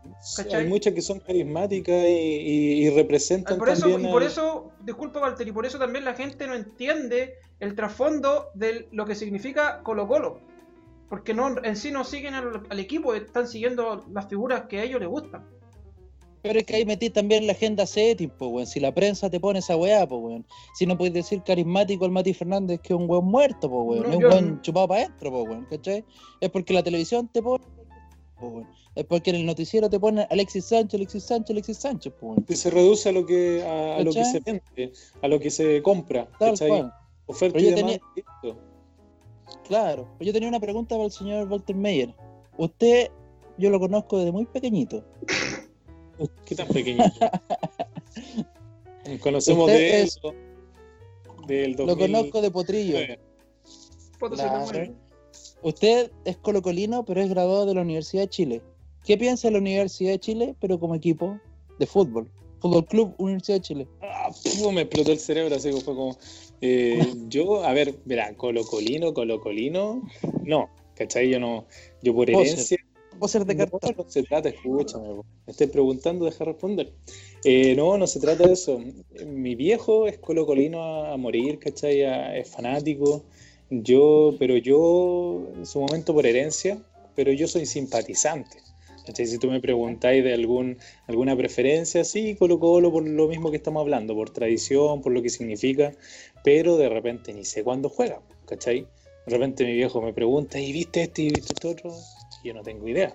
[0.54, 4.72] Hay muchas que son carismáticas y, y- y representan Por eso, también y por eso,
[4.80, 9.16] disculpa Walter, y por eso también la gente no entiende el trasfondo de lo que
[9.16, 10.40] significa Colo Colo.
[11.12, 14.84] Porque no, en sí no siguen al, al equipo, están siguiendo las figuras que a
[14.84, 15.46] ellos les gustan.
[16.42, 18.66] Pero es que ahí metí también la agenda setting, pues, weón.
[18.66, 20.46] Si la prensa te pone esa weá, pues, weón.
[20.74, 24.04] Si no puedes decir carismático al Mati Fernández que es un weón muerto, pues, weón.
[24.04, 25.66] No, es un yo- weón chupado para adentro, pues, weón.
[25.70, 26.04] ¿Cachai?
[26.40, 27.64] Es porque la televisión te pone.
[28.40, 28.68] pues, weón.
[28.96, 32.44] Es porque en el noticiero te pone Alexis Sánchez, Alexis Sánchez, Alexis Sánchez, pues, weón.
[32.46, 35.52] que se reduce a lo que a, a lo que se vende, a lo que
[35.52, 36.70] se compra, Tal ¿cachai?
[36.70, 36.94] cual.
[37.28, 38.58] Oferta Pero y tenía- listo.
[39.72, 40.06] Claro.
[40.18, 42.14] Pues yo tenía una pregunta para el señor Walter Meyer.
[42.58, 43.10] Usted,
[43.58, 45.02] yo lo conozco desde muy pequeñito.
[46.46, 47.10] ¿Qué tan pequeñito?
[49.22, 50.34] Conocemos Usted de es- eso.
[51.48, 51.88] Del 2000.
[51.88, 52.98] Lo conozco de Potrillo.
[54.20, 54.94] Claro.
[55.64, 58.62] Usted es colocolino, pero es graduado de la Universidad de Chile.
[59.06, 61.40] ¿Qué piensa de la Universidad de Chile, pero como equipo
[61.80, 62.30] de fútbol?
[62.60, 63.88] Fútbol Club Universidad de Chile.
[64.02, 66.18] Ah, puf, me explotó el cerebro, así que fue como.
[66.62, 70.04] Eh, yo, a ver, verá, colocolino, colocolino.
[70.44, 71.30] No, ¿cachai?
[71.30, 71.68] Yo no.
[72.02, 72.78] Yo por herencia.
[73.18, 73.96] ¿Vos ser de No, cartón?
[73.98, 76.94] no se trata, escúchame, me estoy preguntando, deja responder.
[77.44, 78.80] Eh, no, no se trata de eso.
[79.26, 82.04] Mi viejo es colocolino a, a morir, ¿cachai?
[82.04, 83.24] A- es fanático.
[83.70, 86.82] Yo, pero yo, en su momento por herencia,
[87.16, 88.58] pero yo soy simpatizante.
[89.06, 89.26] ¿Cachai?
[89.28, 93.58] Si tú me preguntáis de algún, alguna preferencia, sí, Colo Colo por lo mismo que
[93.58, 95.94] estamos hablando, por tradición, por lo que significa,
[96.44, 98.88] pero de repente ni sé cuándo juega, ¿cachai?
[99.28, 101.94] De repente mi viejo me pregunta, ¿y viste este y viste este otro?
[102.44, 103.14] Y yo no tengo idea.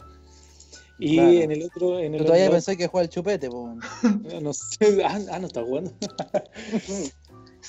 [0.98, 1.30] Y Claro.
[1.30, 3.74] en el otro, en el Yo todavía otro- pensé que juega el chupete, po,
[4.42, 5.92] no sé, ah, ah, no está jugando.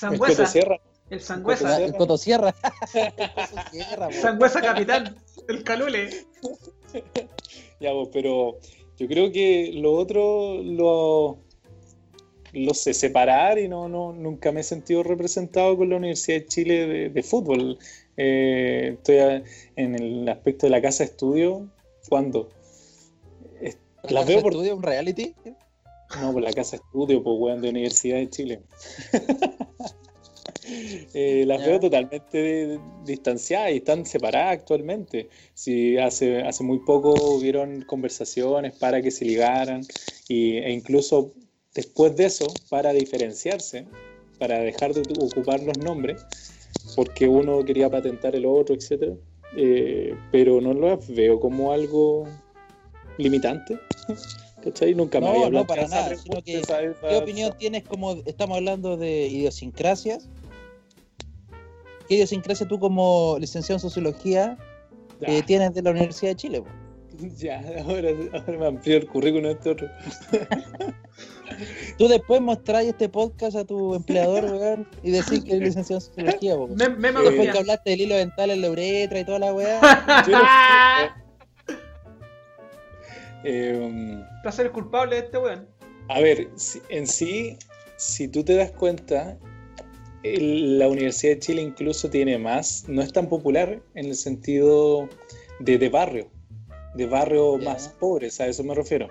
[0.00, 0.80] Sangüesa, Coto Sierra.
[1.10, 2.54] el Sangüesa, El Coto Sierra.
[2.94, 4.14] El Coto Sierra, po.
[4.14, 5.16] Sangüesa Capitán,
[5.48, 6.08] el Calule.
[7.80, 8.58] Ya, pero
[8.98, 11.38] yo creo que lo otro lo,
[12.52, 16.46] lo sé separar y no, no, nunca me he sentido representado con la Universidad de
[16.46, 17.78] Chile de, de fútbol.
[18.16, 19.44] Eh, estoy a-
[19.76, 21.68] en el aspecto de la casa de estudio.
[22.08, 22.48] ¿Cuándo?
[23.60, 23.78] Es-
[24.08, 25.34] Las veo por, estudio un reality?
[26.20, 28.62] No, por la casa de estudio, pues, weón, de Universidad de Chile.
[31.14, 31.66] Eh, las Ya.
[31.68, 35.28] veo totalmente distanciadas y están separadas actualmente.
[35.54, 39.86] Si hace, hace muy poco hubieron conversaciones para que se ligaran
[40.28, 41.32] y, e incluso
[41.74, 43.86] después de eso, para diferenciarse,
[44.38, 46.24] para dejar de ocupar los nombres,
[46.96, 49.14] porque uno quería patentar el otro, etcétera.
[49.56, 52.28] Eh, pero no lo veo como algo
[53.16, 53.78] limitante.
[54.62, 54.94] ¿Cachai?
[54.94, 56.62] Nunca me No, había no, hablado para esa nada, sino que,
[57.08, 60.28] ¿Qué opinión tienes como estamos hablando de idiosincrasias?
[62.08, 64.56] ¿Qué idiosincrasia tú como licenciado en sociología
[65.20, 66.62] eh, tienes de la Universidad de Chile?
[66.62, 66.68] po?
[67.36, 69.88] Ya, ahora, ahora me amplió el currículum este otro.
[71.98, 76.06] Tú después mostrás este podcast a tu empleador, weón, y decís que eres licenciado en
[76.06, 76.76] sociología, weón.
[76.76, 79.52] Me, me Eh, Después que hablaste del hilo dental en la uretra y toda la
[79.52, 79.80] weá.
[79.80, 81.74] No sé.
[83.44, 85.66] Eh, Placer culpable de este weón.
[86.08, 86.48] a ver,
[86.88, 87.58] en sí,
[87.96, 89.36] si tú te das cuenta,
[90.22, 95.08] la Universidad de Chile incluso tiene más, no es tan popular en el sentido
[95.60, 96.28] de, de barrio,
[96.94, 99.08] de barrio más pobres, a eso me refiero,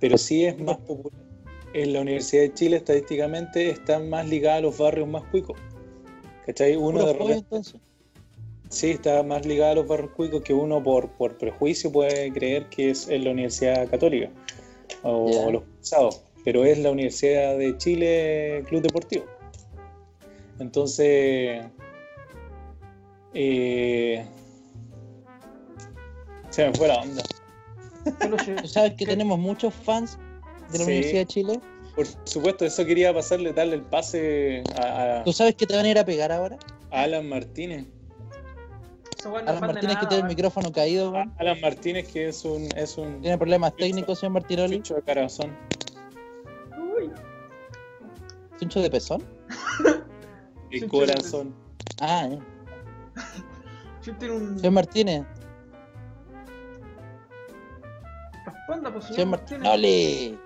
[0.00, 1.20] pero sí es más popular.
[1.74, 5.58] En la Universidad de Chile estadísticamente está más ligada a los barrios más cuicos.
[6.46, 6.76] ¿Cachai?
[6.76, 7.80] Uno de repente entonces.
[8.70, 12.68] Sí, está más ligado a los barrios cuicos que uno por, por prejuicio puede creer
[12.70, 14.30] que es en la Universidad Católica
[15.02, 15.50] o Ya.
[15.50, 19.24] los cruzados, pero es la Universidad de Chile Club Deportivo.
[20.58, 21.64] Entonces,
[23.34, 24.26] eh,
[26.50, 27.22] se me fue la onda.
[28.04, 28.36] Tú
[28.68, 30.18] sabes que tenemos muchos fans
[30.72, 30.90] de la Sí.
[30.90, 31.60] Universidad de Chile.
[31.94, 35.84] Por supuesto, eso quería pasarle, darle el pase a, a- ¿Tú sabes que te van
[35.84, 36.56] a ir a pegar ahora?
[36.90, 37.86] a Alan Martínez.
[39.24, 41.12] Alan Martínez que tiene el micrófono caído.
[41.38, 44.76] Alan Martínez que es un, es un Tiene problemas técnicos, señor Martinoli.
[44.76, 45.56] chucho de corazón.
[46.96, 47.10] Uy,
[48.60, 49.22] ¿Tuncho de pezón?
[50.70, 51.54] De- corazón.
[52.00, 52.28] Ah,
[54.18, 54.56] tiene un.
[54.58, 55.24] Señor Martínez.
[58.44, 59.16] Responda, pues, Señor
[59.48, 60.38] señor Martínez.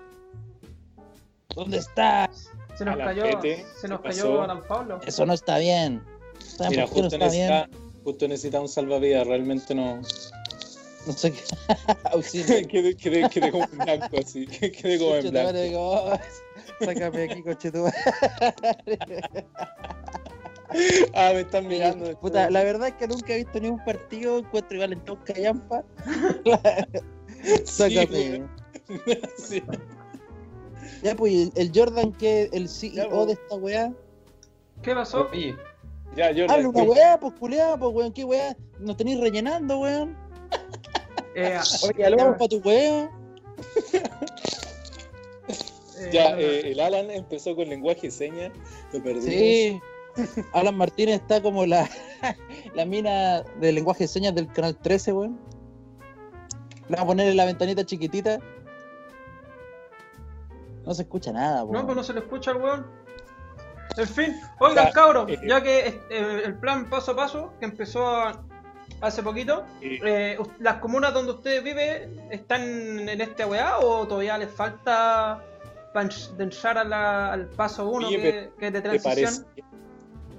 [1.55, 2.29] ¿Dónde está?
[2.75, 4.41] Se nos cayó, Pete, se nos ¿qué cayó pasó?
[4.41, 4.99] Alan Pablo.
[5.05, 6.03] Eso no está bien.
[6.39, 7.19] ¿Saben Mira, no justo bien?
[7.19, 7.69] necesita,
[8.03, 10.01] justo necesita un salvavidas, realmente no.
[11.05, 11.41] No sé qué.
[12.11, 12.67] Auxilio.
[12.67, 14.47] quedé, quedé, quedé como en blanco así.
[14.47, 16.19] Quedé como en blanco.
[16.85, 19.23] Madre, digo, "Oh, Sácame aquí, coche tu madre".
[21.13, 22.17] Ah, me están mirando.
[22.19, 25.23] Puta, la verdad es que nunca he visto ni un partido, encuentro igual en todo
[25.23, 25.83] callampa.
[27.65, 28.47] Sí, Sácame.
[29.37, 29.61] Sí.
[31.01, 33.27] Ya, pues, ¿y el Jordan, que el CEO Ya, pues.
[33.27, 33.93] de esta weá.
[34.81, 35.27] ¿Qué pasó?
[35.31, 35.55] Oye,
[36.15, 38.55] Ya, yo Habla una weá, pues culeada, pues weón, qué weá.
[38.79, 40.15] Nos tenéis rellenando, weón.
[41.35, 43.09] Eh, Oye, para tu weá.
[46.11, 48.51] Ya, eh, el Alan empezó con lenguaje de señas,
[48.91, 49.25] lo perdimos.
[49.25, 49.79] Sí.
[50.53, 51.89] Alan Martínez está como la,
[52.75, 55.39] la mina de lenguaje de señas del canal 13, weón.
[56.89, 58.39] Le vamos a poner en la ventanita chiquitita.
[60.85, 61.73] No se escucha nada, weón.
[61.73, 62.85] No, pues no se le escucha al weón.
[63.97, 67.65] En fin, oigan, Ya, cabros, eh, ya que eh, el plan paso a paso, que
[67.65, 68.43] empezó a-
[69.01, 72.61] hace poquito, Eh, eh, ¿las comunas donde ustedes viven están
[73.07, 75.43] en este weá o todavía les falta
[75.93, 76.09] para
[76.39, 79.67] entrar a la- al paso 1 Oye, que, pero que es de ¿Te parece, transición?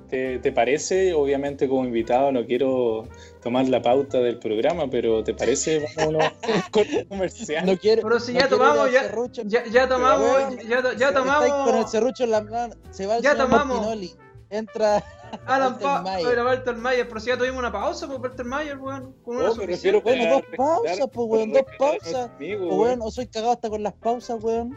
[0.08, 3.08] te, te parece, obviamente como invitado, no quiero
[3.42, 6.32] tomar la pauta del programa, pero ¿te parece vamos a
[7.08, 7.66] comerciales?
[7.72, 8.02] No quiere.
[8.02, 9.02] Pero si no ya tomamos, ya,
[9.44, 11.90] ya, ya tomamos, ya, ya Estáis con el tomamos.
[11.90, 12.74] serrucho en la mano.
[12.90, 13.76] Se va el Ya tomamos.
[13.76, 14.14] Martinoli.
[14.50, 15.02] Entra.
[15.46, 19.14] Alan era Walter Mayer, pero si ya tuvimos una pausa, pues Walter Mayer, weón.
[19.24, 19.98] Con una No, me suficiente.
[19.98, 22.30] refiero Bueno, dos pausas, pues, weón, dos pausas.
[22.38, 22.78] Pues, weón.
[22.78, 24.76] weón, o soy cagado hasta con las pausas, weón.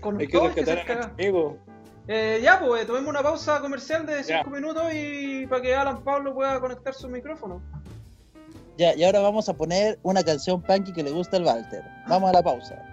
[0.00, 1.58] Con Hay que que rescatar a amigo.
[2.08, 4.42] Eh, ya, pues, tomemos una pausa comercial de Ya.
[4.44, 7.60] 5 minutos y para que Alan Pablo pueda conectar su micrófono.
[8.78, 11.82] Ya, y ahora vamos a poner una canción punky que le gusta al Walter.
[12.08, 12.85] Vamos a la pausa.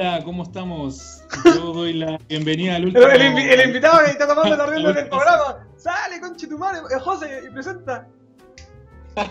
[0.00, 1.24] Hola, ¿cómo estamos?
[1.44, 3.04] Yo doy la bienvenida al último.
[3.08, 5.66] el invi- el invitado que está tomando la rienda del programa.
[5.76, 8.06] Sale, conche tu madre, eh, José, y presenta.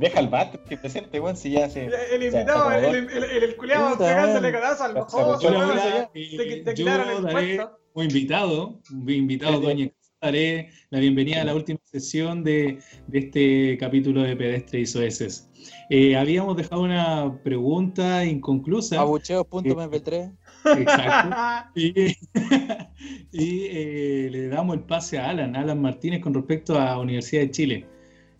[0.00, 1.84] Deja al bat que presente, weón, si ya se.
[2.12, 4.60] El invitado, el, el, el, el, el culiao Puta, pegándole weón.
[4.60, 5.78] cagazo al Se José, weón.
[6.12, 6.20] Te,
[6.58, 7.78] eh, te quitaron el puesto.
[7.92, 13.18] como invitado, un invitado, doña Casa, daré la bienvenida a la última sesión de, de
[13.20, 15.48] este capítulo de Pedestre y Soeces.
[15.90, 19.00] Eh, habíamos dejado una pregunta inconclusa.
[19.00, 20.32] Abucheos.mp3.
[20.78, 21.36] Exacto.
[21.74, 21.92] Y,
[23.32, 27.50] y, eh, le damos el pase a Alan, Alan Martínez, con respecto a Universidad de
[27.50, 27.86] Chile.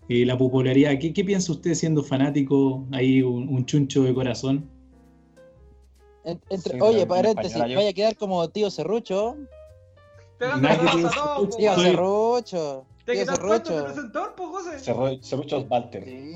[0.09, 4.69] Eh, la popularidad, ¿qué, qué piensa usted siendo fanático, ahí un, un chuncho de corazón?
[6.25, 8.71] En- entre- Sí, oye, paréntesis, yo- vaya a quedar como tío
[11.15, 11.57] todos, po, mucho.
[11.57, 12.87] Tío.
[13.05, 13.27] Te Tío
[14.35, 14.79] po, José.
[14.79, 16.05] Cerro- Cerruchos Walter.
[16.05, 16.33] Sí.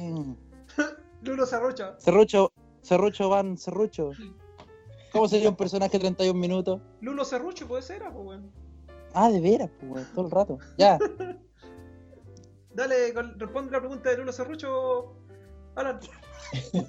[1.23, 1.95] Lulo Cerrocha.
[1.99, 4.11] Serrucho, Serrucho Van Serrucho.
[5.13, 6.81] ¿Cómo sería un personaje de 31 minutos?
[7.01, 8.51] Lulo Cerrucho puede ser, ah, weón.
[9.15, 10.59] Ah, de veras, pues, weón, todo el rato.
[10.77, 10.99] Ya.
[12.75, 15.15] Dale, con- responde la pregunta de Lulo Cerrucho.
[15.75, 15.99] Alan.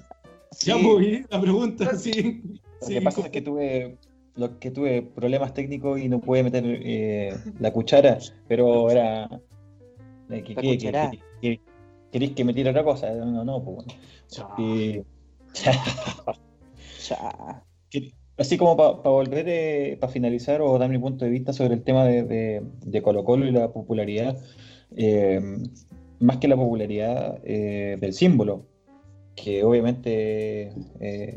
[0.62, 2.42] Ya moví la pregunta, sí.
[2.80, 3.96] Lo sí, que pasa es que tuve,
[4.34, 9.26] lo que tuve problemas técnicos y no pude meter eh, la cuchara, pero era.
[10.28, 10.54] eh, ¿qué-
[10.92, 11.60] La qué-
[12.10, 13.10] ¿Queréis que metiera otra cosa?
[13.14, 13.94] No, no, pues bueno.
[14.58, 15.02] Y-
[15.52, 15.72] Cha.
[17.90, 21.82] que- así como para volver, para finalizar o dar mi punto de vista sobre el
[21.82, 24.36] tema de, de- de Colo Colo y la popularidad,
[24.96, 25.40] eh,
[26.20, 28.66] más que la popularidad eh, del símbolo,
[29.36, 31.36] que obviamente eh,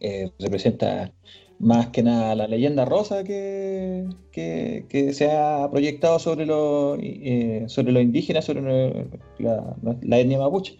[0.00, 1.12] eh, representa
[1.60, 7.64] más que nada la leyenda rosa que, que, que se ha proyectado sobre los eh,
[7.66, 9.06] sobre los indígenas, sobre
[9.38, 10.76] la, la etnia mapuche.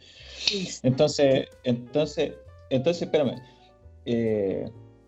[0.83, 2.33] Entonces, entonces,
[2.71, 3.35] entonces, espérame.
[4.07, 4.65] Eh,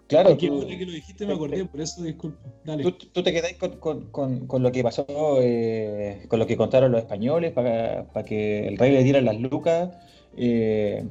[0.09, 2.39] claro, tú, ahora que lo dijiste me acordé, por eso disculpa.
[2.65, 2.83] Dale.
[2.83, 5.07] tú, tú te quedáis con, con- con- con lo que pasó,
[5.41, 9.39] eh, con lo que contaron los españoles para, para que el rey le diera las
[9.41, 9.91] lucas.
[10.37, 11.05] eh,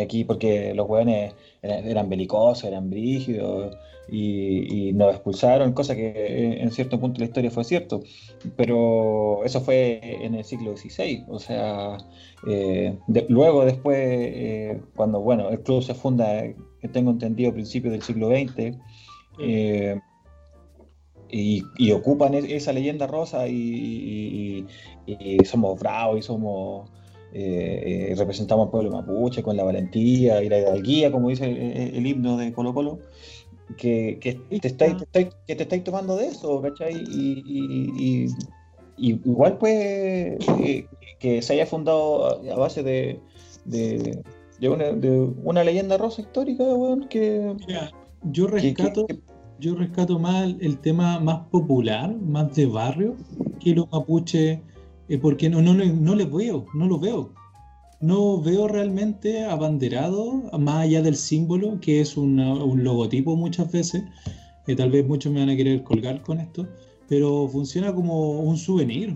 [0.00, 3.76] aquí, porque los hueones eran, eran belicosos, eran brígidos
[4.08, 8.02] y, y nos expulsaron, cosa que eh, en cierto punto de la historia fue cierto.
[8.56, 11.24] Pero eso fue en el siglo XVI.
[11.28, 11.96] O sea,
[12.46, 17.50] eh, de- luego, después, eh, cuando bueno, el club se funda, eh, que tengo entendido,
[17.50, 18.74] a principios del siglo XX.
[19.38, 20.00] eh,
[21.30, 24.66] y, y ocupan es- esa leyenda rosa y,
[25.06, 26.90] y- somos bravos y somos
[27.34, 31.96] eh, eh, representamos al pueblo mapuche con la valentía y la hidalguía, como dice el,
[31.96, 32.98] el himno de Colo Colo,
[33.76, 36.94] que, que te estáis, te estáis- que te estáis tomando de eso, ¿cachai?
[36.96, 38.26] Y, y- y-
[38.96, 39.72] y igual pues
[40.58, 40.86] eh,
[41.18, 43.20] que se haya fundado a, a base de,
[43.64, 44.22] de,
[44.58, 45.10] de una, de
[45.44, 47.90] una leyenda rosa histórica, weón, que, Mira,
[48.22, 49.18] yo rescato, que-
[49.58, 53.16] yo rescato más el, tema más popular, más de barrio,
[53.60, 54.58] que los mapuches,
[55.08, 57.30] eh, porque no, no, no les veo, no los veo.
[58.02, 64.02] No veo realmente abanderado, más allá del símbolo, que es una- un logotipo muchas veces,
[64.66, 66.66] que tal vez muchos me van a querer colgar con esto,
[67.08, 69.14] pero funciona como un souvenir.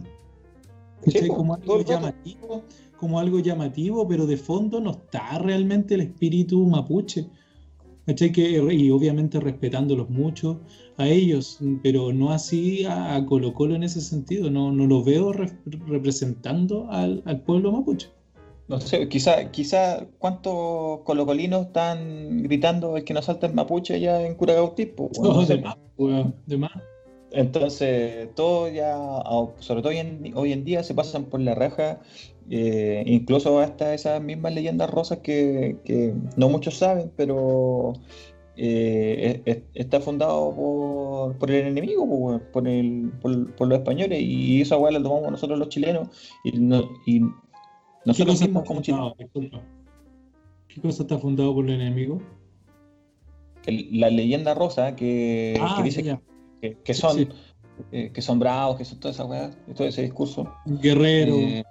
[1.07, 2.63] Sí, como algo llamativo,
[2.97, 7.27] como algo llamativo, pero de fondo no está realmente el espíritu mapuche.
[8.07, 10.61] Que, y obviamente respetándolos mucho
[10.97, 14.49] a ellos, pero no así a, a Colo Colo en ese sentido.
[14.49, 15.59] No, no lo veo re-
[15.89, 18.09] representando al, al pueblo mapuche.
[18.69, 24.27] No sé, quizá, quizá cuántos colocolinos están gritando el que nos salta el mapuche allá
[24.27, 25.57] en Curagautí, po, weón, no No, sé.
[25.57, 25.77] de más,
[26.47, 26.73] de más.
[27.33, 28.97] Entonces, todo ya,
[29.61, 32.01] sobre todo hoy en, hoy en día, se pasan por la raja,
[32.51, 37.93] eh, incluso hasta esas mismas leyendas rosas que, que no muchos saben, pero
[38.57, 43.79] eh, es- es- está fundado por, por el enemigo, weón, por, el, por, por los
[43.79, 46.09] españoles, y esa weá la tomamos nosotros los chilenos,
[46.43, 47.27] y, no- y ¿Qué
[48.07, 49.13] nosotros mismos como chilenos.
[50.69, 52.21] ¿Qué cosa está fundado por el enemigo?
[53.67, 56.21] el- la leyenda rosa que, Ah, que dice ya,
[56.63, 57.29] que, que son Sí.
[57.91, 60.55] eh, que son bravos, que son toda esa weá, todo ese discurso.
[60.67, 61.35] Guerrero.
[61.35, 61.65] Eh,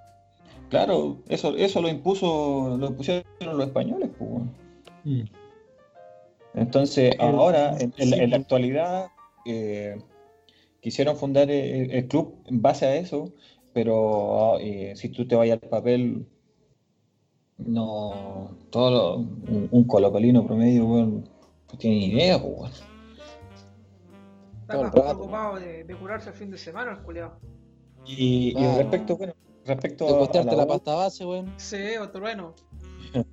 [0.69, 4.29] claro, eso, eso lo impuso, lo impusieron los españoles, pues.
[5.05, 5.21] Mm.
[6.55, 8.41] Entonces, Pero- ahora, en, en la, en la sí.
[8.41, 9.07] actualidad,
[9.45, 9.97] eh,
[10.81, 13.31] quisieron fundar el, el club en base a eso,
[13.75, 16.25] pero eh, si tú te vayas al papel,
[17.57, 21.29] no, todo lo- un, un colocolino promedio, weón,
[21.71, 22.71] no tiene ni idea, pues, weón.
[24.61, 25.03] Está más rato.
[25.03, 27.37] preocupado de, de curarse el fin de semana, el culiao.
[28.07, 29.33] Y, respecto, bueno,
[29.65, 31.53] respecto De a, a costearte la U, pasta base, weón.
[31.57, 32.53] Sí, otro bueno.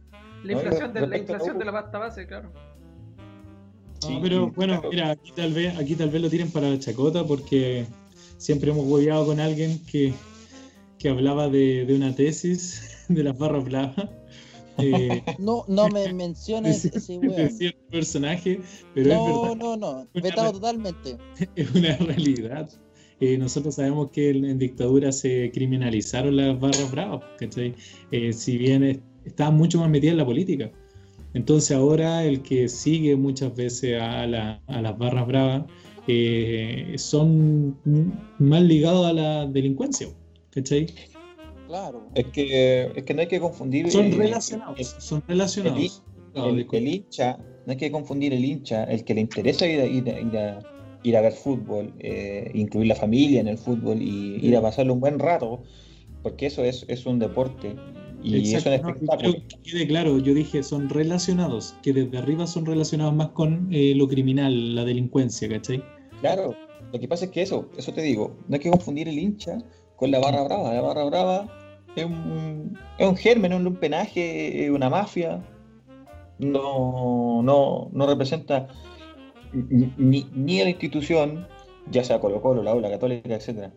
[0.44, 2.50] La No, inflación, de, la inflación de pasta base, claro.
[4.10, 7.24] No, pero bueno, mira, aquí tal vez, aquí tal vez lo tiren para la chacota
[7.24, 7.86] porque
[8.38, 10.12] siempre hemos hueveado con alguien que,
[11.02, 14.08] que hablaba de, de una tesis de las barras bravas.
[14.78, 17.50] eh, No, no me menciones ese weón.
[17.50, 18.60] cierto personaje,
[18.94, 19.90] pero es No, verdad, no, no.
[20.14, 21.16] Una Vetado totalmente.
[21.56, 22.70] es una realidad.
[23.20, 27.74] Eh, nosotros sabemos que en, dictadura se criminalizaron las barras bravas, ¿cachai?
[28.10, 30.70] Eh, si bien es- estaban mucho más metidas en la política.
[31.34, 35.64] Entonces ahora el que sigue muchas veces a, la- a las barras bravas
[36.08, 37.76] eh, son
[38.38, 40.08] más ligados a la delincuencia,
[40.52, 40.86] ¿cachai?
[41.66, 42.08] Claro.
[42.14, 43.90] Es que, es que no hay que confundir.
[43.90, 46.02] Son eh, relacionados, son relacionados.
[46.34, 49.86] El, el hincha, no hay que confundir el hincha, el que le interesa ir a,
[49.86, 50.58] ir a- ir a-
[51.04, 54.92] ir a ver fútbol, eh, incluir la familia en el fútbol y ir a pasarle
[54.92, 55.62] un buen rato,
[56.22, 57.74] porque eso es, es un deporte
[58.22, 59.32] y Exacto, es un espectáculo.
[59.32, 63.94] que quede claro, yo dije son relacionados, que desde arriba son relacionados más con eh,
[63.96, 65.82] lo criminal, la delincuencia, ¿cachai?
[66.20, 66.54] Claro,
[66.92, 69.58] lo que pasa es que eso, eso te digo, no hay que confundir el hincha
[69.96, 70.72] con la barra brava.
[70.72, 71.48] La barra brava
[71.96, 75.42] es un, es un germen, un lumpenaje, es una mafia.
[76.38, 78.68] No, no, no representa
[79.52, 81.46] ni, ni a la institución,
[81.90, 83.72] ya sea Colo Colo, la Ola Católica, etcétera,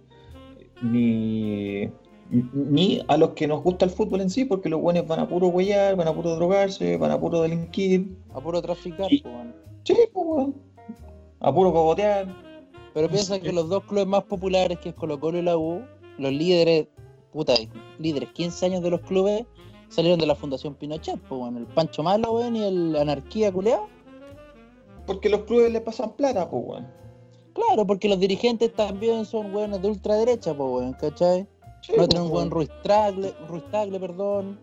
[0.81, 1.89] ni,
[2.53, 5.27] ni a los que nos gusta el fútbol en sí, porque los buenos van a
[5.27, 8.17] puro huellar, van a puro drogarse, van a puro delinquir.
[8.33, 9.23] A puro traficar, Y-.
[9.83, 10.47] Sí, pues.
[11.41, 12.27] A puro cogotear.
[12.93, 15.83] Pero piensa que los dos clubes más populares, que es Colo Colo y la U,
[16.17, 16.87] los líderes,
[17.31, 17.53] puta,
[17.99, 19.45] líderes 15 años de los clubes,
[19.89, 21.57] salieron de la Fundación Pinochet, po, weón.
[21.57, 23.87] El Pancho Malo, weón, y el Anarquía Culeado.
[25.05, 26.87] Porque los clubes le pasan plata, pues, weón.
[27.53, 31.47] Claro, porque los dirigentes también son weones de ultraderecha, po, weón, ¿cachai?
[31.81, 32.51] Sí, No pues, tienen un buen weón.
[32.51, 34.59] Ruiz Tagle, Ruiz Tagle, perdón.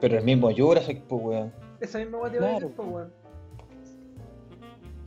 [0.00, 1.52] Pero el mismo Jurasek, pues, weón.
[1.80, 2.70] Esa misma Claro.
[2.74, 3.12] pues, weón.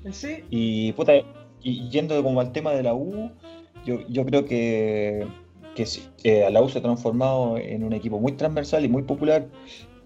[0.04, 1.14] En sí, Y, puta,
[1.62, 3.32] y yendo como al tema de la U,
[3.86, 5.26] yo, yo creo que,
[5.76, 9.04] que sí, eh, la U se ha transformado en un equipo muy transversal y muy
[9.04, 9.48] popular,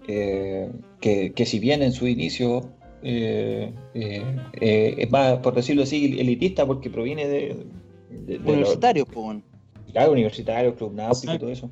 [0.06, 0.70] eh,
[1.00, 2.70] que, que si bien en su inicio
[3.02, 4.24] eh, eh,
[4.60, 7.56] eh, es más, por decirlo así, elitista, porque proviene de,
[8.10, 9.06] de, de Universitarios,
[9.92, 11.70] claro, universitario, club náutico y todo eso.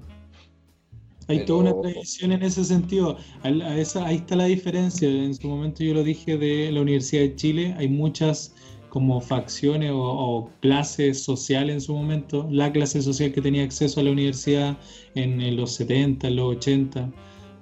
[1.28, 3.16] Hay Pero- toda una tradición en ese sentido.
[3.42, 5.08] Al- a esa- ahí está la diferencia.
[5.08, 7.74] En su momento yo lo dije de la Universidad de Chile.
[7.78, 8.54] Hay muchas
[8.96, 12.48] como facciones o, o clases sociales en su momento.
[12.50, 14.74] La clase social que tenía acceso a la universidad
[15.14, 17.10] en, los 70, en los 80,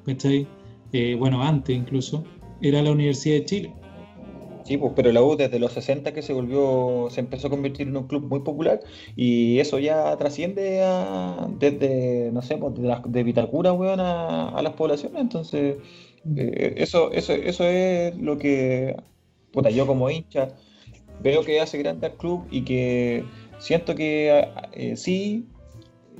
[0.06, 0.46] ¿cachai?
[0.92, 2.22] Eh, bueno, antes incluso,
[2.62, 3.72] era la Universidad de Chile.
[4.64, 7.88] Sí, pues, pero la U desde los 60 que se volvió, se empezó a convertir
[7.88, 8.78] en un club muy popular
[9.16, 14.50] y eso ya trasciende a, desde, no sé, pues, de, las- de Vitacura, weón, a,
[14.50, 15.20] a las poblaciones.
[15.20, 15.78] Entonces,
[16.36, 18.94] eh, eso, eso, eso es lo que,
[19.50, 20.54] puta, yo como hincha
[21.20, 23.24] veo que hace grande al club y que
[23.58, 25.46] siento que eh, sí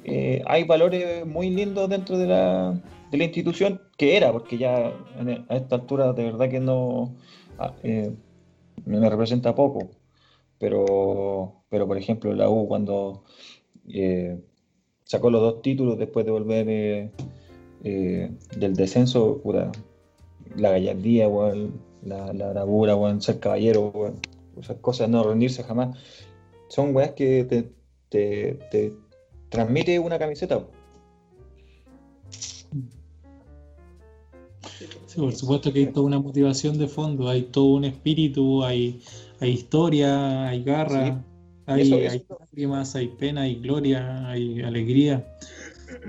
[0.05, 2.81] eh, hay valores muy lindos dentro de la,
[3.11, 7.15] de la institución, que era, porque ya en- a esta altura de verdad que no...
[7.59, 8.13] ah, eh,
[8.87, 9.89] me representa poco.
[10.59, 13.25] Pero, pero por ejemplo, la U cuando
[15.05, 17.11] sacó los dos títulos después de volver
[17.83, 19.43] del descenso,
[20.57, 21.29] la gallardía,
[22.03, 23.93] la, la bravura, ser caballero,
[24.59, 25.99] esas cosas, no rendirse jamás,
[26.69, 27.71] son weas que te,
[28.09, 28.93] te, te
[29.49, 30.65] transmite una camiseta.
[35.07, 39.01] Sí, por supuesto que hay toda una motivación de fondo, hay todo un espíritu, hay,
[39.41, 41.13] hay historia, hay garra, Sí.
[41.67, 45.25] hay, Eso- hay lágrimas, hay pena, hay gloria, hay alegría.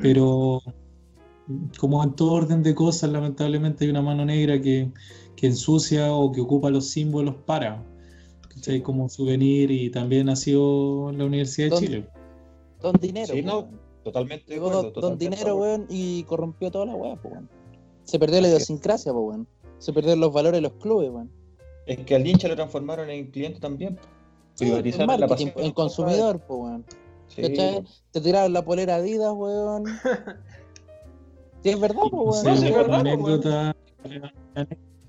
[0.02, 0.62] Pero
[1.78, 4.90] como en todo orden de cosas, lamentablemente hay una mano negra que,
[5.36, 7.84] que ensucia o que ocupa los símbolos para,
[8.56, 8.82] ¿cachai?
[8.82, 12.10] Como souvenir y también ha sido la Universidad de Chile.
[12.82, 13.80] Don Dinero, Sí, no, weón.
[14.04, 17.50] totalmente Llegó acuerdo, Don, totalmente Dinero, weón, y corrompió toda la weá, po, weón.
[18.04, 19.48] Se perdió la idiosincrasia, po, weón.
[19.80, 21.32] Se perdieron los valores de los clubes, weón.
[21.86, 24.00] Es que al hincha lo transformaron en cliente también.
[24.56, 25.66] Sí, en Privatizaron la marketing, pasión.
[25.66, 26.86] en consumidor, po, weón.
[27.28, 27.84] Sí, ¿Cachai?
[28.12, 29.84] Te tiraron la polera Adidas, weón.
[31.64, 32.44] Sí, es verdad, po, No weón.
[32.44, 33.76] sé, sí, es verdad, anécdota,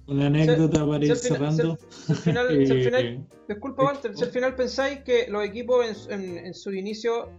[0.09, 1.79] una anécdota para si ir al final- cerrando.
[1.79, 6.09] si al final, si al final- disculpa Walter, si al final pensáis que los equipos
[6.11, 7.31] en, en- en su inicio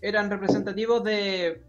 [0.00, 1.62] eran representativos de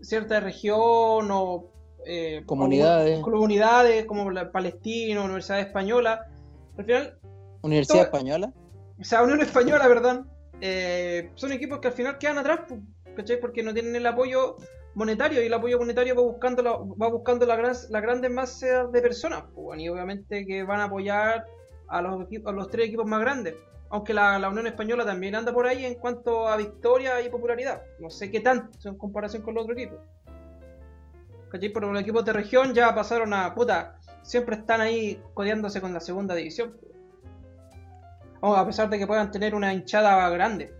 [0.00, 1.70] cierta región o
[2.06, 3.20] eh, Comunidades.
[3.20, 6.26] como- comunidades como la Palestina, Universidad Española,
[6.76, 7.18] al final
[7.62, 8.52] Universidad todo- Española.
[9.00, 10.24] o sea, Unión Española, ¿verdad?
[10.60, 12.60] Eh, son equipos que al final quedan atrás,
[13.16, 13.38] ¿cachai?
[13.40, 14.56] Porque no tienen el apoyo
[14.94, 18.92] monetario y el apoyo monetario va buscando la, va buscando la gran, las grandes masas
[18.92, 21.46] de personas, pu, y obviamente que van a apoyar
[21.88, 23.54] a los, equipos, a los tres equipos más grandes.
[23.90, 27.82] Aunque la, la Unión Española también anda por ahí en cuanto a victoria y popularidad.
[27.98, 29.98] No sé qué tanto en comparación con los otros equipos.
[31.50, 31.68] ¿Cachai?
[31.68, 33.98] Pero los equipos de región ya pasaron a puta.
[34.22, 36.74] Siempre están ahí codeándose con la segunda división.
[38.40, 40.74] Oh, a pesar de que puedan tener una hinchada grande.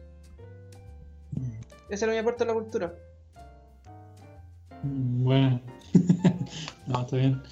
[1.91, 2.95] Ese era mi aporte a la cultura.
[4.83, 5.61] Mm, Bueno.
[6.87, 7.43] no, está bien.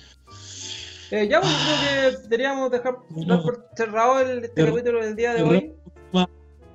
[1.11, 2.99] Eh, ya, pues, creo que deberíamos dejar
[3.43, 5.73] por cerrado el, este Pero- capítulo del día de hoy.
[6.13, 6.27] Más,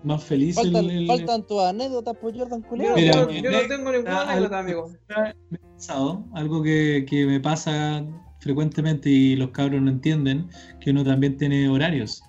[0.03, 2.89] más feliz el, Faltan, el- faltan tus anécdotas, pues Jordan Yo, Culeo.
[2.89, 4.91] no- Mira, yo- mira, yo no tengo ninguna Ah, anécdota, algo- amigo.
[5.49, 8.03] me he pensado, algo que, que me pasa
[8.39, 10.49] frecuentemente y los cabros no entienden,
[10.81, 12.21] que uno también tiene horarios.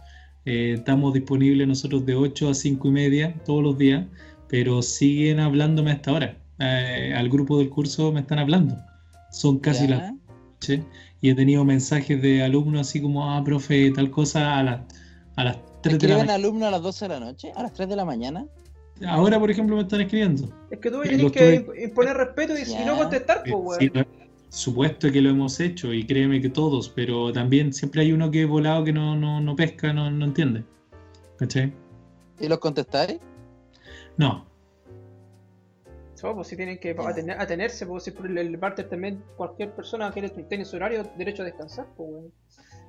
[0.45, 4.07] Eh, estamos disponibles nosotros de 8 a 5 y media todos los días,
[4.49, 6.39] pero siguen hablándome a esta hora.
[6.59, 8.77] Eh, al grupo del curso me están hablando.
[9.31, 9.97] Son casi Ya.
[9.97, 10.83] las noche
[11.21, 14.81] y he tenido mensajes de alumnos así como, ah, profe, tal cosa a, las
[15.37, 16.35] a las 3 de la ¿Escriben mañana.
[16.35, 17.53] alumnos a las 12 de la noche?
[17.55, 18.47] ¿A las 3 de la mañana?
[19.07, 20.49] Ahora, por ejemplo, me están escribiendo.
[20.71, 22.87] Es que tú Eh, tienes que imponer respeto y, Ya.
[22.87, 24.07] no contestar, pues, weón.
[24.49, 28.43] supuesto que lo hemos hecho y créeme que todos, pero también siempre hay uno que
[28.45, 30.65] es volado que no, no, no pesca, no, no entiende.
[31.39, 31.75] ¿Cachai?
[32.41, 33.19] ¿Y los contestáis?
[34.17, 34.47] No.
[36.27, 39.73] No, pues si tienen que atener- atenerse, pues si por el, el barter también cualquier
[39.75, 42.33] persona que tiene su horario, derecho a descansar, pues weón.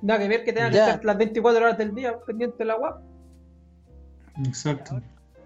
[0.02, 0.88] Nada que ver que tengan que Ya.
[0.90, 2.94] estar las 24 horas del día pendiente de la web.
[4.44, 5.00] Exacto.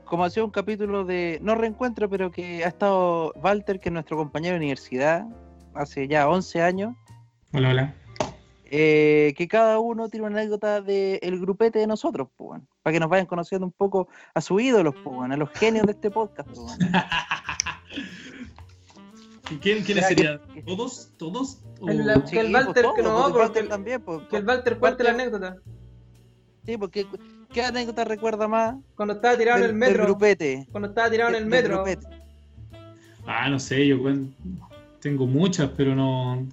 [0.04, 3.92] Como ha sido un capítulo de no reencuentro, pero que ha estado Walter, que es
[3.92, 5.26] nuestro compañero de universidad,
[5.74, 6.94] hace ya 11 años,
[7.54, 7.94] Hola, hola.
[8.70, 13.00] eh, que cada uno tiene una anécdota del grupete de nosotros, pues, weón, para que
[13.00, 14.94] nos vayan conociendo un poco a sus ídolos,
[15.30, 16.48] a los genios de este podcast.
[16.48, 16.78] pues, weón.
[19.50, 20.40] ¿Y quién, quiénes serían?
[20.54, 21.10] que- ¿Todos?
[21.18, 21.58] ¿Todos?
[21.80, 24.36] ¿O- El- la- Que el Walter, pues, que no, pues, porque Walter también, pues, Que
[24.38, 25.56] el Walter cuente la anécdota.
[26.64, 27.06] Sí, porque
[27.52, 30.04] ¿qué anécdota recuerda más Cuando estaba tirado en del, el del metro.
[30.06, 30.66] grupete?
[30.70, 31.84] Cuando estaba tirado en el Del metro.
[33.26, 33.98] Ah, no sé, yo
[35.00, 36.36] tengo muchas, pero no.
[36.36, 36.48] no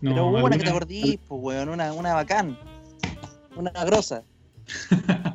[0.00, 2.58] Pero hubo una que te acordís, pues, weón, una, una bacán.
[3.56, 4.22] Una grosa.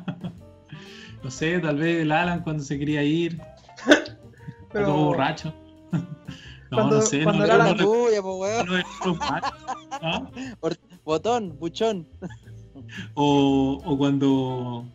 [1.28, 3.38] No sé, tal vez el Alan cuando se quería ir,
[4.72, 5.52] Pero todo borracho.
[5.92, 6.06] no,
[6.70, 8.66] Cuando- no sé, cuando no, el Era no, tuya, pues, weón.
[8.66, 9.18] no, no,
[10.00, 10.30] ¿Ah?
[11.04, 12.08] Botón, buchón.
[13.12, 14.86] O, o cuando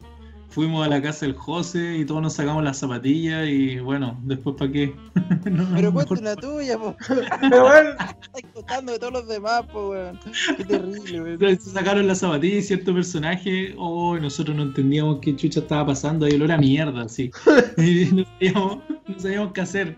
[0.54, 4.56] fuimos a la casa del José y todos nos sacamos las zapatillas y bueno, después
[4.58, 4.94] para qué.
[5.50, 6.96] No, Pero cuenta una tuya, pues.
[7.42, 10.20] Pero bueno, Estás contando de todos los demás, pues, weón.
[10.58, 11.60] Qué terrible, weón.
[11.60, 15.88] Se sacaron las zapatillas y cierto personaje, oh, y nosotros no entendíamos qué chucha estaba
[15.88, 17.30] pasando, ahí olor a mierda, así.
[17.78, 18.78] Y no sabíamos,
[19.08, 19.98] no sabíamos qué hacer.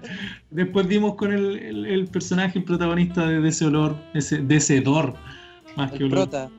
[0.50, 4.56] Después dimos con el, el- el personaje, el protagonista de, de ese olor, ese, de
[4.56, 5.14] ese hedor,
[5.76, 6.12] más que olor.
[6.30, 6.50] prota.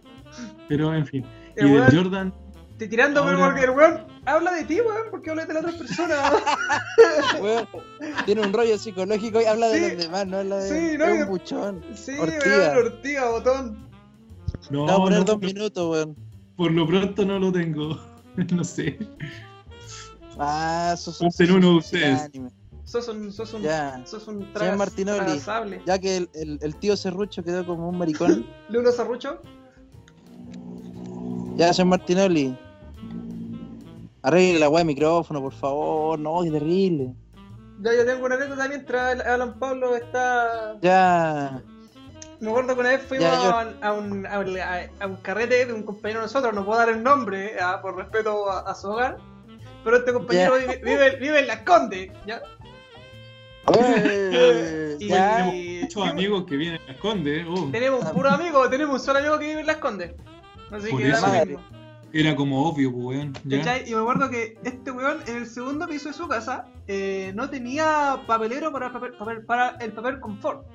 [0.69, 1.25] Pero en fin.
[1.57, 2.33] Y de Jordan,
[2.79, 5.61] te tirando, pero Ahora- porque el weón habla de ti, weón, porque habla de la
[5.61, 6.15] otra persona.
[7.41, 7.69] Weón,
[8.25, 11.23] tiene un rollo psicológico y habla de los demás, no habla de, sí, no, es
[11.23, 11.85] un buchón.
[11.95, 12.73] sí, Ortiga.
[12.73, 13.89] weón, Ortiga, botón.
[14.71, 16.17] no, Te voy a poner no, dos minutos, weón.
[16.57, 17.99] por lo pronto no lo tengo.
[18.55, 18.99] no sé.
[20.39, 22.21] Ah, sos Cuenten uno de ustedes.
[22.23, 22.51] anime.
[22.85, 24.01] Sos un, sos un, Ya.
[24.07, 25.41] sos un Señor Martinoli.
[25.87, 28.47] Ya que el, el, el tío Serrucho quedó como un maricón.
[28.69, 29.41] Lulo Sarrucho.
[31.57, 32.57] ya, señor Martinoli.
[34.27, 36.19] Arregle la weá de micrófono, por favor.
[36.19, 37.15] No, qué terrible.
[37.81, 40.77] Ya yo tengo una anécdota mientras Alan Pablo está.
[40.83, 41.63] Ya.
[42.41, 45.17] Me acuerdo que una vez fuimos Ya, yo- a, a un, a, un- a un
[45.23, 48.61] carrete de un compañero de nosotros, no puedo dar el nombre eh, por respeto a,
[48.71, 49.17] a su hogar,
[49.85, 52.43] pero este compañero vive, vive, vive en Las Condes, ¿ya?
[53.79, 55.49] Eh, Y- ya.
[55.55, 59.19] y- Muchos amigos que vienen a Esconde, oh, tenemos un puro amigo, tenemos un solo
[59.21, 60.13] amigo que vive en Las Condes.
[60.71, 61.27] Así Por que eso.
[62.13, 63.33] Era como obvio, pues, weón.
[63.45, 63.59] ¿ya?
[63.59, 63.91] ¿Cachai?
[63.91, 67.51] Y me acuerdo que este weón en el segundo piso de su casa eh, no
[67.51, 70.67] tenía papelero para el papel, papel- para el papel confort.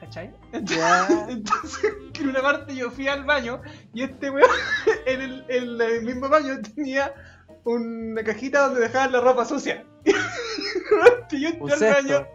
[0.00, 0.32] ¿Cachai?
[0.52, 3.60] Entonces, que en una parte yo fui al baño
[3.94, 4.48] y este weón
[5.06, 7.12] en el, en el mismo baño tenía
[7.64, 9.84] una cajita donde dejaban la ropa sucia.
[10.04, 12.26] y yo Un entré al baño,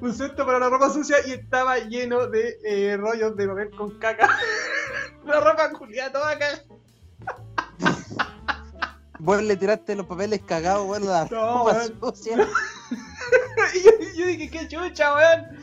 [0.00, 3.98] un cesto para la ropa sucia y estaba lleno de eh, rollos de papel con
[3.98, 4.28] caca.
[5.26, 6.46] la ropa culiada toda acá.
[9.18, 12.36] Vos le tiraste los papeles cagados, weón, la No, ropa sucia.
[13.84, 15.58] yo, yo dije, qué chucha, weón.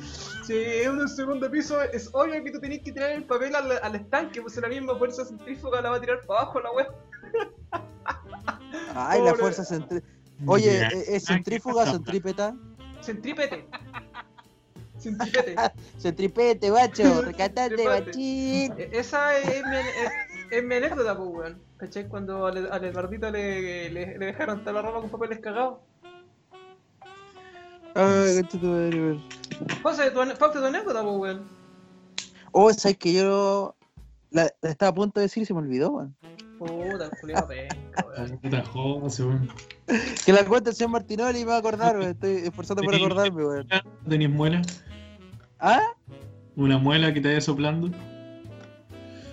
[0.45, 3.71] Si es un segundo piso, es obvio que tú tenés que tirar el papel al,
[3.83, 6.95] al estanque, pues la misma fuerza centrífuga la va a tirar para abajo la weón.
[8.95, 9.41] Ay, la Pobre.
[9.41, 10.11] fuerza centrífuga.
[10.45, 10.85] Oye.
[10.87, 12.55] ¿es- ¿es Ah, centrífuga o centrípeta?
[13.01, 13.67] Centrípete.
[14.99, 15.55] Centrípete.
[15.99, 17.21] Centripete, bacho.
[17.21, 18.05] Recatate, Centrípete.
[18.05, 18.73] bachín.
[18.77, 20.11] E- Esa es mi, es,
[20.51, 21.61] es mi anécdota, pues, weón.
[21.77, 22.07] ¿Cachai?
[22.07, 25.79] Cuando al, al Eduardito le, le, le dejaron toda la ropa con papeles cagados.
[27.95, 29.23] Ay, concha tu madre, weón.
[29.83, 31.47] José, tu, Fausto, tu anécdota, pues, weón.
[32.51, 33.75] Oh, sabes que yo
[34.31, 36.15] la, la estaba a punto de decir y se me olvidó, weón.
[36.59, 38.37] Puta, el culiao penca, weón.
[38.41, 39.49] Puta José, weón.
[40.25, 42.11] Que la cuenta el señor Martinoli y me va a acordar, weón.
[42.11, 43.67] Estoy esforzando por acordarme, weón.
[43.67, 44.61] ¿No ¿Tenías muela?
[45.59, 45.81] ¿Ah?
[46.55, 47.89] ¿Una muela que te vaya soplando?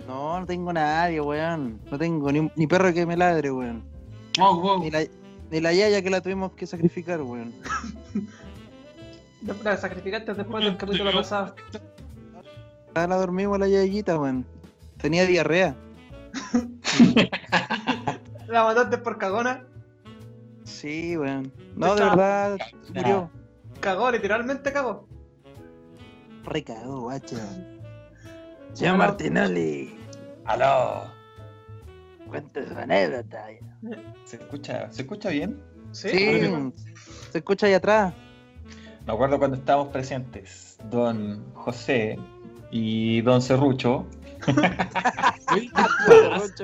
[0.07, 1.81] No, no tengo nadie, weón.
[1.91, 3.85] No tengo ni, perro que me ladre, weón.
[4.39, 4.83] Wow, wow.
[4.83, 5.05] Ni la,
[5.51, 7.55] ni la yaya que la tuvimos que sacrificar, weón.
[9.63, 11.55] La sacrificaste después del capítulo pasado.
[12.95, 14.47] Ah, La dormimos la yayita, weón.
[14.97, 15.77] Tenía diarrea.
[18.49, 19.67] La mataste por cagona.
[20.65, 21.53] Sí, weón.
[21.77, 22.59] No, de verdad,
[22.95, 23.31] murió.
[23.81, 25.07] Cagó, literalmente cagó.
[26.45, 27.37] Recagó, guacho.
[28.75, 29.95] Señor Martinoli,
[30.45, 31.05] ¡Aló!
[32.29, 33.47] cuente su anécdota.
[34.25, 35.63] ¿Se escucha, ¿Se escucha bien?
[35.93, 36.09] Sí.
[36.11, 36.73] Sí,
[37.31, 38.13] se escucha ahí atrás.
[39.07, 42.19] Me acuerdo cuando estábamos presentes, don José
[42.71, 44.07] y don Serrucho.
[45.53, 45.71] Oye,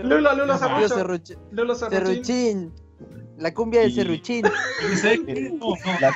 [0.02, 0.54] Lulo, Lulo.
[0.58, 2.24] Serruch- Lulo Serruchín.
[2.24, 2.72] Serruchín.
[3.38, 4.44] La cumbia de Y- Serruchín.
[5.00, 5.50] ¿sabes qué?
[5.50, 6.14] No, no, La-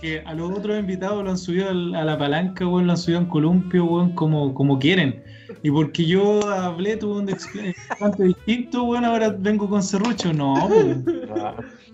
[0.00, 3.20] que a los otros invitados lo han subido a la palanca, weón, lo han subido
[3.20, 5.22] en columpio, weón, como, como quieren.
[5.62, 10.32] Y porque yo hablé, tuve un explante distinto, weón, ahora vengo con serrucho.
[10.32, 11.04] No, weón.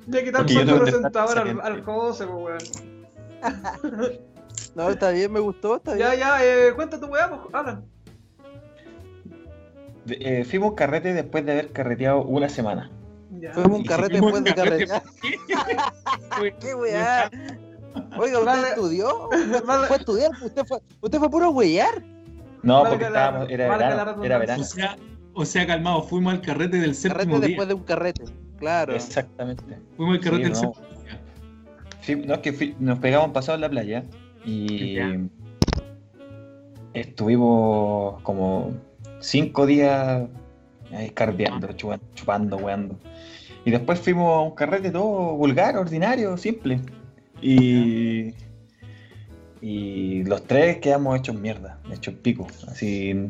[0.08, 1.82] Ya que presentador estar al, al.
[1.84, 2.58] José, pues,
[3.42, 4.18] weón.
[4.74, 6.08] No, está bien, me gustó, está bien.
[6.08, 7.82] Ya, ya, eh, cuenta tu weá, pues, habla.
[10.04, 12.90] De- eh, fuimos carrete después de haber carreteado una semana.
[13.38, 13.52] Ya.
[13.52, 15.02] Fuimos un carrete después de carretear.
[16.60, 17.30] ¿Qué weá?
[18.18, 18.68] Oiga, ¿usted Vale.
[18.68, 19.28] estudió?
[19.66, 19.86] Vale.
[19.86, 20.30] ¿Fue a estudiar?
[20.42, 22.02] ¿Usted fue, usted fue puro huellar?
[22.62, 24.96] No, porque la- estábamos, era verano, era O sea,
[25.34, 27.48] o sea, calmado, fuimos al carrete del Carrete séptimo día.
[27.48, 28.24] después de un carrete.
[28.58, 28.94] Claro.
[28.94, 29.64] Exactamente.
[29.96, 30.74] Fuimos al carrete Sí, del no.
[30.74, 31.20] séptimo día.
[32.00, 34.04] Sí, no, es que fui- nos pegamos un pasado en la playa
[34.44, 35.16] y Ya.
[36.94, 38.72] estuvimos como
[39.20, 40.28] cinco días
[40.92, 42.96] ahí cardeando, chupa- chupando, weando.
[43.64, 46.80] Y después fuimos a un carrete todo vulgar, ordinario, simple.
[47.42, 48.34] Y,
[49.60, 52.46] y los tres quedamos hechos mierda, hechos pico.
[52.68, 53.28] Así,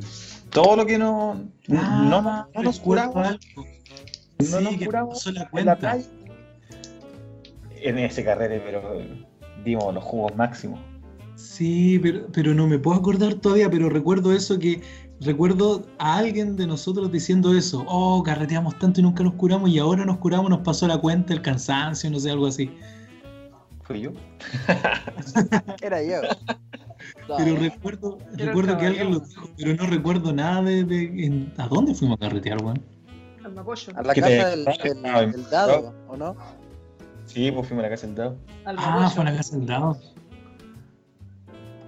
[0.51, 1.40] todo lo que no,
[1.70, 3.39] Ah, no, no, no nos curamos, no
[4.40, 5.76] Sí, nos curamos la en la cuenta.
[5.76, 6.05] playa.
[7.80, 9.01] En ese carrete, pero
[9.64, 10.78] dimos los jugos máximos.
[11.36, 14.80] Sí, pero, pero no me puedo acordar todavía, pero recuerdo eso que
[15.20, 19.78] recuerdo a alguien de nosotros diciendo eso, oh, carreteamos tanto y nunca nos curamos y
[19.78, 22.70] ahora nos curamos, nos pasó la cuenta, el cansancio, no sé, algo así.
[23.93, 24.12] Fui yo.
[25.82, 26.23] Era yo.
[27.28, 31.27] No, Pero recuerdo, Era recuerdo que alguien lo dijo, pero no recuerdo nada de, de-
[31.27, 32.81] en- a dónde fuimos a carretear, weón.
[33.44, 33.93] Al Mapocho.
[33.94, 36.35] a la ¿Qué casa te- del, del- Ah, del dado, ¿o no?
[37.27, 38.36] Sí, pues fuimos a la casa del dado.
[38.64, 39.94] Al Ah, fue a la casa del dado.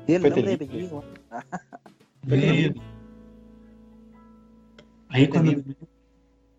[0.06, 1.04] Sí, el nombre de apellido.
[5.08, 5.52] Ahí es cuando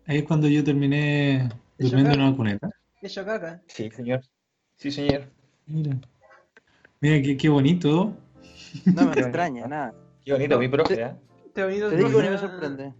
[0.06, 1.48] ahí es cuando yo terminé
[1.78, 2.70] durmiendo en una cuneta.
[3.02, 3.62] Hecho caca.
[3.68, 4.22] Sí, señor.
[4.78, 5.28] Sí, señor.
[5.66, 5.96] Mira,
[7.00, 8.16] mira qué, qué bonito.
[8.84, 9.94] No me extraña, nada.
[10.24, 11.14] Qué bonito, mi profe, ¿eh?
[11.54, 11.90] Te Te digo
[12.20, 12.94] que me sorprende.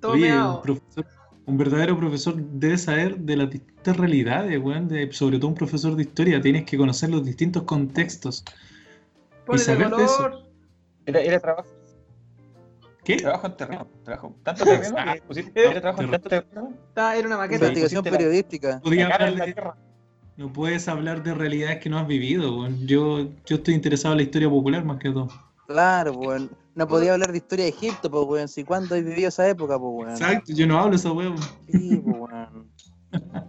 [0.00, 1.06] Todo Oye, un, profesor,
[1.46, 5.94] un verdadero profesor debe saber de las distintas realidades, weón, de- sobre todo un profesor
[5.96, 6.40] de historia.
[6.40, 8.44] Tienes que conocer los distintos contextos.
[9.44, 10.16] Ponle saber de eso.
[10.16, 10.44] color.
[11.06, 11.68] Era, era trabajo,
[13.02, 13.16] ¿Qué?
[13.16, 13.88] trabajo en terreno.
[14.04, 14.36] Trabajo.
[14.42, 15.60] Tanto terreno que pusiste.
[15.60, 16.72] Eh, Era trabajo en tanto terreno.
[16.96, 17.64] Era una maqueta.
[17.66, 18.80] Investigación periodística.
[18.80, 19.76] Podía hablar la de- tierra.
[20.38, 22.86] No puedes hablar de realidades que no has vivido, weón.
[22.86, 25.28] Yo, yo estoy interesado en la historia popular más que todo.
[25.66, 26.48] Claro, weón.
[26.76, 28.48] No podía hablar de historia de Egipto, pues, weón.
[28.48, 30.10] Si cuándo he vivido esa época, pues, weón.
[30.12, 31.36] Exacto, yo no hablo de esa weón.
[31.70, 32.70] Sí, pues, weón.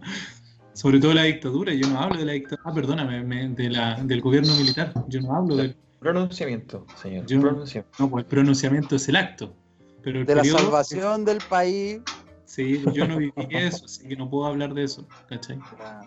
[0.74, 2.64] Sobre todo la dictadura, yo no hablo de la dictadura.
[2.66, 4.92] Ah, perdóname, me- de la, del gobierno militar.
[5.08, 5.76] Yo no hablo del.
[6.00, 7.26] Pronunciamiento, señor.
[7.28, 7.96] Yo- Pronunciamiento.
[8.00, 9.54] No, pues el pronunciamiento es el acto.
[10.02, 12.00] Pero el De la salvación del país.
[12.46, 15.60] Sí, yo no viví eso, así que no puedo hablar de eso, ¿cachai?
[15.78, 16.02] Ya.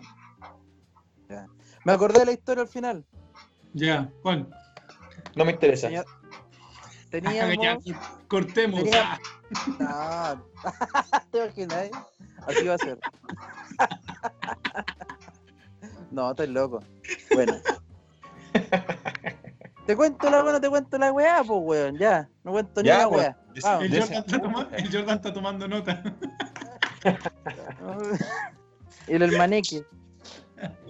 [1.33, 1.47] Ya.
[1.85, 3.05] Me acordé de la historia al final.
[3.73, 4.47] Ya, ¿cuál?
[5.35, 5.87] No me interesa.
[5.89, 6.05] Señor-
[7.11, 7.83] Ya, Teníamos.
[8.27, 8.83] cortemos.
[8.83, 9.19] Tenía-
[9.81, 11.23] Ah, No.
[11.31, 11.89] ¿Te imaginas?
[12.47, 12.99] Así va a ser.
[16.11, 16.79] No, estás loco.
[17.33, 17.53] Bueno.
[19.87, 22.29] Te cuento la weá, no te cuento la weá, pues weón, ya.
[22.43, 23.21] No cuento ni Ya, la pues,
[23.63, 23.79] weá.
[23.79, 26.03] el, el Jordan está tomando nota.
[29.07, 29.83] Y el maneque.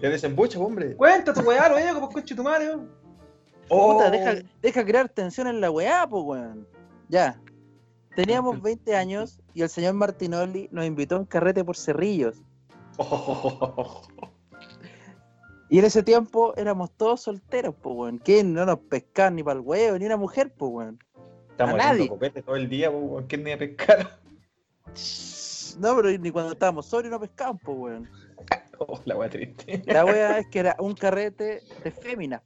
[0.02, 0.96] Ya desembucha, hombre.
[0.96, 2.78] Cuenta tu weá, lo veo como coche tu madre.
[3.70, 6.68] Puta, deja, deja crear tensión en la weá, pues weón.
[7.10, 7.40] Ya.
[8.16, 12.42] Teníamos 20 años y el señor Martinoli nos invitó a un carrete por Cerrillos.
[15.70, 18.20] Y en ese tiempo éramos todos solteros, pues, weón.
[18.20, 21.00] Que no nos pescaban ni para el huevo, ni una mujer, pues, weón.
[21.50, 21.92] Estamos A nadie.
[21.94, 24.20] haciendo copete todo el día, po, ¿quién me iba a pescar?
[25.80, 28.10] No, pero ni cuando estábamos sobrios no pescaban, pues, weón.
[28.88, 29.82] Oh, la wea triste.
[29.86, 32.42] La wea es que era un carrete de féminas.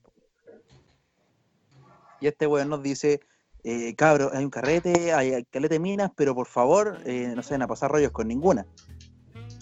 [2.20, 3.20] Y este weón nos dice,
[3.64, 7.54] eh, cabro, hay un carrete, hay, caleta de minas, pero por favor, eh, no se
[7.54, 8.66] van a pasar rollos con ninguna.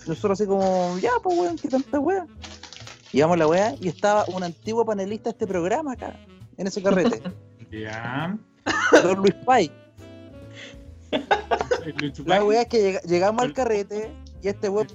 [0.08, 2.26] Nosotros así como, ya, pues weón, qué tanta wea.
[3.12, 6.20] Llegamos a la wea y estaba un antiguo panelista de este programa acá,
[6.58, 7.22] en ese carrete,
[7.72, 8.38] Ya.
[9.04, 9.36] don Luis
[12.02, 14.12] Lucho La wea es que llega- llegamos al carrete
[14.42, 14.88] y este weón.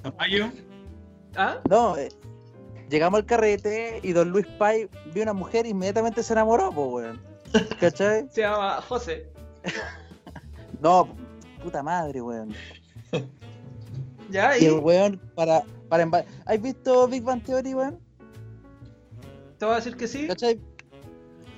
[1.35, 1.59] ¿Ah?
[1.69, 2.09] No, eh,
[2.89, 6.87] llegamos al carrete y don Luis Pai vio una mujer e inmediatamente se enamoró, pues,
[6.91, 7.21] weón.
[7.79, 8.27] ¿Cachai?
[8.31, 9.29] Se llama José.
[10.81, 11.07] No,
[11.61, 12.53] puta madre, weón.
[14.31, 17.99] Ya, Y y el weón, para, para ¿Has visto Big Bang Theory, weón?
[19.61, 20.25] te voy a decir que sí.
[20.25, 20.59] ¿Cachai?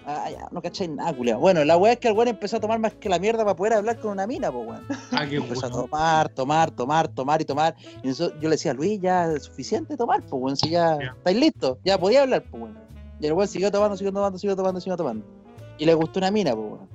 [0.06, 1.40] Ah, ya, no cachai nada, culiao.
[1.40, 3.56] Bueno, la weá es que el weón empezó a tomar más que la mierda para
[3.56, 4.84] poder hablar con una mina, pues, weón.
[5.12, 7.76] Ah, qué Empezó a tomar, tomar, tomar, tomar y tomar.
[8.04, 11.14] Y eso- yo le decía, Luis, ya es suficiente tomar, pues, weón, si ya Ya.
[11.18, 12.78] estáis listos, ya podía hablar, pues, weón.
[13.20, 15.26] Y el weón siguió tomando, siguió tomando, siguió tomando, siguió tomando.
[15.78, 16.90] Y le gustó una mina, pues, weón.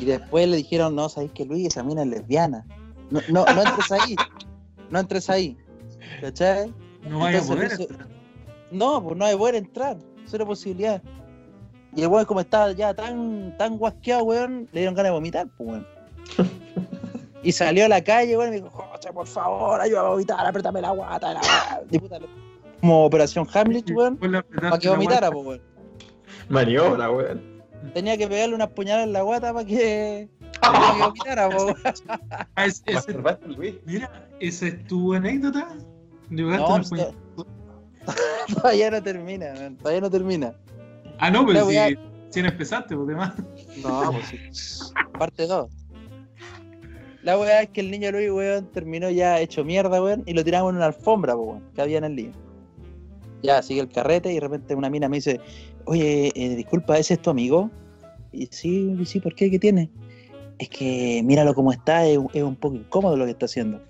[0.00, 2.64] Y después le dijeron, no, sabéis que Luis, esa mina es lesbiana.
[3.10, 4.16] No, no, no entres ahí.
[4.90, 5.56] No entres ahí.
[6.20, 6.74] ¿Cachai?
[7.08, 7.88] No vaya a poder.
[8.70, 9.98] No, pues no hay poder entrar.
[10.26, 11.02] Cero posibilidad.
[11.94, 15.46] Y el weón, como estaba ya tan, tan guasqueado, weón, le dieron ganas de vomitar,
[15.56, 15.86] pues, weón.
[17.42, 20.44] Y salió a la calle, weón, y me dijo, José, por favor, ayúdame a vomitar,
[20.46, 21.34] apriétame la guata.
[21.34, 21.40] La...
[21.40, 21.82] guata".
[21.90, 22.26] Y puta, lo-
[22.80, 25.62] Como Operación Hamlet, weón, para que vomitara, pues, weón.
[26.48, 27.62] Maniobra, weón.
[27.94, 30.28] Tenía que pegarle unas puñaladas en la guata para que,
[30.60, 31.76] para que vomitara, pues, weón.
[32.56, 33.74] Ah, Luis.
[33.86, 35.68] mira, ¿esa es tu anécdota?
[36.30, 37.46] ¿Llegaste No,
[38.54, 40.54] todavía no termina, weón, todavía no termina.
[41.18, 41.98] Ah, no, pero la si, weá-
[42.30, 43.34] si empezaste, pues demás.
[43.82, 44.92] No, pues.
[45.18, 45.70] Parte 2.
[47.22, 50.44] La weá es que el niño Luis, weón, terminó ya hecho mierda, weón, y lo
[50.44, 52.30] tiramos en una alfombra, po, weón, que había en el lío.
[53.42, 55.40] Ya, sigue el carrete y de repente una mina me dice,
[55.84, 57.70] oye, eh, disculpa, ¿ese es tu amigo?
[58.32, 59.50] Y sí, y sí, ¿por qué?
[59.50, 59.90] ¿Qué tiene?
[60.58, 63.80] Es que míralo como está, es, es un poco incómodo lo que está haciendo.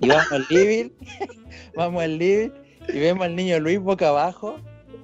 [0.00, 0.90] Y vamos al living,
[1.76, 2.50] vamos al living,
[2.88, 4.56] y vemos al niño Luis boca abajo,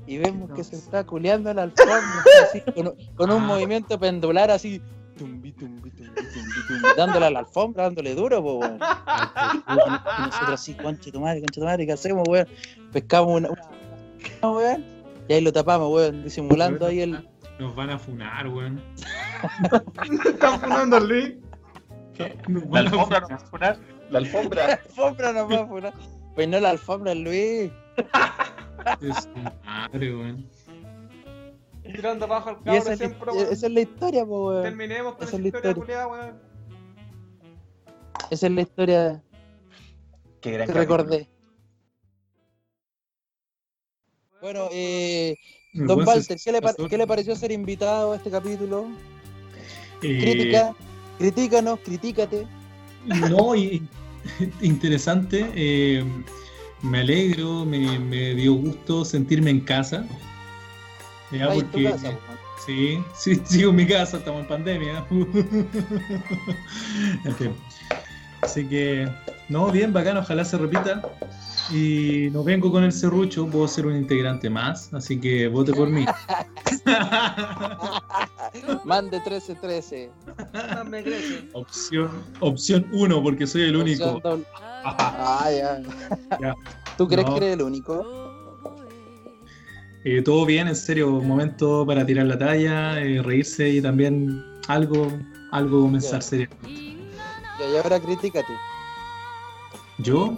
[0.07, 1.99] y vemos que se está culeando en la alfombra,
[2.51, 3.47] así, con, un- con un Ah.
[3.47, 4.81] movimiento pendular así,
[5.17, 8.77] tumbi, tumbi, tumbi, tumbi, tumbi, dándole a la alfombra, dándole duro, po, weón.
[8.77, 8.79] Y
[10.27, 12.47] nosotros así, conche tu madre, conche tu madre, ¿qué hacemos, weón?
[12.93, 14.85] Pescamos una, una weón,
[15.29, 17.29] y ahí lo tapamos, weón, disimulando ahí el.
[17.59, 18.83] Nos van a funar, weón.
[20.27, 21.35] Están funando al Luis.
[22.49, 23.31] Nos La alfombra no funar.
[23.31, 23.79] va a sonar.
[24.11, 24.65] La La alfombra.
[24.85, 25.95] alfombra no va a funar.
[26.35, 27.71] Pues no la alfombra, Luis.
[29.01, 29.29] Es su
[29.65, 30.49] madre, weón.
[31.83, 33.53] Tirando abajo al Y cabro esa es, siempre, la, weón.
[33.53, 34.63] esa es la historia, po, weón.
[34.63, 36.41] Terminemos con esa esa es la historia culiada, weón.
[38.31, 39.23] Esa es la historia
[40.41, 41.29] Qué gran que recordé.
[44.41, 45.37] Bueno, eh,
[45.73, 46.89] Don Walter, ¿qué le, par- pasó.
[46.89, 48.87] ¿qué le pareció ser invitado a este capítulo?
[50.03, 50.75] Eh, Crítica,
[51.19, 52.47] critícanos, critícate.
[53.07, 53.83] No, y,
[54.61, 55.51] interesante.
[55.55, 56.05] eh,
[56.85, 60.05] me alegro, me, me dio gusto sentirme en casa.
[61.33, 62.19] Ya, porque, casa, po.
[62.65, 65.05] sí, sí, sigo en mi casa, estamos en pandemia.
[67.25, 67.53] En fin.
[68.43, 69.09] Así que,
[69.49, 71.03] no, bien, bacán, ojalá se repita.
[71.73, 75.89] Y no vengo con el serrucho, puedo ser un integrante más, así que vote por
[75.89, 76.05] mí.
[78.85, 80.11] Mande 1313.
[80.75, 81.49] No me crece.
[81.55, 82.11] opción
[82.41, 84.21] opción 1, porque soy el único.
[84.85, 85.81] Ah, ya.
[86.41, 86.55] Ya.
[86.99, 87.33] ¿Tú crees No.
[87.35, 88.05] que eres el único?
[90.05, 95.11] Eh, todo bien, en serio, momento para tirar la talla, eh, reírse y también algo,
[95.51, 96.49] algo comenzar serio.
[96.63, 98.53] Ya, y ahora critícate.
[99.99, 100.37] Yo,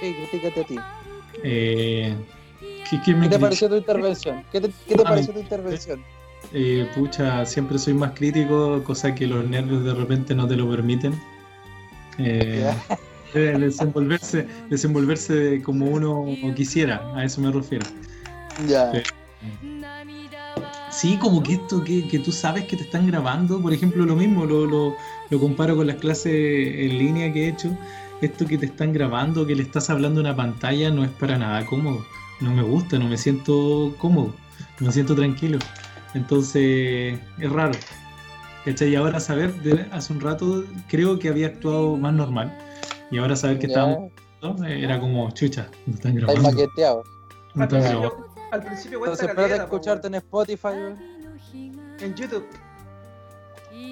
[0.00, 0.76] Sí, critícate a ti.
[1.44, 2.14] eh,
[2.88, 4.44] ¿qué, qué me ¿Qué te pareció tu intervención?
[4.50, 6.02] ¿Qué te, qué te Ah, pareció tu intervención?
[6.52, 10.68] eh, pucha, siempre soy más crítico, cosa que los nervios de repente no te lo
[10.70, 11.14] permiten.
[12.18, 12.70] Eh,
[13.34, 17.86] eh, desenvolverse, desenvolverse como uno quisiera, a eso me refiero.
[18.68, 18.90] Ya.
[18.92, 19.02] Sí.
[20.90, 24.16] Sí, como que esto que, que tú sabes que te están grabando, por ejemplo, lo
[24.16, 24.96] mismo, lo, lo,
[25.30, 27.70] lo comparo con las clases en línea que he hecho.
[28.20, 31.38] Esto que te están grabando, que le estás hablando a una pantalla, no es para
[31.38, 32.04] nada cómodo.
[32.40, 34.34] No me gusta, no me siento cómodo,
[34.78, 35.58] no me siento tranquilo.
[36.14, 37.72] Entonces, es raro.
[38.64, 38.90] ¿Cachai?
[38.90, 42.56] Y ahora saber, de- hace un rato creo que había actuado más normal.
[43.10, 44.10] Y ahora saber que estábamos
[44.42, 44.64] ¿no?
[44.66, 46.42] era como chucha, no están grabando.
[46.42, 47.02] maqueteado.
[47.54, 48.34] No Al están principio, grabando.
[48.52, 50.68] al principio Entonces espérate a escucharte en Spotify,
[52.00, 52.46] en YouTube.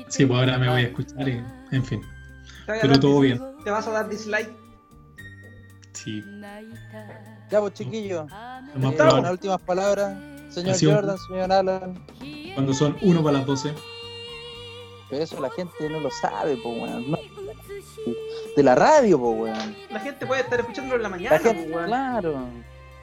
[0.09, 1.43] Sí, pues ahora me voy a escuchar y,
[1.73, 2.01] en fin.
[2.81, 3.41] Pero todo bien.
[3.65, 4.51] te vas a dar dislike.
[5.93, 6.23] Sí.
[7.51, 8.27] Ya, pues chiquillo.
[8.77, 10.17] Eh, unas últimas palabras.
[10.51, 12.07] Señor un- Jordan, señor Alan.
[12.55, 13.73] Cuando son uno para las 12.
[15.11, 17.11] Pero eso la gente no lo sabe, po, weón.
[17.11, 17.19] No.
[18.57, 19.77] De la radio, po, weón.
[19.91, 21.87] La gente puede estar escuchándolo en la mañana, La gente, po, weón.
[21.87, 22.39] claro.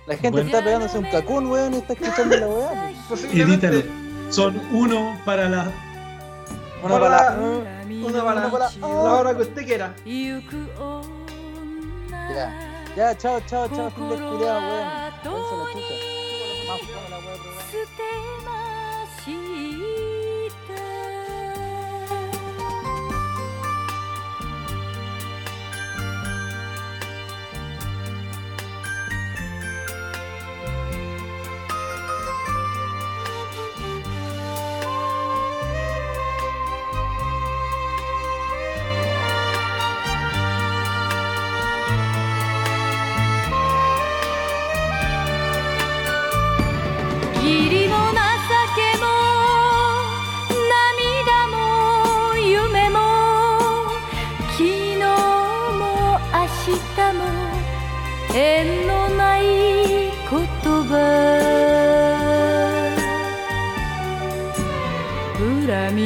[0.08, 0.48] La gente Bueno.
[0.50, 2.92] está pegándose un cacún, weón, y está escuchando la weá.
[3.34, 3.82] Edítalo.
[4.30, 5.68] Son uno para las.
[6.86, 9.96] Una para una para Una la hora que usted quiera.
[12.36, 12.48] Ya,
[12.96, 14.88] ya, chao, chao, chao, fin de culiao, weón.
[15.58, 15.96] La chucha.
[16.68, 17.36] Más fome la weá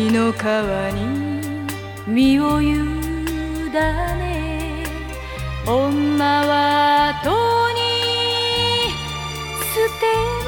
[0.08, 1.02] の川に
[2.08, 2.74] 身を委
[3.74, 4.86] ね
[5.68, 7.30] 女はと
[7.74, 7.80] に
[9.74, 10.39] 捨て